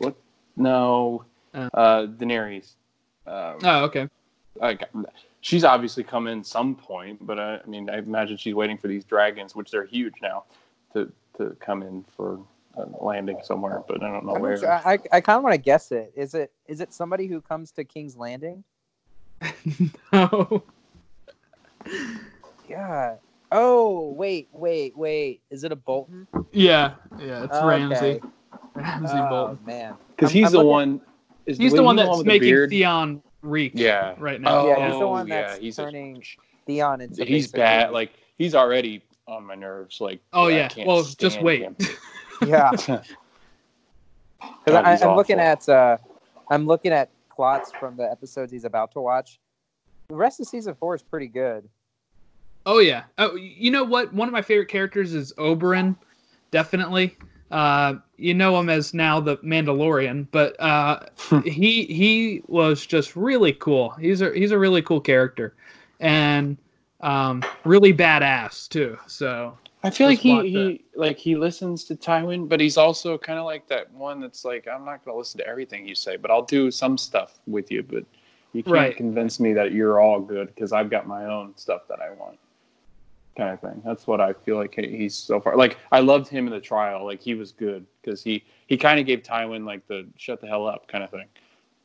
no 0.57 1.25
Uh. 1.53 1.69
uh, 1.73 2.05
Daenerys? 2.07 2.73
Um, 3.27 3.57
Oh, 3.63 3.83
okay. 3.85 4.07
I 4.61 4.73
got- 4.75 4.89
she's 5.41 5.63
obviously 5.63 6.03
come 6.03 6.27
in 6.27 6.43
some 6.43 6.75
point, 6.75 7.25
but 7.25 7.39
I, 7.39 7.59
I 7.63 7.65
mean, 7.67 7.89
I 7.89 7.97
imagine 7.99 8.37
she's 8.37 8.53
waiting 8.53 8.77
for 8.77 8.87
these 8.87 9.03
dragons, 9.05 9.55
which 9.55 9.71
they're 9.71 9.85
huge 9.85 10.15
now, 10.21 10.43
to 10.93 11.11
to 11.37 11.55
come 11.59 11.81
in 11.83 12.03
for 12.15 12.39
a 12.75 12.85
landing 13.03 13.39
somewhere, 13.43 13.81
but 13.87 14.03
I 14.03 14.09
don't 14.11 14.25
know 14.25 14.35
I'm 14.35 14.41
where. 14.41 14.57
sure. 14.57 14.71
I, 14.71 14.99
I 15.11 15.21
kind 15.21 15.37
of 15.37 15.43
want 15.43 15.53
to 15.55 15.57
guess 15.61 15.91
it. 15.91 16.13
Is 16.15 16.33
it 16.33 16.51
is 16.67 16.81
it 16.81 16.93
somebody 16.93 17.27
who 17.27 17.41
comes 17.41 17.71
to 17.73 17.83
King's 17.83 18.15
Landing? 18.17 18.63
no. 20.13 20.63
Yeah. 22.69 23.15
Oh 23.51 24.11
wait, 24.13 24.47
wait, 24.53 24.97
wait. 24.97 25.41
Is 25.49 25.63
it 25.63 25.71
a 25.71 25.75
Bolton? 25.75 26.27
Yeah, 26.51 26.93
yeah. 27.19 27.43
It's 27.43 27.53
Okay. 27.55 27.65
Ramsay. 27.67 28.21
Ramsay 28.75 29.17
Oh 29.17 29.29
Bolton. 29.29 29.59
man. 29.65 29.95
Because 30.15 30.31
he's 30.31 30.47
I'm 30.47 30.51
the 30.53 30.57
looking- 30.59 30.69
one. 30.69 31.01
Is 31.47 31.57
He's 31.57 31.73
the 31.73 31.81
one 31.83 31.95
that's 31.95 32.17
with 32.17 32.25
making 32.27 32.47
beard? 32.47 32.69
Theon 32.69 33.21
reek. 33.41 33.71
Yeah. 33.75 34.13
Right 34.19 34.39
now. 34.39 34.67
Yeah, 34.67 34.85
he's 34.89 34.99
the 34.99 35.05
Oh, 35.05 35.09
one 35.09 35.27
yeah, 35.27 35.41
that's 35.47 35.59
he's 35.59 35.79
a- 35.79 35.83
turning 35.83 36.23
Theon 36.67 37.01
into. 37.01 37.25
he's 37.25 37.47
basically- 37.47 37.59
bad. 37.59 37.91
Like 37.91 38.11
he's 38.37 38.53
already 38.55 39.03
on 39.27 39.45
my 39.45 39.55
nerves. 39.55 39.99
Like 39.99 40.21
Oh 40.33 40.47
I 40.47 40.51
yeah. 40.51 40.67
can't 40.69 40.87
Well, 40.87 41.03
just 41.03 41.41
wait. 41.41 41.67
Yeah. 42.45 42.71
Because 44.65 45.01
I'm 45.03 45.15
looking 45.15 45.39
at 45.39 45.67
uh, 45.69 45.97
I'm 46.49 46.65
looking 46.65 46.91
at 46.91 47.09
plots 47.35 47.71
from 47.79 47.95
the 47.97 48.09
episodes 48.09 48.51
he's 48.51 48.65
about 48.65 48.91
to 48.93 49.01
watch. 49.01 49.39
The 50.09 50.15
rest 50.15 50.39
of 50.39 50.47
season 50.47 50.75
four 50.75 50.95
is 50.95 51.01
pretty 51.01 51.27
good. 51.27 51.67
Oh 52.65 52.79
yeah. 52.79 53.03
Oh, 53.17 53.35
you 53.35 53.71
know 53.71 53.83
what? 53.83 54.13
One 54.13 54.27
of 54.27 54.31
my 54.33 54.41
favorite 54.41 54.69
characters 54.69 55.13
is 55.13 55.33
Oberyn. 55.33 55.95
Definitely. 56.51 57.17
Uh, 57.49 57.95
you 58.17 58.33
know 58.33 58.57
him 58.57 58.69
as 58.69 58.93
now 58.93 59.19
the 59.19 59.37
Mandalorian, 59.37 60.27
but 60.31 60.59
uh, 60.61 60.99
he 61.43 61.85
he 61.85 62.43
was 62.47 62.85
just 62.85 63.15
really 63.15 63.53
cool. 63.53 63.89
He's 63.91 64.21
a 64.21 64.31
he's 64.33 64.51
a 64.51 64.59
really 64.59 64.81
cool 64.81 65.01
character, 65.01 65.53
and 65.99 66.57
um, 67.01 67.43
really 67.65 67.93
badass 67.93 68.69
too. 68.69 68.97
So 69.07 69.57
I 69.83 69.89
feel 69.89 70.07
like 70.07 70.19
he, 70.19 70.41
he 70.49 70.85
like 70.95 71.17
he 71.17 71.35
listens 71.35 71.83
to 71.85 71.95
Tywin, 71.95 72.47
but 72.47 72.59
he's 72.59 72.77
also 72.77 73.17
kind 73.17 73.39
of 73.39 73.45
like 73.45 73.67
that 73.67 73.91
one 73.91 74.21
that's 74.21 74.45
like 74.45 74.67
I'm 74.67 74.85
not 74.85 75.03
going 75.03 75.13
to 75.13 75.17
listen 75.17 75.39
to 75.39 75.47
everything 75.47 75.87
you 75.87 75.95
say, 75.95 76.15
but 76.15 76.31
I'll 76.31 76.43
do 76.43 76.71
some 76.71 76.97
stuff 76.97 77.39
with 77.47 77.71
you. 77.71 77.83
But 77.83 78.05
you 78.53 78.63
can't 78.63 78.73
Right. 78.73 78.95
convince 78.95 79.39
me 79.39 79.53
that 79.53 79.73
you're 79.73 79.99
all 79.99 80.19
good 80.21 80.47
because 80.53 80.71
I've 80.71 80.89
got 80.89 81.07
my 81.07 81.25
own 81.25 81.57
stuff 81.57 81.81
that 81.89 81.99
I 81.99 82.11
want. 82.11 82.37
Kind 83.41 83.53
of 83.53 83.59
thing. 83.59 83.81
That's 83.83 84.05
what 84.05 84.21
I 84.21 84.33
feel 84.33 84.57
like 84.57 84.75
he's 84.75 85.15
so 85.15 85.41
far. 85.41 85.57
Like 85.57 85.79
I 85.91 85.99
loved 85.99 86.27
him 86.27 86.45
in 86.45 86.53
the 86.53 86.59
trial. 86.59 87.03
Like 87.05 87.19
he 87.19 87.33
was 87.33 87.51
good 87.51 87.87
because 87.99 88.21
he 88.21 88.43
he 88.67 88.77
kind 88.77 88.99
of 88.99 89.07
gave 89.07 89.23
Tywin 89.23 89.65
like 89.65 89.87
the 89.87 90.07
shut 90.15 90.41
the 90.41 90.45
hell 90.47 90.67
up 90.67 90.87
kind 90.87 91.03
of 91.03 91.09
thing. 91.09 91.25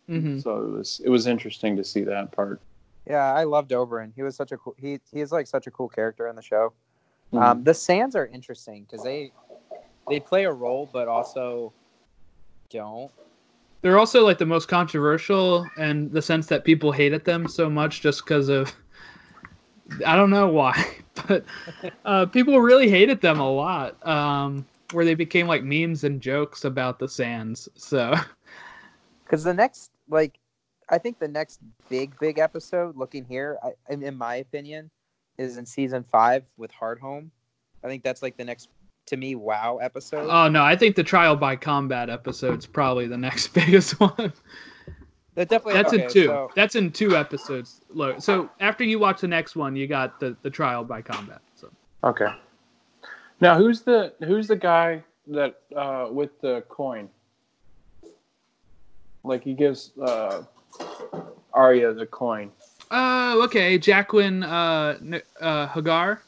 mhm. 0.06 0.42
So 0.42 0.58
it 0.58 0.70
was 0.70 1.00
it 1.06 1.08
was 1.08 1.26
interesting 1.26 1.74
to 1.78 1.82
see 1.82 2.02
that 2.04 2.30
part. 2.32 2.60
Yeah, 3.06 3.32
I 3.32 3.44
loved 3.44 3.70
Oberyn. 3.70 4.12
He 4.14 4.22
was 4.22 4.36
such 4.36 4.52
a 4.52 4.58
cool. 4.58 4.74
He 4.76 5.00
he's 5.10 5.32
like 5.32 5.46
such 5.46 5.66
a 5.66 5.70
cool 5.70 5.88
character 5.88 6.28
in 6.28 6.36
the 6.36 6.42
show. 6.42 6.74
Mm-hmm. 7.32 7.38
Um, 7.42 7.64
the 7.64 7.72
Sands 7.72 8.14
are 8.16 8.26
interesting 8.26 8.84
because 8.84 9.02
they 9.02 9.32
they 10.10 10.20
play 10.20 10.44
a 10.44 10.52
role, 10.52 10.90
but 10.92 11.08
also 11.08 11.72
don't. 12.68 13.10
they're 13.80 13.98
also 13.98 14.24
like 14.26 14.36
the 14.36 14.44
most 14.44 14.68
controversial 14.68 15.66
in 15.78 16.10
the 16.12 16.20
sense 16.20 16.48
that 16.48 16.64
people 16.64 16.92
hated 16.92 17.24
them 17.24 17.48
so 17.48 17.70
much 17.70 18.02
just 18.02 18.24
because 18.26 18.50
of 18.50 18.74
I 20.06 20.16
don't 20.16 20.30
know 20.30 20.48
why, 20.48 20.84
but 21.28 21.44
uh, 22.04 22.26
people 22.26 22.60
really 22.60 22.88
hated 22.88 23.20
them 23.20 23.40
a 23.40 23.50
lot. 23.50 24.04
Um, 24.06 24.66
where 24.92 25.04
they 25.04 25.14
became 25.14 25.48
like 25.48 25.64
memes 25.64 26.04
and 26.04 26.20
jokes 26.20 26.64
about 26.64 26.98
the 26.98 27.08
Sands. 27.08 27.68
So 27.74 28.14
Because 29.24 29.42
the 29.42 29.54
next, 29.54 29.90
like, 30.08 30.38
I 30.88 30.98
think 30.98 31.18
the 31.18 31.28
next 31.28 31.58
big, 31.88 32.16
big 32.20 32.38
episode, 32.38 32.96
looking 32.96 33.24
here, 33.24 33.58
I, 33.62 33.72
in 33.92 34.02
in 34.04 34.16
my 34.16 34.36
opinion, 34.36 34.90
is 35.36 35.56
in 35.56 35.66
season 35.66 36.04
five 36.04 36.44
with 36.56 36.70
Hardhome. 36.72 37.30
I 37.82 37.88
think 37.88 38.04
that's 38.04 38.22
like 38.22 38.36
the 38.36 38.44
next, 38.44 38.68
to 39.06 39.16
me, 39.16 39.34
wow 39.34 39.78
episode. 39.78 40.28
oh 40.30 40.48
no, 40.48 40.62
I 40.62 40.76
think 40.76 40.94
the 40.94 41.02
trial 41.02 41.34
by 41.34 41.56
combat 41.56 42.08
episode's 42.08 42.66
probably 42.66 43.08
the 43.08 43.18
next 43.18 43.48
biggest 43.54 43.98
one. 43.98 44.32
That 45.36 45.48
definitely. 45.50 45.74
That's 45.74 45.92
okay, 45.92 46.04
in 46.04 46.10
two. 46.10 46.24
so- 46.26 46.50
That's 46.56 46.74
in 46.76 46.90
two 46.90 47.16
episodes. 47.16 47.80
Lo- 47.90 48.18
So 48.18 48.50
after 48.58 48.82
you 48.84 48.98
watch 48.98 49.20
the 49.20 49.28
next 49.28 49.54
one, 49.54 49.76
you 49.76 49.86
got 49.86 50.18
the 50.18 50.36
the 50.42 50.50
trial 50.50 50.82
by 50.82 51.00
combat. 51.02 51.40
So 51.54 51.70
Okay. 52.02 52.26
Now 53.40 53.56
who's 53.58 53.82
the 53.82 54.14
who's 54.24 54.48
the 54.48 54.56
guy 54.56 55.04
that 55.28 55.60
uh, 55.76 56.08
with 56.10 56.40
the 56.40 56.64
coin? 56.68 57.08
Like 59.24 59.44
he 59.44 59.52
gives 59.54 59.92
uh, 59.98 60.42
Arya 61.52 61.92
the 61.92 62.06
coin. 62.06 62.50
oh, 62.90 63.42
okay, 63.44 63.78
Jaqen 63.78 64.42
uh, 64.44 65.20
uh, 65.44 65.68
H'ghar. 65.68 66.18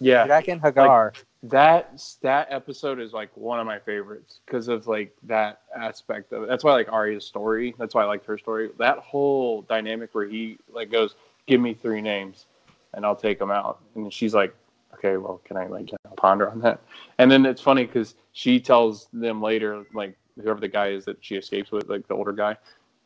Yeah. 0.00 0.26
Jaqen 0.28 0.52
and 0.52 0.62
H'ghar. 0.62 1.14
That 1.44 2.00
that 2.22 2.46
episode 2.50 3.00
is 3.00 3.12
like 3.12 3.36
one 3.36 3.58
of 3.58 3.66
my 3.66 3.78
favorites 3.80 4.40
because 4.46 4.68
of 4.68 4.86
like 4.86 5.12
that 5.24 5.62
aspect 5.76 6.32
of 6.32 6.44
it. 6.44 6.48
That's 6.48 6.62
why 6.62 6.70
I 6.70 6.74
like 6.74 6.92
Arya's 6.92 7.24
story. 7.26 7.74
That's 7.78 7.94
why 7.94 8.02
I 8.02 8.06
liked 8.06 8.26
her 8.26 8.38
story. 8.38 8.70
That 8.78 8.98
whole 8.98 9.62
dynamic 9.62 10.14
where 10.14 10.24
he 10.24 10.58
like 10.72 10.90
goes, 10.90 11.16
"Give 11.46 11.60
me 11.60 11.74
three 11.74 12.00
names, 12.00 12.46
and 12.94 13.04
I'll 13.04 13.16
take 13.16 13.38
them 13.40 13.50
out," 13.50 13.80
and 13.96 14.12
she's 14.12 14.34
like, 14.34 14.54
"Okay, 14.94 15.16
well, 15.16 15.40
can 15.44 15.56
I 15.56 15.66
like 15.66 15.90
ponder 16.16 16.48
on 16.48 16.60
that?" 16.60 16.80
And 17.18 17.28
then 17.30 17.44
it's 17.44 17.60
funny 17.60 17.86
because 17.86 18.14
she 18.32 18.60
tells 18.60 19.08
them 19.12 19.42
later, 19.42 19.84
like 19.94 20.16
whoever 20.40 20.60
the 20.60 20.68
guy 20.68 20.88
is 20.90 21.04
that 21.06 21.16
she 21.20 21.34
escapes 21.36 21.72
with, 21.72 21.88
like 21.88 22.06
the 22.06 22.14
older 22.14 22.32
guy, 22.32 22.56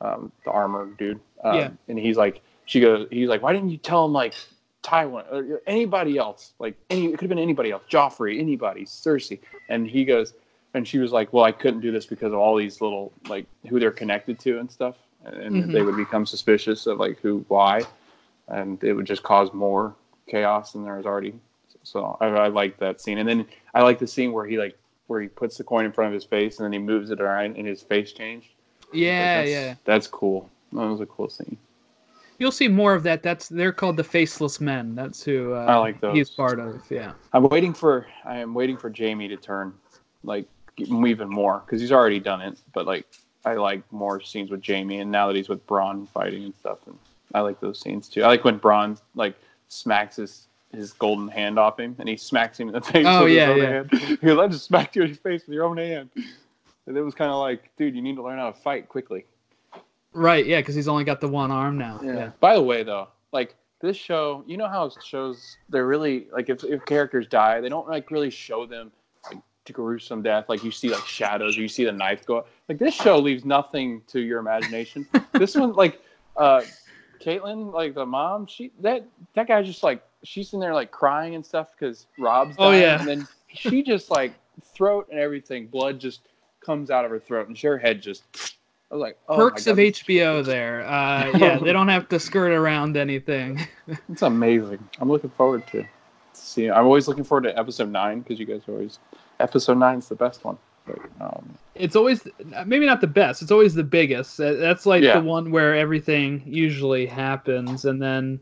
um, 0.03 0.31
the 0.45 0.51
armor 0.51 0.87
dude, 0.99 1.21
um, 1.43 1.55
Yeah. 1.57 1.71
and 1.89 1.99
he's 1.99 2.17
like, 2.19 2.43
she 2.67 2.81
goes, 2.81 3.09
he's 3.11 3.31
like, 3.31 3.41
"Why 3.41 3.55
didn't 3.55 3.71
you 3.71 3.79
tell 3.79 4.05
him 4.05 4.13
like?" 4.13 4.35
Tywin, 4.87 5.25
or 5.33 5.61
anybody 5.67 6.17
else, 6.17 6.53
like 6.61 6.77
any, 6.91 7.07
it 7.07 7.13
could 7.13 7.23
have 7.23 7.29
been 7.29 7.39
anybody 7.41 7.73
else, 7.73 7.83
Joffrey, 7.91 8.39
anybody, 8.39 8.85
Cersei, 8.85 9.41
and 9.69 9.87
he 9.87 10.05
goes, 10.05 10.35
and 10.75 10.87
she 10.87 10.99
was 10.99 11.11
like, 11.11 11.33
"Well, 11.33 11.43
I 11.45 11.51
couldn't 11.51 11.81
do 11.81 11.91
this 11.91 12.07
because 12.07 12.33
of 12.33 12.39
all 12.39 12.55
these 12.57 12.81
little 12.81 13.13
like 13.29 13.47
who 13.69 13.81
they're 13.81 13.91
connected 13.91 14.39
to 14.41 14.61
and 14.61 14.71
stuff, 14.71 14.95
and 15.25 15.65
Mhm. 15.65 15.73
they 15.73 15.83
would 15.83 15.97
become 15.97 16.25
suspicious 16.25 16.87
of 16.87 17.01
like 17.01 17.19
who, 17.19 17.45
why, 17.49 17.83
and 18.47 18.83
it 18.85 18.93
would 18.93 19.07
just 19.07 19.25
cause 19.25 19.53
more 19.53 19.95
chaos 20.29 20.73
than 20.73 20.85
there 20.85 20.97
was 20.97 21.07
already." 21.07 21.35
So 21.83 22.17
I, 22.21 22.27
I 22.27 22.49
like 22.49 22.79
that 22.79 23.01
scene, 23.01 23.19
and 23.19 23.29
then 23.29 23.45
I 23.75 23.83
like 23.83 23.99
the 23.99 24.07
scene 24.07 24.33
where 24.33 24.47
he 24.47 24.57
like 24.57 24.77
where 25.09 25.21
he 25.21 25.27
puts 25.29 25.57
the 25.57 25.65
coin 25.65 25.85
in 25.85 25.93
front 25.93 26.09
of 26.09 26.15
his 26.15 26.25
face 26.25 26.59
and 26.59 26.65
then 26.65 26.73
he 26.73 26.79
moves 26.81 27.11
it 27.11 27.21
around 27.21 27.57
and 27.57 27.65
his 27.67 27.81
face 27.81 28.11
changed. 28.13 28.49
Like, 28.93 28.95
Yeah, 29.01 29.35
that's, 29.35 29.51
yeah. 29.51 29.75
that's 29.85 30.07
cool. 30.09 30.51
That 30.73 30.81
was 30.87 31.01
a 31.01 31.07
cool 31.07 31.29
scene. 31.29 31.57
You'll 32.39 32.53
see 32.53 32.69
more 32.69 32.95
of 32.95 33.03
that. 33.05 33.23
That's 33.23 33.49
they're 33.49 33.73
called 33.73 33.97
the 33.97 34.05
Faceless 34.05 34.61
Men. 34.61 34.95
That's 34.95 35.23
who 35.23 35.55
uh, 35.55 35.65
I 35.67 35.77
like 35.77 36.01
those. 36.01 36.15
he's 36.17 36.31
part 36.31 36.59
of. 36.59 36.83
Yeah. 36.91 37.13
I'm 37.33 37.45
waiting 37.45 37.73
for 37.73 38.07
I 38.25 38.39
am 38.39 38.55
waiting 38.55 38.77
for 38.77 38.93
Jaime 38.97 39.29
to 39.29 39.37
turn 39.37 39.73
like 40.23 40.47
even 40.79 41.29
more 41.29 41.63
because 41.65 41.81
he's 41.81 41.93
already 41.93 42.21
done 42.21 42.43
it. 42.43 42.59
But 42.73 42.87
like 42.87 43.07
I 43.45 43.55
like 43.55 43.91
more 43.93 44.21
scenes 44.21 44.51
with 44.51 44.67
Jaime, 44.67 44.99
and 44.99 45.11
now 45.11 45.29
that 45.29 45.37
he's 45.37 45.49
with 45.49 45.67
Bronn 45.67 46.09
fighting 46.09 46.45
and 46.45 46.55
stuff, 46.57 46.79
and 46.87 46.99
I 47.35 47.41
like 47.41 47.61
those 47.61 47.81
scenes 47.81 48.09
too. 48.09 48.23
I 48.23 48.27
like 48.27 48.45
when 48.45 48.59
Bronn 48.59 49.01
like 49.15 49.35
smacks 49.69 50.17
his 50.17 50.49
his 50.73 50.93
golden 50.93 51.29
hand 51.29 51.59
off 51.59 51.79
him, 51.79 51.97
and 51.99 52.09
he 52.09 52.17
smacks 52.17 52.59
him 52.61 52.69
in 52.69 52.75
the 52.75 52.81
face. 52.93 53.07
Oh, 53.09 53.25
with 53.25 53.33
yeah, 53.33 53.47
his 53.47 53.51
own 53.51 53.63
yeah. 53.63 53.71
Hand. 53.71 53.91
He 54.21 54.27
goes, 54.27 54.39
I 54.39 54.49
just 54.49 54.65
smacked 54.65 54.97
you 54.97 55.03
in 55.03 55.11
the 55.11 55.17
face 55.17 55.47
with 55.47 55.55
your 55.55 55.65
own 55.65 55.77
hand. 55.79 56.11
And 56.87 56.97
it 56.97 57.03
was 57.03 57.15
kind 57.15 57.31
of 57.31 57.39
like, 57.39 57.71
dude, 57.77 57.97
you 57.97 58.03
need 58.03 58.17
to 58.17 58.23
learn 58.23 58.39
how 58.39 58.51
to 58.51 58.59
fight 58.59 58.89
quickly. 58.89 59.25
Right. 60.17 60.47
Yeah, 60.47 60.61
because 60.61 60.75
he's 60.75 60.89
only 60.89 61.05
got 61.05 61.21
the 61.21 61.29
one 61.29 61.51
arm 61.51 61.77
now. 61.77 62.01
Yeah. 62.03 62.31
By 62.41 62.55
the 62.55 62.63
way, 62.63 62.83
though, 62.83 63.09
like 63.33 63.55
this 63.81 63.97
show, 63.97 64.43
you 64.47 64.57
know 64.57 64.67
how 64.67 64.91
shows 65.05 65.57
they're 65.69 65.87
really 65.87 66.27
like 66.33 66.49
if, 66.49 66.65
if 66.65 66.85
characters 66.87 67.27
die, 67.27 67.61
they 67.61 67.69
don't 67.69 67.87
like 67.87 68.11
really 68.11 68.31
show 68.31 68.65
them 68.65 68.91
like 69.31 69.43
to 69.67 69.73
gruesome 69.75 70.23
death. 70.23 70.47
Like 70.49 70.65
you 70.65 70.71
see 70.71 70.89
like 70.89 71.07
shadows, 71.07 71.59
or 71.59 71.61
you 71.61 71.69
see 71.69 71.85
the 71.85 71.93
knife 71.93 72.25
go. 72.25 72.47
Like 72.69 72.79
this 72.79 72.95
show 72.95 73.19
leaves 73.19 73.45
nothing 73.45 74.01
to 74.09 74.21
your 74.21 74.39
imagination. 74.39 75.07
this 75.33 75.55
one, 75.55 75.75
like 75.75 76.01
uh, 76.39 76.63
Catelyn, 77.21 77.73
like 77.73 77.95
the 77.95 78.07
mom, 78.07 78.47
she 78.47 78.73
that 78.81 79.07
that 79.35 79.49
guy 79.49 79.63
just 79.63 79.83
like 79.83 80.03
she's 80.25 80.55
in 80.55 80.61
there 80.61 80.75
like 80.75 80.91
crying 80.91 81.35
and 81.35 81.45
stuff 81.45 81.69
because 81.79 82.07
Robb's. 82.19 82.57
Oh, 82.59 82.71
dying, 82.71 82.83
yeah. 82.83 83.01
and 83.01 83.09
then 83.09 83.29
she 83.49 83.83
just 83.83 84.11
like 84.11 84.33
throat 84.63 85.09
and 85.11 85.21
everything, 85.21 85.67
blood 85.67 86.01
just 86.01 86.29
comes 86.61 86.91
out 86.91 87.05
of 87.05 87.11
her 87.11 87.21
throat, 87.21 87.49
and 87.49 87.59
her 87.59 87.77
head 87.77 88.01
just. 88.01 88.23
I 88.91 88.95
was 88.95 89.01
like, 89.01 89.19
oh 89.29 89.37
Perks 89.37 89.67
of 89.67 89.79
HBO 89.79 90.45
there. 90.45 90.87
Uh, 90.87 91.33
yeah, 91.39 91.59
they 91.59 91.73
don't 91.73 91.89
have 91.89 92.09
to 92.11 92.21
skirt 92.21 92.53
around 92.53 92.97
anything. 92.97 93.61
It's 94.09 94.23
amazing. 94.23 94.79
I'm 95.01 95.09
looking 95.09 95.31
forward 95.31 95.65
to 95.69 95.85
seeing. 96.33 96.73
I'm 96.73 96.85
always 96.87 97.07
looking 97.09 97.23
forward 97.25 97.43
to 97.45 97.57
episode 97.59 97.91
nine 97.91 98.21
because 98.21 98.39
you 98.41 98.45
guys 98.47 98.63
are 98.69 98.73
always 98.73 98.99
episode 99.41 99.79
nine 99.79 99.99
is 99.99 100.09
the 100.09 100.15
best 100.17 100.45
one. 100.45 100.59
But, 100.87 100.99
um, 101.21 101.55
It's 101.77 101.95
always 101.97 102.27
maybe 102.65 102.85
not 102.87 103.01
the 103.01 103.07
best. 103.07 103.43
It's 103.43 103.51
always 103.53 103.75
the 103.75 103.85
biggest. 103.85 104.37
That's 104.39 104.87
like 104.87 105.03
Yeah. 105.03 105.19
the 105.21 105.25
one 105.25 105.51
where 105.53 105.75
everything 105.77 106.43
usually 106.47 107.07
happens, 107.07 107.85
and 107.85 108.01
then 108.03 108.41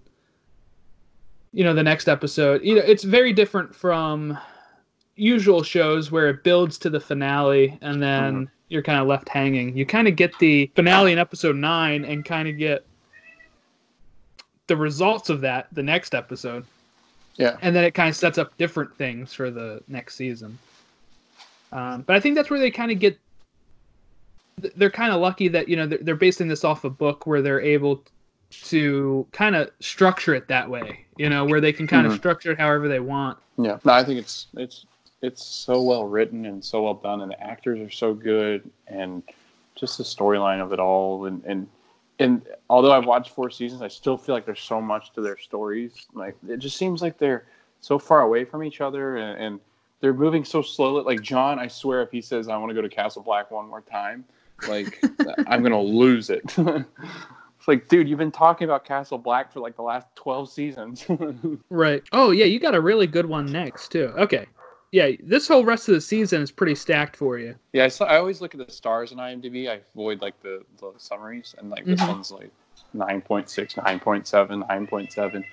you 1.52 1.64
know 1.64 1.74
the 1.74 1.82
next 1.82 2.08
episode. 2.08 2.62
You 2.64 2.76
know, 2.76 2.82
it's 2.86 3.04
very 3.04 3.32
different 3.32 3.74
from 3.74 4.36
usual 5.16 5.62
shows 5.62 6.10
where 6.10 6.28
it 6.28 6.42
builds 6.42 6.76
to 6.78 6.90
the 6.90 7.00
finale 7.00 7.78
and 7.82 8.02
then 8.02 8.34
Mm-hmm. 8.34 8.44
You're 8.68 8.82
kind 8.82 8.98
of 9.00 9.06
left 9.06 9.28
hanging. 9.28 9.76
You 9.76 9.84
kind 9.86 10.08
of 10.08 10.16
get 10.16 10.38
the 10.38 10.70
finale 10.74 11.12
in 11.12 11.18
episode 11.18 11.56
nine 11.56 12.04
and 12.04 12.24
kind 12.24 12.48
of 12.48 12.56
get 12.58 12.84
the 14.66 14.76
results 14.76 15.28
of 15.30 15.40
that 15.42 15.68
the 15.72 15.82
next 15.82 16.14
episode. 16.14 16.64
yeah, 17.36 17.56
and 17.62 17.74
then 17.76 17.84
it 17.84 17.92
kind 17.94 18.08
of 18.08 18.16
sets 18.16 18.38
up 18.38 18.56
different 18.56 18.96
things 18.96 19.32
for 19.34 19.50
the 19.50 19.82
next 19.88 20.16
season. 20.16 20.58
Um, 21.72 22.02
but 22.02 22.16
I 22.16 22.20
think 22.20 22.36
that's 22.36 22.50
where 22.50 22.60
they 22.60 22.70
kind 22.70 22.90
of 22.90 22.98
get. 22.98 23.18
They're 24.76 24.90
kind 24.90 25.12
of 25.12 25.20
lucky 25.20 25.48
that 25.48 25.68
you 25.68 25.76
know 25.76 25.86
they're, 25.86 25.98
they're 26.00 26.14
basing 26.16 26.48
this 26.48 26.64
off 26.64 26.84
a 26.84 26.90
book 26.90 27.26
where 27.26 27.42
they're 27.42 27.60
able 27.60 28.04
to 28.50 29.26
kind 29.32 29.56
of 29.56 29.70
structure 29.80 30.34
it 30.34 30.46
that 30.48 30.70
way. 30.70 31.04
You 31.18 31.28
know, 31.28 31.44
where 31.44 31.60
they 31.60 31.72
can 31.72 31.86
kind 31.86 32.06
of 32.06 32.12
Mhm. 32.12 32.16
structure 32.16 32.52
it 32.52 32.58
however 32.58 32.88
they 32.88 33.00
want. 33.00 33.38
yeah. 33.58 33.78
No, 33.84 33.92
I 33.92 34.04
think 34.04 34.18
it's 34.20 34.46
it's 34.56 34.86
it's 35.24 35.44
so 35.44 35.80
well 35.82 36.04
written 36.04 36.46
and 36.46 36.62
so 36.64 36.82
well 36.82 36.94
done, 36.94 37.22
and 37.22 37.30
the 37.30 37.42
actors 37.42 37.80
are 37.80 37.90
so 37.90 38.12
good, 38.14 38.68
and 38.86 39.22
just 39.74 39.98
the 39.98 40.04
storyline 40.04 40.60
of 40.60 40.72
it 40.72 40.78
all, 40.78 41.26
and 41.26 41.42
and 41.44 41.66
and 42.18 42.42
although 42.70 42.92
I've 42.92 43.06
watched 43.06 43.30
four 43.30 43.50
seasons, 43.50 43.82
I 43.82 43.88
still 43.88 44.16
feel 44.16 44.34
like 44.34 44.46
there's 44.46 44.60
so 44.60 44.80
much 44.80 45.12
to 45.14 45.20
their 45.20 45.38
stories. 45.38 46.06
Like 46.12 46.36
it 46.48 46.58
just 46.58 46.76
seems 46.76 47.02
like 47.02 47.18
they're 47.18 47.46
so 47.80 47.98
far 47.98 48.20
away 48.20 48.44
from 48.44 48.62
each 48.62 48.80
other, 48.80 49.16
and, 49.16 49.42
and 49.42 49.60
they're 50.00 50.14
moving 50.14 50.44
so 50.44 50.62
slowly. 50.62 51.02
Like 51.02 51.22
Jon, 51.22 51.58
I 51.58 51.68
swear, 51.68 52.02
if 52.02 52.10
he 52.10 52.20
says 52.20 52.48
I 52.48 52.56
want 52.56 52.70
to 52.70 52.74
go 52.74 52.82
to 52.82 52.88
Castle 52.88 53.22
Black 53.22 53.50
one 53.50 53.68
more 53.68 53.80
time, 53.80 54.24
like 54.68 55.02
I'm 55.46 55.62
gonna 55.62 55.80
lose 55.80 56.30
it. 56.30 56.42
it's 56.58 57.68
like, 57.68 57.88
dude, 57.88 58.08
you've 58.08 58.18
been 58.18 58.30
talking 58.30 58.66
about 58.66 58.84
Castle 58.84 59.18
Black 59.18 59.52
for 59.52 59.60
like 59.60 59.74
the 59.74 59.82
last 59.82 60.06
twelve 60.14 60.50
seasons. 60.50 61.06
Right. 61.70 62.02
Oh 62.12 62.30
yeah, 62.30 62.44
you 62.44 62.60
got 62.60 62.74
a 62.74 62.80
really 62.80 63.06
good 63.06 63.26
one 63.26 63.46
next 63.46 63.90
too. 63.90 64.12
Okay. 64.18 64.46
Yeah, 64.94 65.10
this 65.24 65.48
whole 65.48 65.64
rest 65.64 65.88
of 65.88 65.94
the 65.96 66.00
season 66.00 66.40
is 66.40 66.52
pretty 66.52 66.76
stacked 66.76 67.16
for 67.16 67.36
you. 67.36 67.56
yeah, 67.72 67.82
I, 67.82 67.88
saw, 67.88 68.04
I 68.04 68.16
always 68.16 68.40
look 68.40 68.54
at 68.54 68.64
the 68.64 68.72
stars 68.72 69.10
in 69.10 69.18
IMDb. 69.18 69.68
I 69.68 69.80
avoid 69.92 70.20
like 70.22 70.40
the, 70.40 70.62
the 70.78 70.92
summaries, 70.98 71.52
and 71.58 71.68
like 71.68 71.84
this 71.84 71.98
Mhm. 71.98 72.08
one's 72.10 72.30
like 72.30 72.52
9.6, 72.94 73.74
9.7, 73.74 74.64
9.7. 74.68 75.44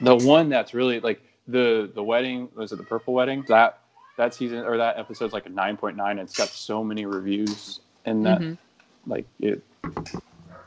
The 0.00 0.14
one 0.14 0.48
that's 0.48 0.74
really 0.74 1.00
like 1.00 1.20
the 1.48 1.90
the 1.92 2.04
wedding 2.04 2.50
was 2.54 2.70
it 2.70 2.76
the 2.76 2.84
purple 2.84 3.14
wedding 3.14 3.42
that 3.48 3.80
that 4.16 4.32
season 4.32 4.58
or 4.60 4.76
that 4.76 4.96
episode's 4.96 5.32
like 5.32 5.46
a 5.46 5.50
9.9 5.50 6.10
and 6.12 6.20
it's 6.20 6.36
got 6.36 6.50
so 6.50 6.84
many 6.84 7.04
reviews 7.04 7.80
and 8.04 8.24
that 8.24 8.42
Mhm. 8.42 8.58
like 9.08 9.26
it 9.40 9.60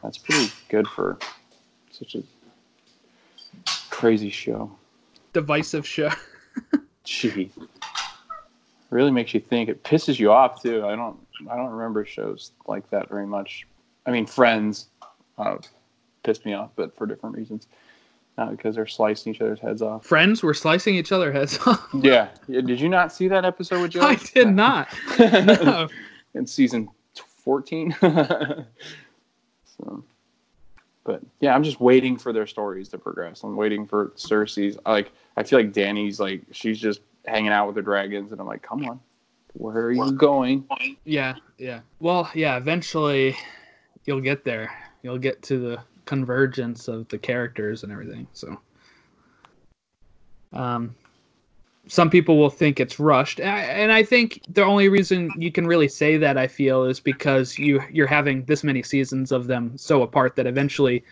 that's 0.03 0.17
pretty 0.17 0.51
good 0.67 0.85
for 0.89 1.17
such 1.91 2.15
a 2.15 2.23
crazy 3.89 4.29
show 4.29 4.69
Divisive 5.31 5.87
show. 5.87 6.11
gee 7.05 7.51
really 8.89 9.11
makes 9.11 9.33
you 9.33 9.39
think. 9.39 9.69
It 9.69 9.83
pisses 9.83 10.19
you 10.19 10.31
off 10.31 10.61
too. 10.61 10.85
I 10.85 10.95
don't 10.95 11.17
i 11.49 11.55
don't 11.55 11.71
remember 11.71 12.05
shows 12.05 12.51
like 12.67 12.89
that 12.89 13.09
very 13.09 13.27
much. 13.27 13.67
I 14.05 14.11
mean 14.11 14.25
friends 14.25 14.87
uh, 15.37 15.57
pissed 16.23 16.45
me 16.45 16.53
off 16.53 16.71
but 16.75 16.95
for 16.95 17.05
different 17.05 17.35
reasons. 17.35 17.67
Not 18.37 18.51
because 18.51 18.75
they're 18.75 18.87
slicing 18.87 19.33
each 19.33 19.39
other's 19.39 19.61
heads 19.61 19.81
off. 19.81 20.05
Friends 20.05 20.43
were 20.43 20.53
slicing 20.53 20.95
each 20.95 21.13
other 21.13 21.31
heads 21.31 21.57
off. 21.65 21.87
yeah, 21.93 22.29
yeah 22.47 22.61
did 22.61 22.79
you 22.79 22.89
not 22.89 23.11
see 23.11 23.27
that 23.27 23.45
episode 23.45 23.81
with 23.81 23.91
joe 23.91 24.01
I 24.01 24.15
did 24.15 24.47
not. 24.53 24.87
No. 25.19 25.87
in 26.33 26.45
season 26.45 26.89
14 27.45 27.95
so 28.01 28.65
but 31.03 31.21
yeah 31.39 31.53
i'm 31.53 31.63
just 31.63 31.79
waiting 31.79 32.17
for 32.17 32.33
their 32.33 32.47
stories 32.47 32.89
to 32.89 32.97
progress. 32.97 33.43
I'm 33.43 33.55
waiting 33.55 33.87
for 33.87 34.07
cersei's 34.17 34.77
like 34.85 35.11
i 35.37 35.43
feel 35.43 35.59
like 35.59 35.71
Dany's 35.71 36.19
like 36.19 36.41
she's 36.51 36.79
just 36.79 37.01
hanging 37.27 37.51
out 37.51 37.65
with 37.67 37.75
the 37.75 37.81
dragons 37.81 38.31
and 38.31 38.39
i'm 38.41 38.47
like 38.47 38.61
come 38.61 38.85
on 38.85 38.99
where 39.53 39.85
are 39.85 39.91
you 39.91 40.11
going 40.17 40.65
Yeah, 41.05 41.35
yeah. 41.57 41.79
Well, 41.99 42.29
yeah, 42.33 42.57
eventually 42.57 43.37
you'll 44.05 44.19
get 44.21 44.43
there. 44.43 44.69
You'll 45.01 45.17
get 45.17 45.41
to 45.43 45.57
the 45.59 45.79
convergence 46.05 46.87
of 46.89 47.07
the 47.07 47.17
characters 47.17 47.83
and 47.83 47.91
everything. 47.91 48.27
So 48.33 48.59
um 50.53 50.95
some 51.87 52.09
people 52.09 52.37
will 52.39 52.49
think 52.49 52.79
it's 52.79 52.99
rushed. 52.99 53.39
A- 53.39 53.43
And 53.45 53.91
I 53.91 54.01
think 54.03 54.41
the 54.49 54.63
only 54.63 54.89
reason 54.89 55.29
you 55.37 55.51
can 55.51 55.67
really 55.67 55.87
say 55.87 56.17
that 56.17 56.35
I 56.37 56.47
feel 56.47 56.83
is 56.83 56.99
because 56.99 57.57
you 57.57 57.81
you're 57.91 58.07
having 58.07 58.43
this 58.45 58.63
many 58.63 58.81
seasons 58.83 59.31
of 59.31 59.47
them 59.47 59.77
so 59.77 60.01
apart 60.01 60.35
that 60.35 60.47
eventually 60.47 61.03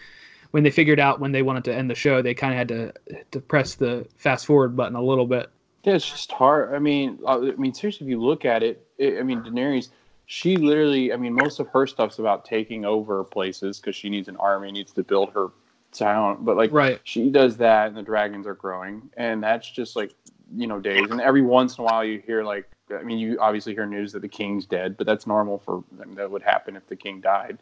when 0.52 0.64
they 0.64 0.72
figured 0.72 1.00
out 1.00 1.20
when 1.20 1.32
they 1.32 1.42
wanted 1.44 1.64
to 1.66 1.74
end 1.74 1.90
the 1.90 1.96
show, 1.96 2.22
they 2.22 2.34
kind 2.34 2.54
of 2.54 2.58
had 2.58 2.68
to 2.68 2.94
to 3.32 3.40
press 3.40 3.76
the 3.76 4.06
fast 4.18 4.46
forward 4.46 4.76
button 4.76 4.96
a 4.96 5.02
little 5.02 5.26
bit. 5.28 5.50
Yeah, 5.84 5.96
it's 5.96 6.10
just 6.10 6.32
hard. 6.32 6.74
I 6.74 6.80
mean, 6.80 7.20
uh, 7.26 7.40
I 7.40 7.56
mean, 7.56 7.74
seriously, 7.74 8.08
if 8.08 8.10
you 8.10 8.22
look 8.22 8.46
at 8.46 8.64
it, 8.64 8.88
it 8.98 9.20
I 9.20 9.24
mean, 9.24 9.42
Daenerys, 9.42 9.90
she 10.26 10.56
literally, 10.56 11.12
I 11.12 11.18
mean, 11.18 11.34
most 11.34 11.60
of 11.60 11.68
her 11.70 11.86
stuff's 11.86 12.20
about 12.20 12.46
taking 12.46 12.86
over 12.86 13.24
places 13.26 13.80
because 13.80 13.96
she 13.96 14.10
needs 14.10 14.30
an 14.30 14.38
army, 14.38 14.72
needs 14.72 14.94
to 14.94 15.04
build 15.04 15.32
her 15.34 15.50
town. 15.92 16.38
But 16.42 16.56
like, 16.56 16.72
Right. 16.72 17.02
she 17.04 17.30
does 17.30 17.58
that, 17.58 17.88
and 17.88 17.98
the 17.98 18.02
dragons 18.02 18.48
are 18.48 18.56
growing, 18.56 19.10
and 19.18 19.44
that's 19.44 19.70
just 19.70 19.96
like 19.96 20.14
you 20.56 20.68
know 20.68 20.80
days, 20.80 21.10
and 21.12 21.20
every 21.20 21.42
once 21.42 21.78
in 21.78 21.82
a 21.82 21.86
while 21.86 22.04
you 22.04 22.22
hear 22.26 22.44
like 22.44 22.70
I 22.98 23.04
mean 23.04 23.18
you 23.18 23.38
obviously 23.40 23.74
hear 23.74 23.86
news 23.86 24.14
that 24.14 24.22
the 24.22 24.28
king's 24.30 24.66
dead, 24.66 24.96
but 24.96 25.06
that's 25.06 25.28
normal 25.28 25.58
for 25.58 25.84
I 26.02 26.06
mean, 26.06 26.16
that 26.16 26.32
would 26.32 26.44
happen 26.44 26.78
if 26.78 26.88
the 26.88 26.96
king 26.96 27.20
died 27.20 27.58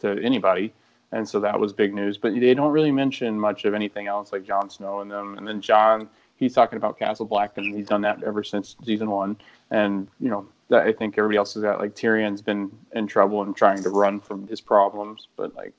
to 0.00 0.18
anybody, 0.22 0.72
and 1.12 1.28
so 1.28 1.40
that 1.40 1.60
was 1.60 1.74
big 1.74 1.92
news. 1.92 2.16
But 2.16 2.34
they 2.34 2.54
don't 2.54 2.72
really 2.72 2.92
mention 2.92 3.38
much 3.38 3.66
of 3.66 3.74
anything 3.74 4.06
else 4.06 4.32
like 4.32 4.44
Jon 4.44 4.70
Snow 4.70 5.00
and 5.00 5.10
them, 5.10 5.36
and 5.36 5.46
then 5.46 5.60
Jon 5.60 6.08
he's 6.36 6.54
talking 6.54 6.76
about 6.76 6.98
Castle 6.98 7.26
Black, 7.26 7.56
and 7.56 7.74
he's 7.74 7.86
done 7.86 8.02
that 8.02 8.22
ever 8.22 8.44
since 8.44 8.76
season 8.84 9.10
one, 9.10 9.36
and 9.70 10.08
you 10.20 10.28
know 10.28 10.46
that 10.68 10.86
I 10.86 10.92
think 10.92 11.16
everybody 11.16 11.38
else 11.38 11.56
is 11.56 11.62
got 11.62 11.80
like 11.80 11.94
Tyrion's 11.94 12.42
been 12.42 12.70
in 12.92 13.06
trouble 13.06 13.42
and 13.42 13.56
trying 13.56 13.82
to 13.82 13.90
run 13.90 14.20
from 14.20 14.46
his 14.48 14.60
problems, 14.60 15.28
but 15.36 15.54
like 15.54 15.72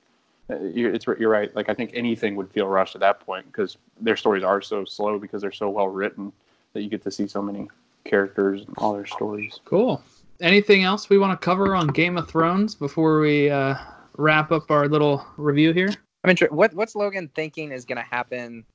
uh, 0.50 0.60
you're, 0.60 0.94
it's 0.94 1.06
you're 1.06 1.30
right. 1.30 1.54
Like 1.56 1.70
I 1.70 1.74
think 1.74 1.92
anything 1.94 2.36
would 2.36 2.52
feel 2.52 2.68
rushed 2.68 2.96
at 2.96 3.02
that 3.02 3.20
point 3.20 3.46
because 3.48 3.78
their 4.00 4.18
stories 4.18 4.44
are 4.44 4.62
so 4.62 4.86
slow 4.86 5.20
because 5.20 5.42
they're 5.42 5.52
so 5.52 5.70
well 5.70 5.88
written 5.88 6.32
that 6.74 6.82
you 6.82 6.90
get 6.90 7.04
to 7.04 7.12
see 7.12 7.28
so 7.28 7.42
many 7.42 7.68
characters 8.06 8.64
and 8.66 8.74
all 8.78 8.94
their 8.94 9.06
stories. 9.06 9.60
Cool. 9.66 10.02
Anything 10.40 10.84
else 10.84 11.10
we 11.10 11.18
want 11.18 11.40
to 11.40 11.44
cover 11.44 11.76
on 11.76 11.88
Game 11.88 12.18
of 12.18 12.30
Thrones 12.30 12.76
before 12.76 13.20
we 13.20 13.50
uh, 13.50 13.76
wrap 14.18 14.52
up 14.52 14.70
our 14.70 14.88
little 14.88 15.26
review 15.38 15.74
here? 15.74 15.90
I'm 16.24 16.30
interested. 16.30 16.56
What 16.56 16.74
what's 16.74 16.96
Logan 16.96 17.30
thinking 17.36 17.72
is 17.72 17.86
going 17.86 17.98
to 17.98 18.04
happen 18.04 18.66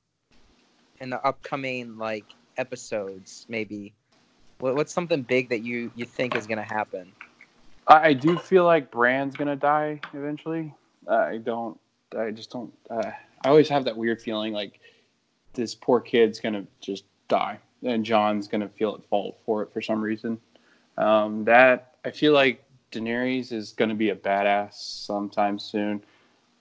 in 1.03 1.09
the 1.09 1.23
upcoming 1.25 1.97
like 1.97 2.25
episodes? 2.57 3.45
Maybe. 3.49 3.93
What, 4.59 4.75
what's 4.75 4.93
something 4.93 5.21
big 5.21 5.49
that 5.49 5.59
you 5.59 5.91
you 5.95 6.05
think 6.05 6.35
is 6.35 6.47
going 6.47 6.57
to 6.57 6.63
happen? 6.63 7.11
I, 7.87 8.13
do 8.13 8.37
feel 8.37 8.63
like 8.63 8.91
Bran's 8.91 9.35
gonna 9.35 9.57
die 9.57 9.99
eventually. 10.13 10.73
I 11.07 11.37
don't. 11.37 11.77
I 12.17 12.31
just 12.31 12.49
don't. 12.49 12.71
Uh, 12.89 13.11
I 13.43 13.49
always 13.49 13.67
have 13.69 13.83
that 13.85 13.97
weird 13.97 14.21
feeling 14.21 14.53
like 14.53 14.79
this 15.53 15.75
poor 15.75 15.99
kid's 15.99 16.39
gonna 16.39 16.65
just 16.79 17.03
die, 17.27 17.59
and 17.83 18.05
Jon's 18.05 18.47
gonna 18.47 18.69
feel 18.69 18.95
at 18.95 19.05
fault 19.09 19.37
for 19.45 19.63
it 19.63 19.73
for 19.73 19.81
some 19.81 20.01
reason. 20.01 20.39
Um, 20.97 21.43
that 21.43 21.95
I 22.05 22.11
feel 22.11 22.33
like 22.33 22.63
Daenerys 22.91 23.51
is 23.51 23.73
gonna 23.73 23.95
be 23.95 24.11
a 24.11 24.15
badass 24.15 24.73
sometime 24.75 25.59
soon. 25.59 26.03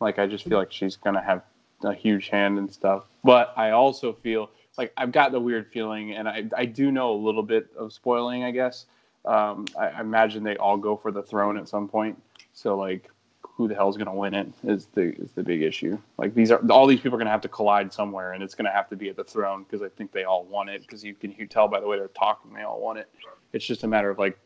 Like 0.00 0.18
I 0.18 0.26
just 0.26 0.44
feel 0.44 0.58
like 0.58 0.72
she's 0.72 0.96
gonna 0.96 1.22
have 1.22 1.42
a 1.84 1.94
huge 1.94 2.28
hand 2.28 2.58
and 2.58 2.72
stuff. 2.72 3.04
But 3.24 3.52
I 3.56 3.70
also 3.70 4.12
feel 4.12 4.50
like 4.78 4.92
I've 4.96 5.12
got 5.12 5.32
the 5.32 5.40
weird 5.40 5.70
feeling, 5.70 6.12
and 6.12 6.28
I 6.28 6.44
I 6.56 6.64
do 6.64 6.90
know 6.90 7.12
a 7.12 7.20
little 7.20 7.42
bit 7.42 7.68
of 7.76 7.92
spoiling, 7.92 8.44
I 8.44 8.50
guess. 8.50 8.86
Um, 9.24 9.66
I, 9.78 9.88
I 9.88 10.00
imagine 10.00 10.42
they 10.42 10.56
all 10.56 10.76
go 10.76 10.96
for 10.96 11.12
the 11.12 11.22
throne 11.22 11.56
at 11.56 11.68
some 11.68 11.88
point. 11.88 12.20
So 12.52 12.76
like 12.76 13.08
who 13.40 13.68
the 13.68 13.74
hell's 13.74 13.96
going 13.96 14.06
to 14.06 14.12
win 14.12 14.34
it 14.34 14.48
is 14.64 14.86
the 14.94 15.14
is 15.16 15.32
the 15.32 15.42
big 15.42 15.62
issue. 15.62 15.98
Like 16.18 16.34
these 16.34 16.50
are 16.50 16.60
all 16.70 16.86
these 16.86 17.00
people 17.00 17.16
are 17.16 17.18
going 17.18 17.26
to 17.26 17.32
have 17.32 17.42
to 17.42 17.48
collide 17.48 17.92
somewhere, 17.92 18.32
and 18.32 18.42
it's 18.42 18.54
going 18.54 18.64
to 18.64 18.72
have 18.72 18.88
to 18.88 18.96
be 18.96 19.08
at 19.08 19.16
the 19.16 19.24
throne 19.24 19.64
because 19.64 19.82
I 19.82 19.88
think 19.88 20.12
they 20.12 20.24
all 20.24 20.44
want 20.44 20.70
it. 20.70 20.82
Because 20.82 21.04
you 21.04 21.14
can 21.14 21.32
you 21.32 21.46
tell 21.46 21.68
by 21.68 21.80
the 21.80 21.86
way 21.86 21.98
they're 21.98 22.08
talking, 22.08 22.52
they 22.54 22.62
all 22.62 22.80
want 22.80 22.98
it. 22.98 23.08
It's 23.52 23.66
just 23.66 23.84
a 23.84 23.88
matter 23.88 24.10
of 24.10 24.18
like 24.18 24.38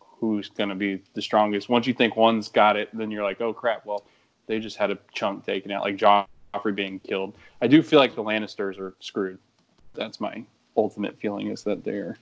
who's 0.00 0.48
going 0.48 0.70
to 0.70 0.74
be 0.74 1.02
the 1.14 1.22
strongest. 1.22 1.68
Once 1.68 1.86
you 1.86 1.92
think 1.92 2.16
one's 2.16 2.48
got 2.48 2.76
it, 2.76 2.88
then 2.96 3.10
you're 3.10 3.24
like, 3.24 3.40
oh 3.40 3.52
crap, 3.52 3.84
well 3.84 4.04
they 4.46 4.60
just 4.60 4.76
had 4.76 4.90
a 4.90 4.98
chunk 5.12 5.44
taken 5.44 5.70
out, 5.70 5.82
like 5.82 5.96
Joffrey 6.56 6.74
being 6.74 6.98
killed. 7.00 7.34
I 7.60 7.66
do 7.66 7.82
feel 7.82 7.98
like 7.98 8.14
the 8.14 8.22
Lannisters 8.22 8.78
are 8.78 8.94
screwed. 9.00 9.38
That's 9.94 10.20
my 10.20 10.44
ultimate 10.76 11.18
feeling 11.18 11.48
is 11.48 11.62
that 11.64 11.84
they're 11.84 12.16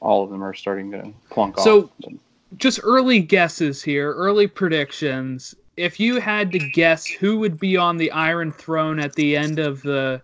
all 0.00 0.24
of 0.24 0.30
them 0.30 0.42
are 0.42 0.54
starting 0.54 0.90
to 0.92 1.12
plunk 1.30 1.58
So- 1.58 1.84
off. 1.84 1.90
So, 2.02 2.12
just 2.56 2.80
early 2.82 3.20
guesses 3.20 3.82
here, 3.82 4.12
early 4.12 4.46
predictions. 4.46 5.54
If 5.76 6.00
you 6.00 6.20
had 6.20 6.50
to 6.52 6.58
guess 6.58 7.06
who 7.06 7.38
would 7.38 7.60
be 7.60 7.76
on 7.76 7.96
the 7.96 8.10
Iron 8.10 8.50
Throne 8.50 8.98
at 8.98 9.14
the 9.14 9.36
end 9.36 9.58
of 9.58 9.82
the 9.82 10.20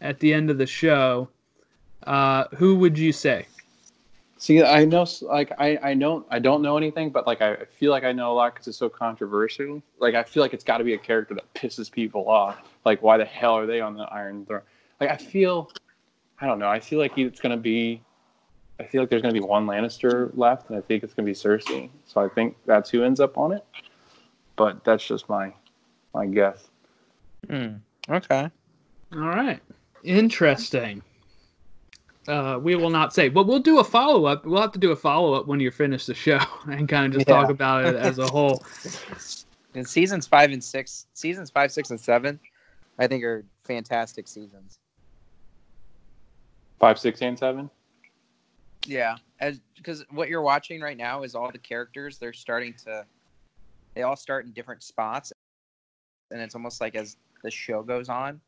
at 0.00 0.20
the 0.20 0.32
end 0.32 0.48
of 0.50 0.58
the 0.58 0.66
show, 0.66 1.28
uh, 2.06 2.44
who 2.54 2.76
would 2.76 2.96
you 2.96 3.12
say? 3.12 3.46
See, 4.40 4.62
I 4.62 4.84
know, 4.84 5.04
like, 5.22 5.50
I, 5.58 5.76
I 5.82 5.94
don't, 5.94 6.24
I 6.30 6.38
don't 6.38 6.62
know 6.62 6.76
anything, 6.76 7.10
but 7.10 7.26
like, 7.26 7.42
I 7.42 7.56
feel 7.64 7.90
like 7.90 8.04
I 8.04 8.12
know 8.12 8.32
a 8.32 8.34
lot 8.34 8.54
because 8.54 8.68
it's 8.68 8.78
so 8.78 8.88
controversial. 8.88 9.82
Like, 9.98 10.14
I 10.14 10.22
feel 10.22 10.44
like 10.44 10.54
it's 10.54 10.62
got 10.62 10.78
to 10.78 10.84
be 10.84 10.94
a 10.94 10.98
character 10.98 11.34
that 11.34 11.52
pisses 11.54 11.90
people 11.90 12.28
off. 12.28 12.56
Like, 12.84 13.02
why 13.02 13.16
the 13.16 13.24
hell 13.24 13.54
are 13.54 13.66
they 13.66 13.80
on 13.80 13.96
the 13.96 14.04
Iron 14.04 14.46
Throne? 14.46 14.62
Like, 15.00 15.10
I 15.10 15.16
feel, 15.16 15.72
I 16.40 16.46
don't 16.46 16.60
know. 16.60 16.68
I 16.68 16.78
feel 16.78 17.00
like 17.00 17.18
it's 17.18 17.40
gonna 17.40 17.56
be, 17.56 18.00
I 18.78 18.84
feel 18.84 19.02
like 19.02 19.10
there's 19.10 19.22
gonna 19.22 19.34
be 19.34 19.40
one 19.40 19.66
Lannister 19.66 20.30
left, 20.36 20.68
and 20.68 20.78
I 20.78 20.82
think 20.82 21.02
it's 21.02 21.14
gonna 21.14 21.26
be 21.26 21.32
Cersei. 21.32 21.90
So 22.06 22.20
I 22.20 22.28
think 22.28 22.56
that's 22.64 22.90
who 22.90 23.02
ends 23.02 23.18
up 23.18 23.36
on 23.36 23.50
it. 23.50 23.64
But 24.54 24.84
that's 24.84 25.04
just 25.04 25.28
my, 25.28 25.52
my 26.14 26.26
guess. 26.26 26.68
Hmm. 27.50 27.74
Okay. 28.08 28.50
All 29.14 29.18
right. 29.18 29.60
Interesting. 30.04 31.02
Uh, 32.28 32.58
we 32.62 32.76
will 32.76 32.90
not 32.90 33.14
say, 33.14 33.30
but 33.30 33.46
we'll 33.46 33.58
do 33.58 33.78
a 33.78 33.84
follow 33.84 34.26
up. 34.26 34.44
We'll 34.44 34.60
have 34.60 34.72
to 34.72 34.78
do 34.78 34.90
a 34.92 34.96
follow 34.96 35.32
up 35.32 35.46
when 35.46 35.60
you 35.60 35.70
finish 35.70 36.04
the 36.04 36.12
show 36.12 36.38
and 36.70 36.86
kind 36.86 37.06
of 37.06 37.12
just 37.12 37.26
Yeah. 37.26 37.36
talk 37.36 37.48
about 37.48 37.86
it 37.86 37.96
as 37.96 38.18
a 38.18 38.28
whole. 38.28 38.62
And 39.74 39.88
seasons 39.88 40.26
five 40.26 40.52
and 40.52 40.62
six, 40.62 41.06
seasons 41.14 41.50
five, 41.50 41.72
six, 41.72 41.88
and 41.88 41.98
seven, 41.98 42.38
I 42.98 43.06
think 43.06 43.24
are 43.24 43.46
fantastic 43.64 44.28
seasons. 44.28 44.78
Five, 46.78 46.98
six, 46.98 47.22
and 47.22 47.38
seven. 47.38 47.70
Yeah, 48.86 49.16
as 49.40 49.60
because 49.76 50.04
what 50.10 50.28
you're 50.28 50.42
watching 50.42 50.82
right 50.82 50.96
now 50.96 51.22
is 51.22 51.34
all 51.34 51.50
the 51.50 51.58
characters. 51.58 52.18
They're 52.18 52.34
starting 52.34 52.74
to, 52.84 53.06
they 53.94 54.02
all 54.02 54.16
start 54.16 54.44
in 54.44 54.52
different 54.52 54.82
spots, 54.82 55.32
and 56.30 56.42
it's 56.42 56.54
almost 56.54 56.80
like 56.80 56.94
as 56.94 57.16
the 57.42 57.50
show 57.50 57.82
goes 57.82 58.10
on, 58.10 58.40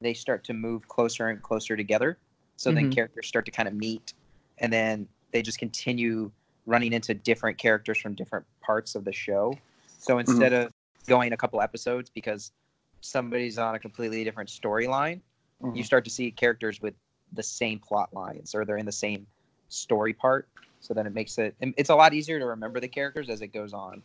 they 0.00 0.12
start 0.12 0.42
to 0.44 0.54
move 0.54 0.88
closer 0.88 1.28
and 1.28 1.40
closer 1.40 1.76
together. 1.76 2.18
So 2.56 2.70
then 2.72 2.88
Mhm. 2.88 2.94
characters 2.94 3.26
start 3.26 3.44
to 3.46 3.50
kind 3.50 3.68
of 3.68 3.74
meet, 3.74 4.14
and 4.58 4.72
then 4.72 5.08
they 5.32 5.42
just 5.42 5.58
continue 5.58 6.30
running 6.66 6.92
into 6.92 7.14
different 7.14 7.58
characters 7.58 7.98
from 7.98 8.14
different 8.14 8.46
parts 8.60 8.94
of 8.94 9.04
the 9.04 9.12
show. 9.12 9.58
So 9.86 10.18
instead 10.18 10.52
of 10.52 10.72
going 11.08 11.32
a 11.32 11.36
couple 11.36 11.60
episodes 11.60 12.10
because 12.10 12.52
somebody's 13.00 13.58
on 13.58 13.74
a 13.74 13.78
completely 13.78 14.22
different 14.22 14.48
storyline, 14.48 15.20
Mhm. 15.62 15.76
you 15.76 15.82
start 15.82 16.04
to 16.04 16.10
see 16.10 16.30
characters 16.30 16.80
with 16.80 16.94
the 17.32 17.42
same 17.42 17.78
plot 17.78 18.12
lines 18.12 18.54
or 18.54 18.64
they're 18.64 18.76
in 18.76 18.86
the 18.86 18.92
same 18.92 19.26
story 19.68 20.12
part 20.12 20.46
so 20.80 20.92
then 20.92 21.06
it 21.06 21.14
makes 21.14 21.38
it 21.38 21.54
it's 21.60 21.88
a 21.88 21.94
lot 21.94 22.12
easier 22.12 22.38
to 22.38 22.44
remember 22.44 22.78
the 22.78 22.86
characters 22.88 23.30
as 23.30 23.40
it 23.40 23.46
goes 23.48 23.72
on 23.72 24.02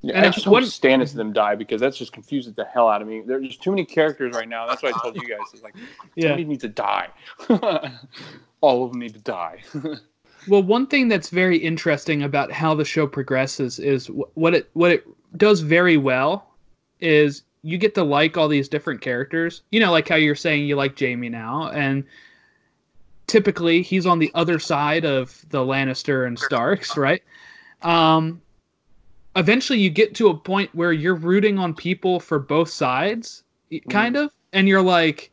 Yeah, 0.00 0.16
And 0.16 0.26
I 0.26 0.30
just 0.30 0.46
hope 0.46 0.62
Stannis 0.62 1.12
them 1.12 1.32
die 1.32 1.56
because 1.56 1.80
that's 1.80 1.96
just 1.96 2.12
confuses 2.12 2.54
the 2.54 2.64
hell 2.64 2.88
out 2.88 3.02
of 3.02 3.08
me. 3.08 3.22
There's 3.26 3.46
just 3.48 3.62
too 3.62 3.70
many 3.70 3.84
characters 3.84 4.34
right 4.34 4.48
now. 4.48 4.66
That's 4.66 4.82
what 4.82 4.94
I 4.94 4.98
told 5.00 5.16
you 5.16 5.28
guys. 5.28 5.40
It's 5.52 5.62
like 5.62 5.74
Yeah. 6.14 6.28
somebody 6.28 6.44
needs 6.44 6.62
to 6.62 6.68
die. 6.68 7.08
All 8.60 8.84
of 8.84 8.92
them 8.92 9.00
need 9.00 9.14
to 9.14 9.20
die. 9.20 9.62
Well, 10.46 10.62
one 10.62 10.86
thing 10.86 11.08
that's 11.08 11.28
very 11.28 11.58
interesting 11.58 12.22
about 12.22 12.50
how 12.50 12.74
the 12.74 12.84
show 12.84 13.06
progresses 13.06 13.78
is 13.78 14.06
what 14.32 14.54
it 14.54 14.70
what 14.72 14.90
it 14.90 15.06
does 15.36 15.60
very 15.60 15.98
well 15.98 16.54
is 17.00 17.42
you 17.62 17.76
get 17.76 17.94
to 17.96 18.04
like 18.04 18.38
all 18.38 18.48
these 18.48 18.66
different 18.66 19.02
characters. 19.02 19.60
You 19.72 19.80
know, 19.80 19.90
like 19.90 20.08
how 20.08 20.14
you're 20.14 20.34
saying 20.36 20.64
you 20.66 20.74
like 20.76 20.98
Jaime 20.98 21.28
now, 21.28 21.68
and 21.70 22.02
typically 23.26 23.82
he's 23.82 24.06
on 24.06 24.20
the 24.20 24.30
other 24.34 24.58
side 24.58 25.04
of 25.04 25.44
the 25.50 25.58
Lannister 25.58 26.26
and 26.26 26.38
Starks, 26.38 26.96
right? 26.96 27.22
Um, 27.82 28.40
eventually, 29.38 29.78
you 29.78 29.90
get 29.90 30.14
to 30.16 30.28
a 30.28 30.36
point 30.36 30.74
where 30.74 30.92
you're 30.92 31.14
rooting 31.14 31.58
on 31.58 31.74
people 31.74 32.20
for 32.20 32.38
both 32.38 32.68
sides, 32.68 33.44
y- 33.70 33.80
kind 33.88 34.16
of, 34.16 34.32
and 34.52 34.68
you're 34.68 34.82
like, 34.82 35.30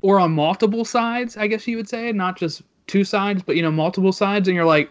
or 0.00 0.18
on 0.18 0.32
multiple 0.32 0.84
sides, 0.84 1.36
I 1.36 1.46
guess 1.46 1.66
you 1.66 1.76
would 1.76 1.88
say, 1.88 2.10
not 2.12 2.36
just 2.36 2.62
two 2.86 3.04
sides, 3.04 3.42
but 3.42 3.56
you 3.56 3.62
know, 3.62 3.70
multiple 3.70 4.12
sides, 4.12 4.48
and 4.48 4.54
you're 4.54 4.64
like, 4.64 4.90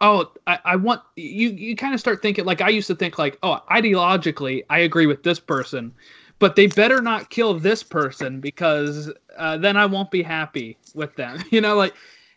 oh, 0.00 0.30
I, 0.46 0.58
I 0.64 0.76
want 0.76 1.02
you. 1.16 1.50
You 1.50 1.76
kind 1.76 1.94
of 1.94 2.00
start 2.00 2.22
thinking 2.22 2.44
like 2.44 2.60
I 2.60 2.68
used 2.68 2.86
to 2.88 2.94
think 2.94 3.18
like, 3.18 3.38
oh, 3.42 3.60
ideologically, 3.70 4.64
I 4.70 4.80
agree 4.80 5.06
with 5.06 5.22
this 5.22 5.40
person, 5.40 5.94
but 6.38 6.56
they 6.56 6.66
better 6.66 7.00
not 7.00 7.30
kill 7.30 7.54
this 7.54 7.82
person 7.82 8.40
because 8.40 9.10
uh, 9.38 9.56
then 9.56 9.76
I 9.76 9.86
won't 9.86 10.10
be 10.10 10.22
happy 10.22 10.76
with 10.94 11.14
them. 11.16 11.42
You 11.50 11.60
know, 11.60 11.76
like 11.76 11.94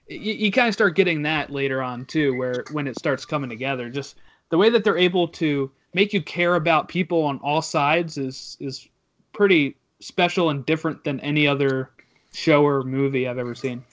you, 0.08 0.34
you 0.34 0.52
kind 0.52 0.68
of 0.68 0.74
start 0.74 0.96
getting 0.96 1.24
that 1.24 1.52
later 1.52 1.82
on 1.82 2.06
too, 2.06 2.38
where 2.38 2.64
when 2.72 2.88
it 2.88 2.98
starts 2.98 3.26
coming 3.26 3.50
together, 3.50 3.90
just 3.90 4.16
the 4.50 4.58
way 4.58 4.70
that 4.70 4.84
they're 4.84 4.98
able 4.98 5.28
to 5.28 5.72
make 5.94 6.14
you 6.14 6.22
care 6.22 6.56
about 6.56 6.88
people 6.88 7.24
on 7.24 7.40
all 7.44 7.62
sides 7.62 8.18
is 8.18 8.58
is 8.60 8.88
pretty 9.34 9.76
special 10.00 10.50
and 10.50 10.66
different 10.66 11.04
than 11.04 11.20
any 11.22 11.48
other 11.48 11.90
show 12.34 12.64
or 12.66 12.84
movie 12.84 13.28
I've 13.28 13.38
ever 13.38 13.56
seen. 13.56 13.84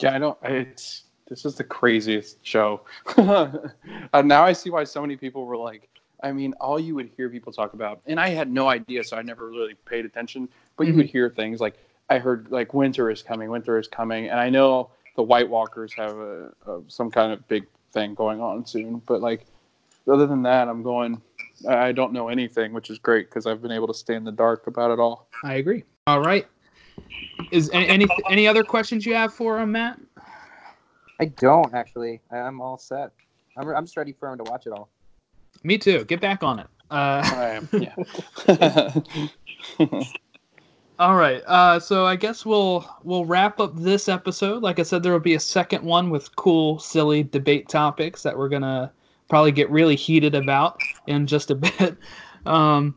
yeah, 0.00 0.14
I 0.14 0.18
don't. 0.18 0.38
It's 0.44 1.04
this 1.28 1.44
is 1.44 1.56
the 1.56 1.64
craziest 1.64 2.44
show. 2.44 2.80
and 3.16 4.28
now 4.28 4.44
I 4.44 4.52
see 4.52 4.70
why 4.70 4.84
so 4.84 5.00
many 5.00 5.16
people 5.16 5.44
were 5.44 5.56
like. 5.56 5.88
I 6.20 6.32
mean, 6.32 6.52
all 6.60 6.80
you 6.80 6.96
would 6.96 7.10
hear 7.16 7.28
people 7.30 7.52
talk 7.52 7.74
about, 7.74 8.00
and 8.06 8.18
I 8.18 8.30
had 8.30 8.50
no 8.50 8.66
idea, 8.68 9.04
so 9.04 9.16
I 9.16 9.22
never 9.22 9.50
really 9.50 9.74
paid 9.84 10.04
attention. 10.04 10.48
But 10.76 10.88
you 10.88 10.92
Mhm. 10.92 10.96
would 10.96 11.06
hear 11.06 11.30
things 11.30 11.60
like 11.60 11.78
I 12.10 12.18
heard 12.18 12.50
like 12.50 12.74
winter 12.74 13.08
is 13.08 13.22
coming, 13.22 13.50
winter 13.50 13.78
is 13.78 13.86
coming, 13.86 14.28
and 14.28 14.40
I 14.40 14.50
know 14.50 14.90
the 15.14 15.22
White 15.22 15.48
Walkers 15.48 15.92
have 15.94 16.16
a, 16.16 16.52
a 16.66 16.80
some 16.88 17.08
kind 17.12 17.32
of 17.32 17.46
big 17.46 17.66
thing 17.92 18.14
going 18.16 18.40
on 18.40 18.66
soon. 18.66 19.00
But 19.06 19.20
like, 19.20 19.46
other 20.08 20.26
than 20.26 20.42
that, 20.42 20.68
I'm 20.68 20.82
going. 20.82 21.20
I 21.68 21.88
I 21.88 21.92
don't 21.92 22.12
know 22.12 22.28
anything, 22.28 22.72
which 22.72 22.90
is 22.90 22.98
great 22.98 23.28
because 23.28 23.46
I've 23.46 23.60
been 23.62 23.72
able 23.72 23.86
to 23.88 23.94
stay 23.94 24.14
in 24.14 24.24
the 24.24 24.32
dark 24.32 24.66
about 24.66 24.90
it 24.90 24.98
all. 25.00 25.28
I 25.42 25.54
agree. 25.54 25.84
All 26.06 26.20
right. 26.20 26.46
is 27.52 27.70
any 27.72 27.88
any, 27.88 28.06
any 28.30 28.46
other 28.46 28.62
questions 28.62 29.04
you 29.04 29.14
have 29.14 29.32
for 29.34 29.58
him, 29.58 29.72
Matt? 29.72 29.98
I 31.20 31.26
don't 31.26 31.74
actually. 31.74 32.20
I- 32.30 32.38
I'm 32.38 32.60
all 32.60 32.78
set. 32.78 33.12
I'm 33.56 33.68
I'm 33.68 33.84
just 33.84 33.96
ready 33.96 34.12
for 34.12 34.30
him 34.30 34.38
to 34.38 34.44
watch 34.44 34.66
it 34.66 34.72
all. 34.72 34.88
Me 35.64 35.76
too. 35.78 36.04
Get 36.04 36.20
back 36.20 36.42
on 36.42 36.60
it. 36.60 36.66
Uh, 36.90 37.22
I 37.24 37.60
am. 37.60 37.68
Yeah. 38.48 40.02
All 40.98 41.14
right. 41.14 41.42
Uh, 41.46 41.78
so 41.78 42.06
I 42.06 42.16
guess 42.16 42.44
we'll 42.44 42.84
we'll 43.04 43.24
wrap 43.24 43.60
up 43.60 43.76
this 43.76 44.08
episode. 44.08 44.62
Like 44.62 44.78
I 44.80 44.82
said, 44.82 45.02
there 45.02 45.12
will 45.12 45.20
be 45.20 45.34
a 45.34 45.40
second 45.40 45.84
one 45.84 46.10
with 46.10 46.34
cool, 46.34 46.78
silly 46.80 47.22
debate 47.22 47.68
topics 47.68 48.22
that 48.24 48.36
we're 48.36 48.48
gonna 48.48 48.92
probably 49.28 49.52
get 49.52 49.70
really 49.70 49.96
heated 49.96 50.34
about 50.34 50.80
in 51.06 51.26
just 51.26 51.50
a 51.50 51.54
bit. 51.54 51.96
Um, 52.46 52.94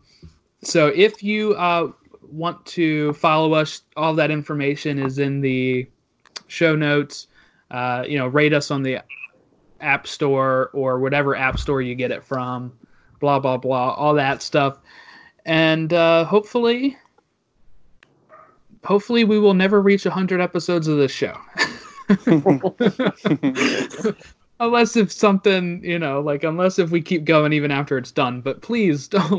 so 0.64 0.88
if 0.88 1.24
you 1.24 1.54
uh, 1.54 1.92
want 2.22 2.66
to 2.68 3.14
follow 3.14 3.54
us, 3.54 3.82
all 3.98 4.14
that 4.16 4.32
information 4.32 5.00
is 5.00 5.20
in 5.20 5.42
the 5.42 5.88
show 6.48 6.76
notes. 6.76 7.28
Uh, 7.70 8.04
you 8.08 8.18
know, 8.18 8.28
rate 8.28 8.54
us 8.54 8.70
on 8.70 8.84
the 8.84 9.00
App 9.80 10.06
Store 10.06 10.70
or 10.74 11.00
whatever 11.00 11.36
App 11.36 11.58
Store 11.58 11.82
you 11.82 11.96
get 11.96 12.12
it 12.12 12.24
from. 12.24 12.74
Blah 13.20 13.40
blah 13.40 13.58
blah, 13.58 13.94
all 13.94 14.16
that 14.16 14.42
stuff, 14.42 14.80
and 15.46 15.94
uh, 15.94 16.26
hopefully 16.26 16.98
hopefully 18.84 19.24
we 19.24 19.38
will 19.38 19.54
never 19.54 19.80
reach 19.80 20.06
100 20.06 20.42
episodes 20.42 20.88
of 20.88 20.98
this 20.98 21.12
show 21.12 21.38
unless 24.62 24.96
if 24.96 25.12
something 25.12 25.84
you 25.84 25.98
know 25.98 26.22
like 26.22 26.44
unless 26.44 26.78
if 26.80 26.92
we 26.92 27.02
keep 27.02 27.26
going 27.26 27.52
even 27.52 27.72
after 27.72 27.98
it's 27.98 28.12
done 28.12 28.42
but 28.42 28.62
please 28.62 29.08
don't 29.10 29.32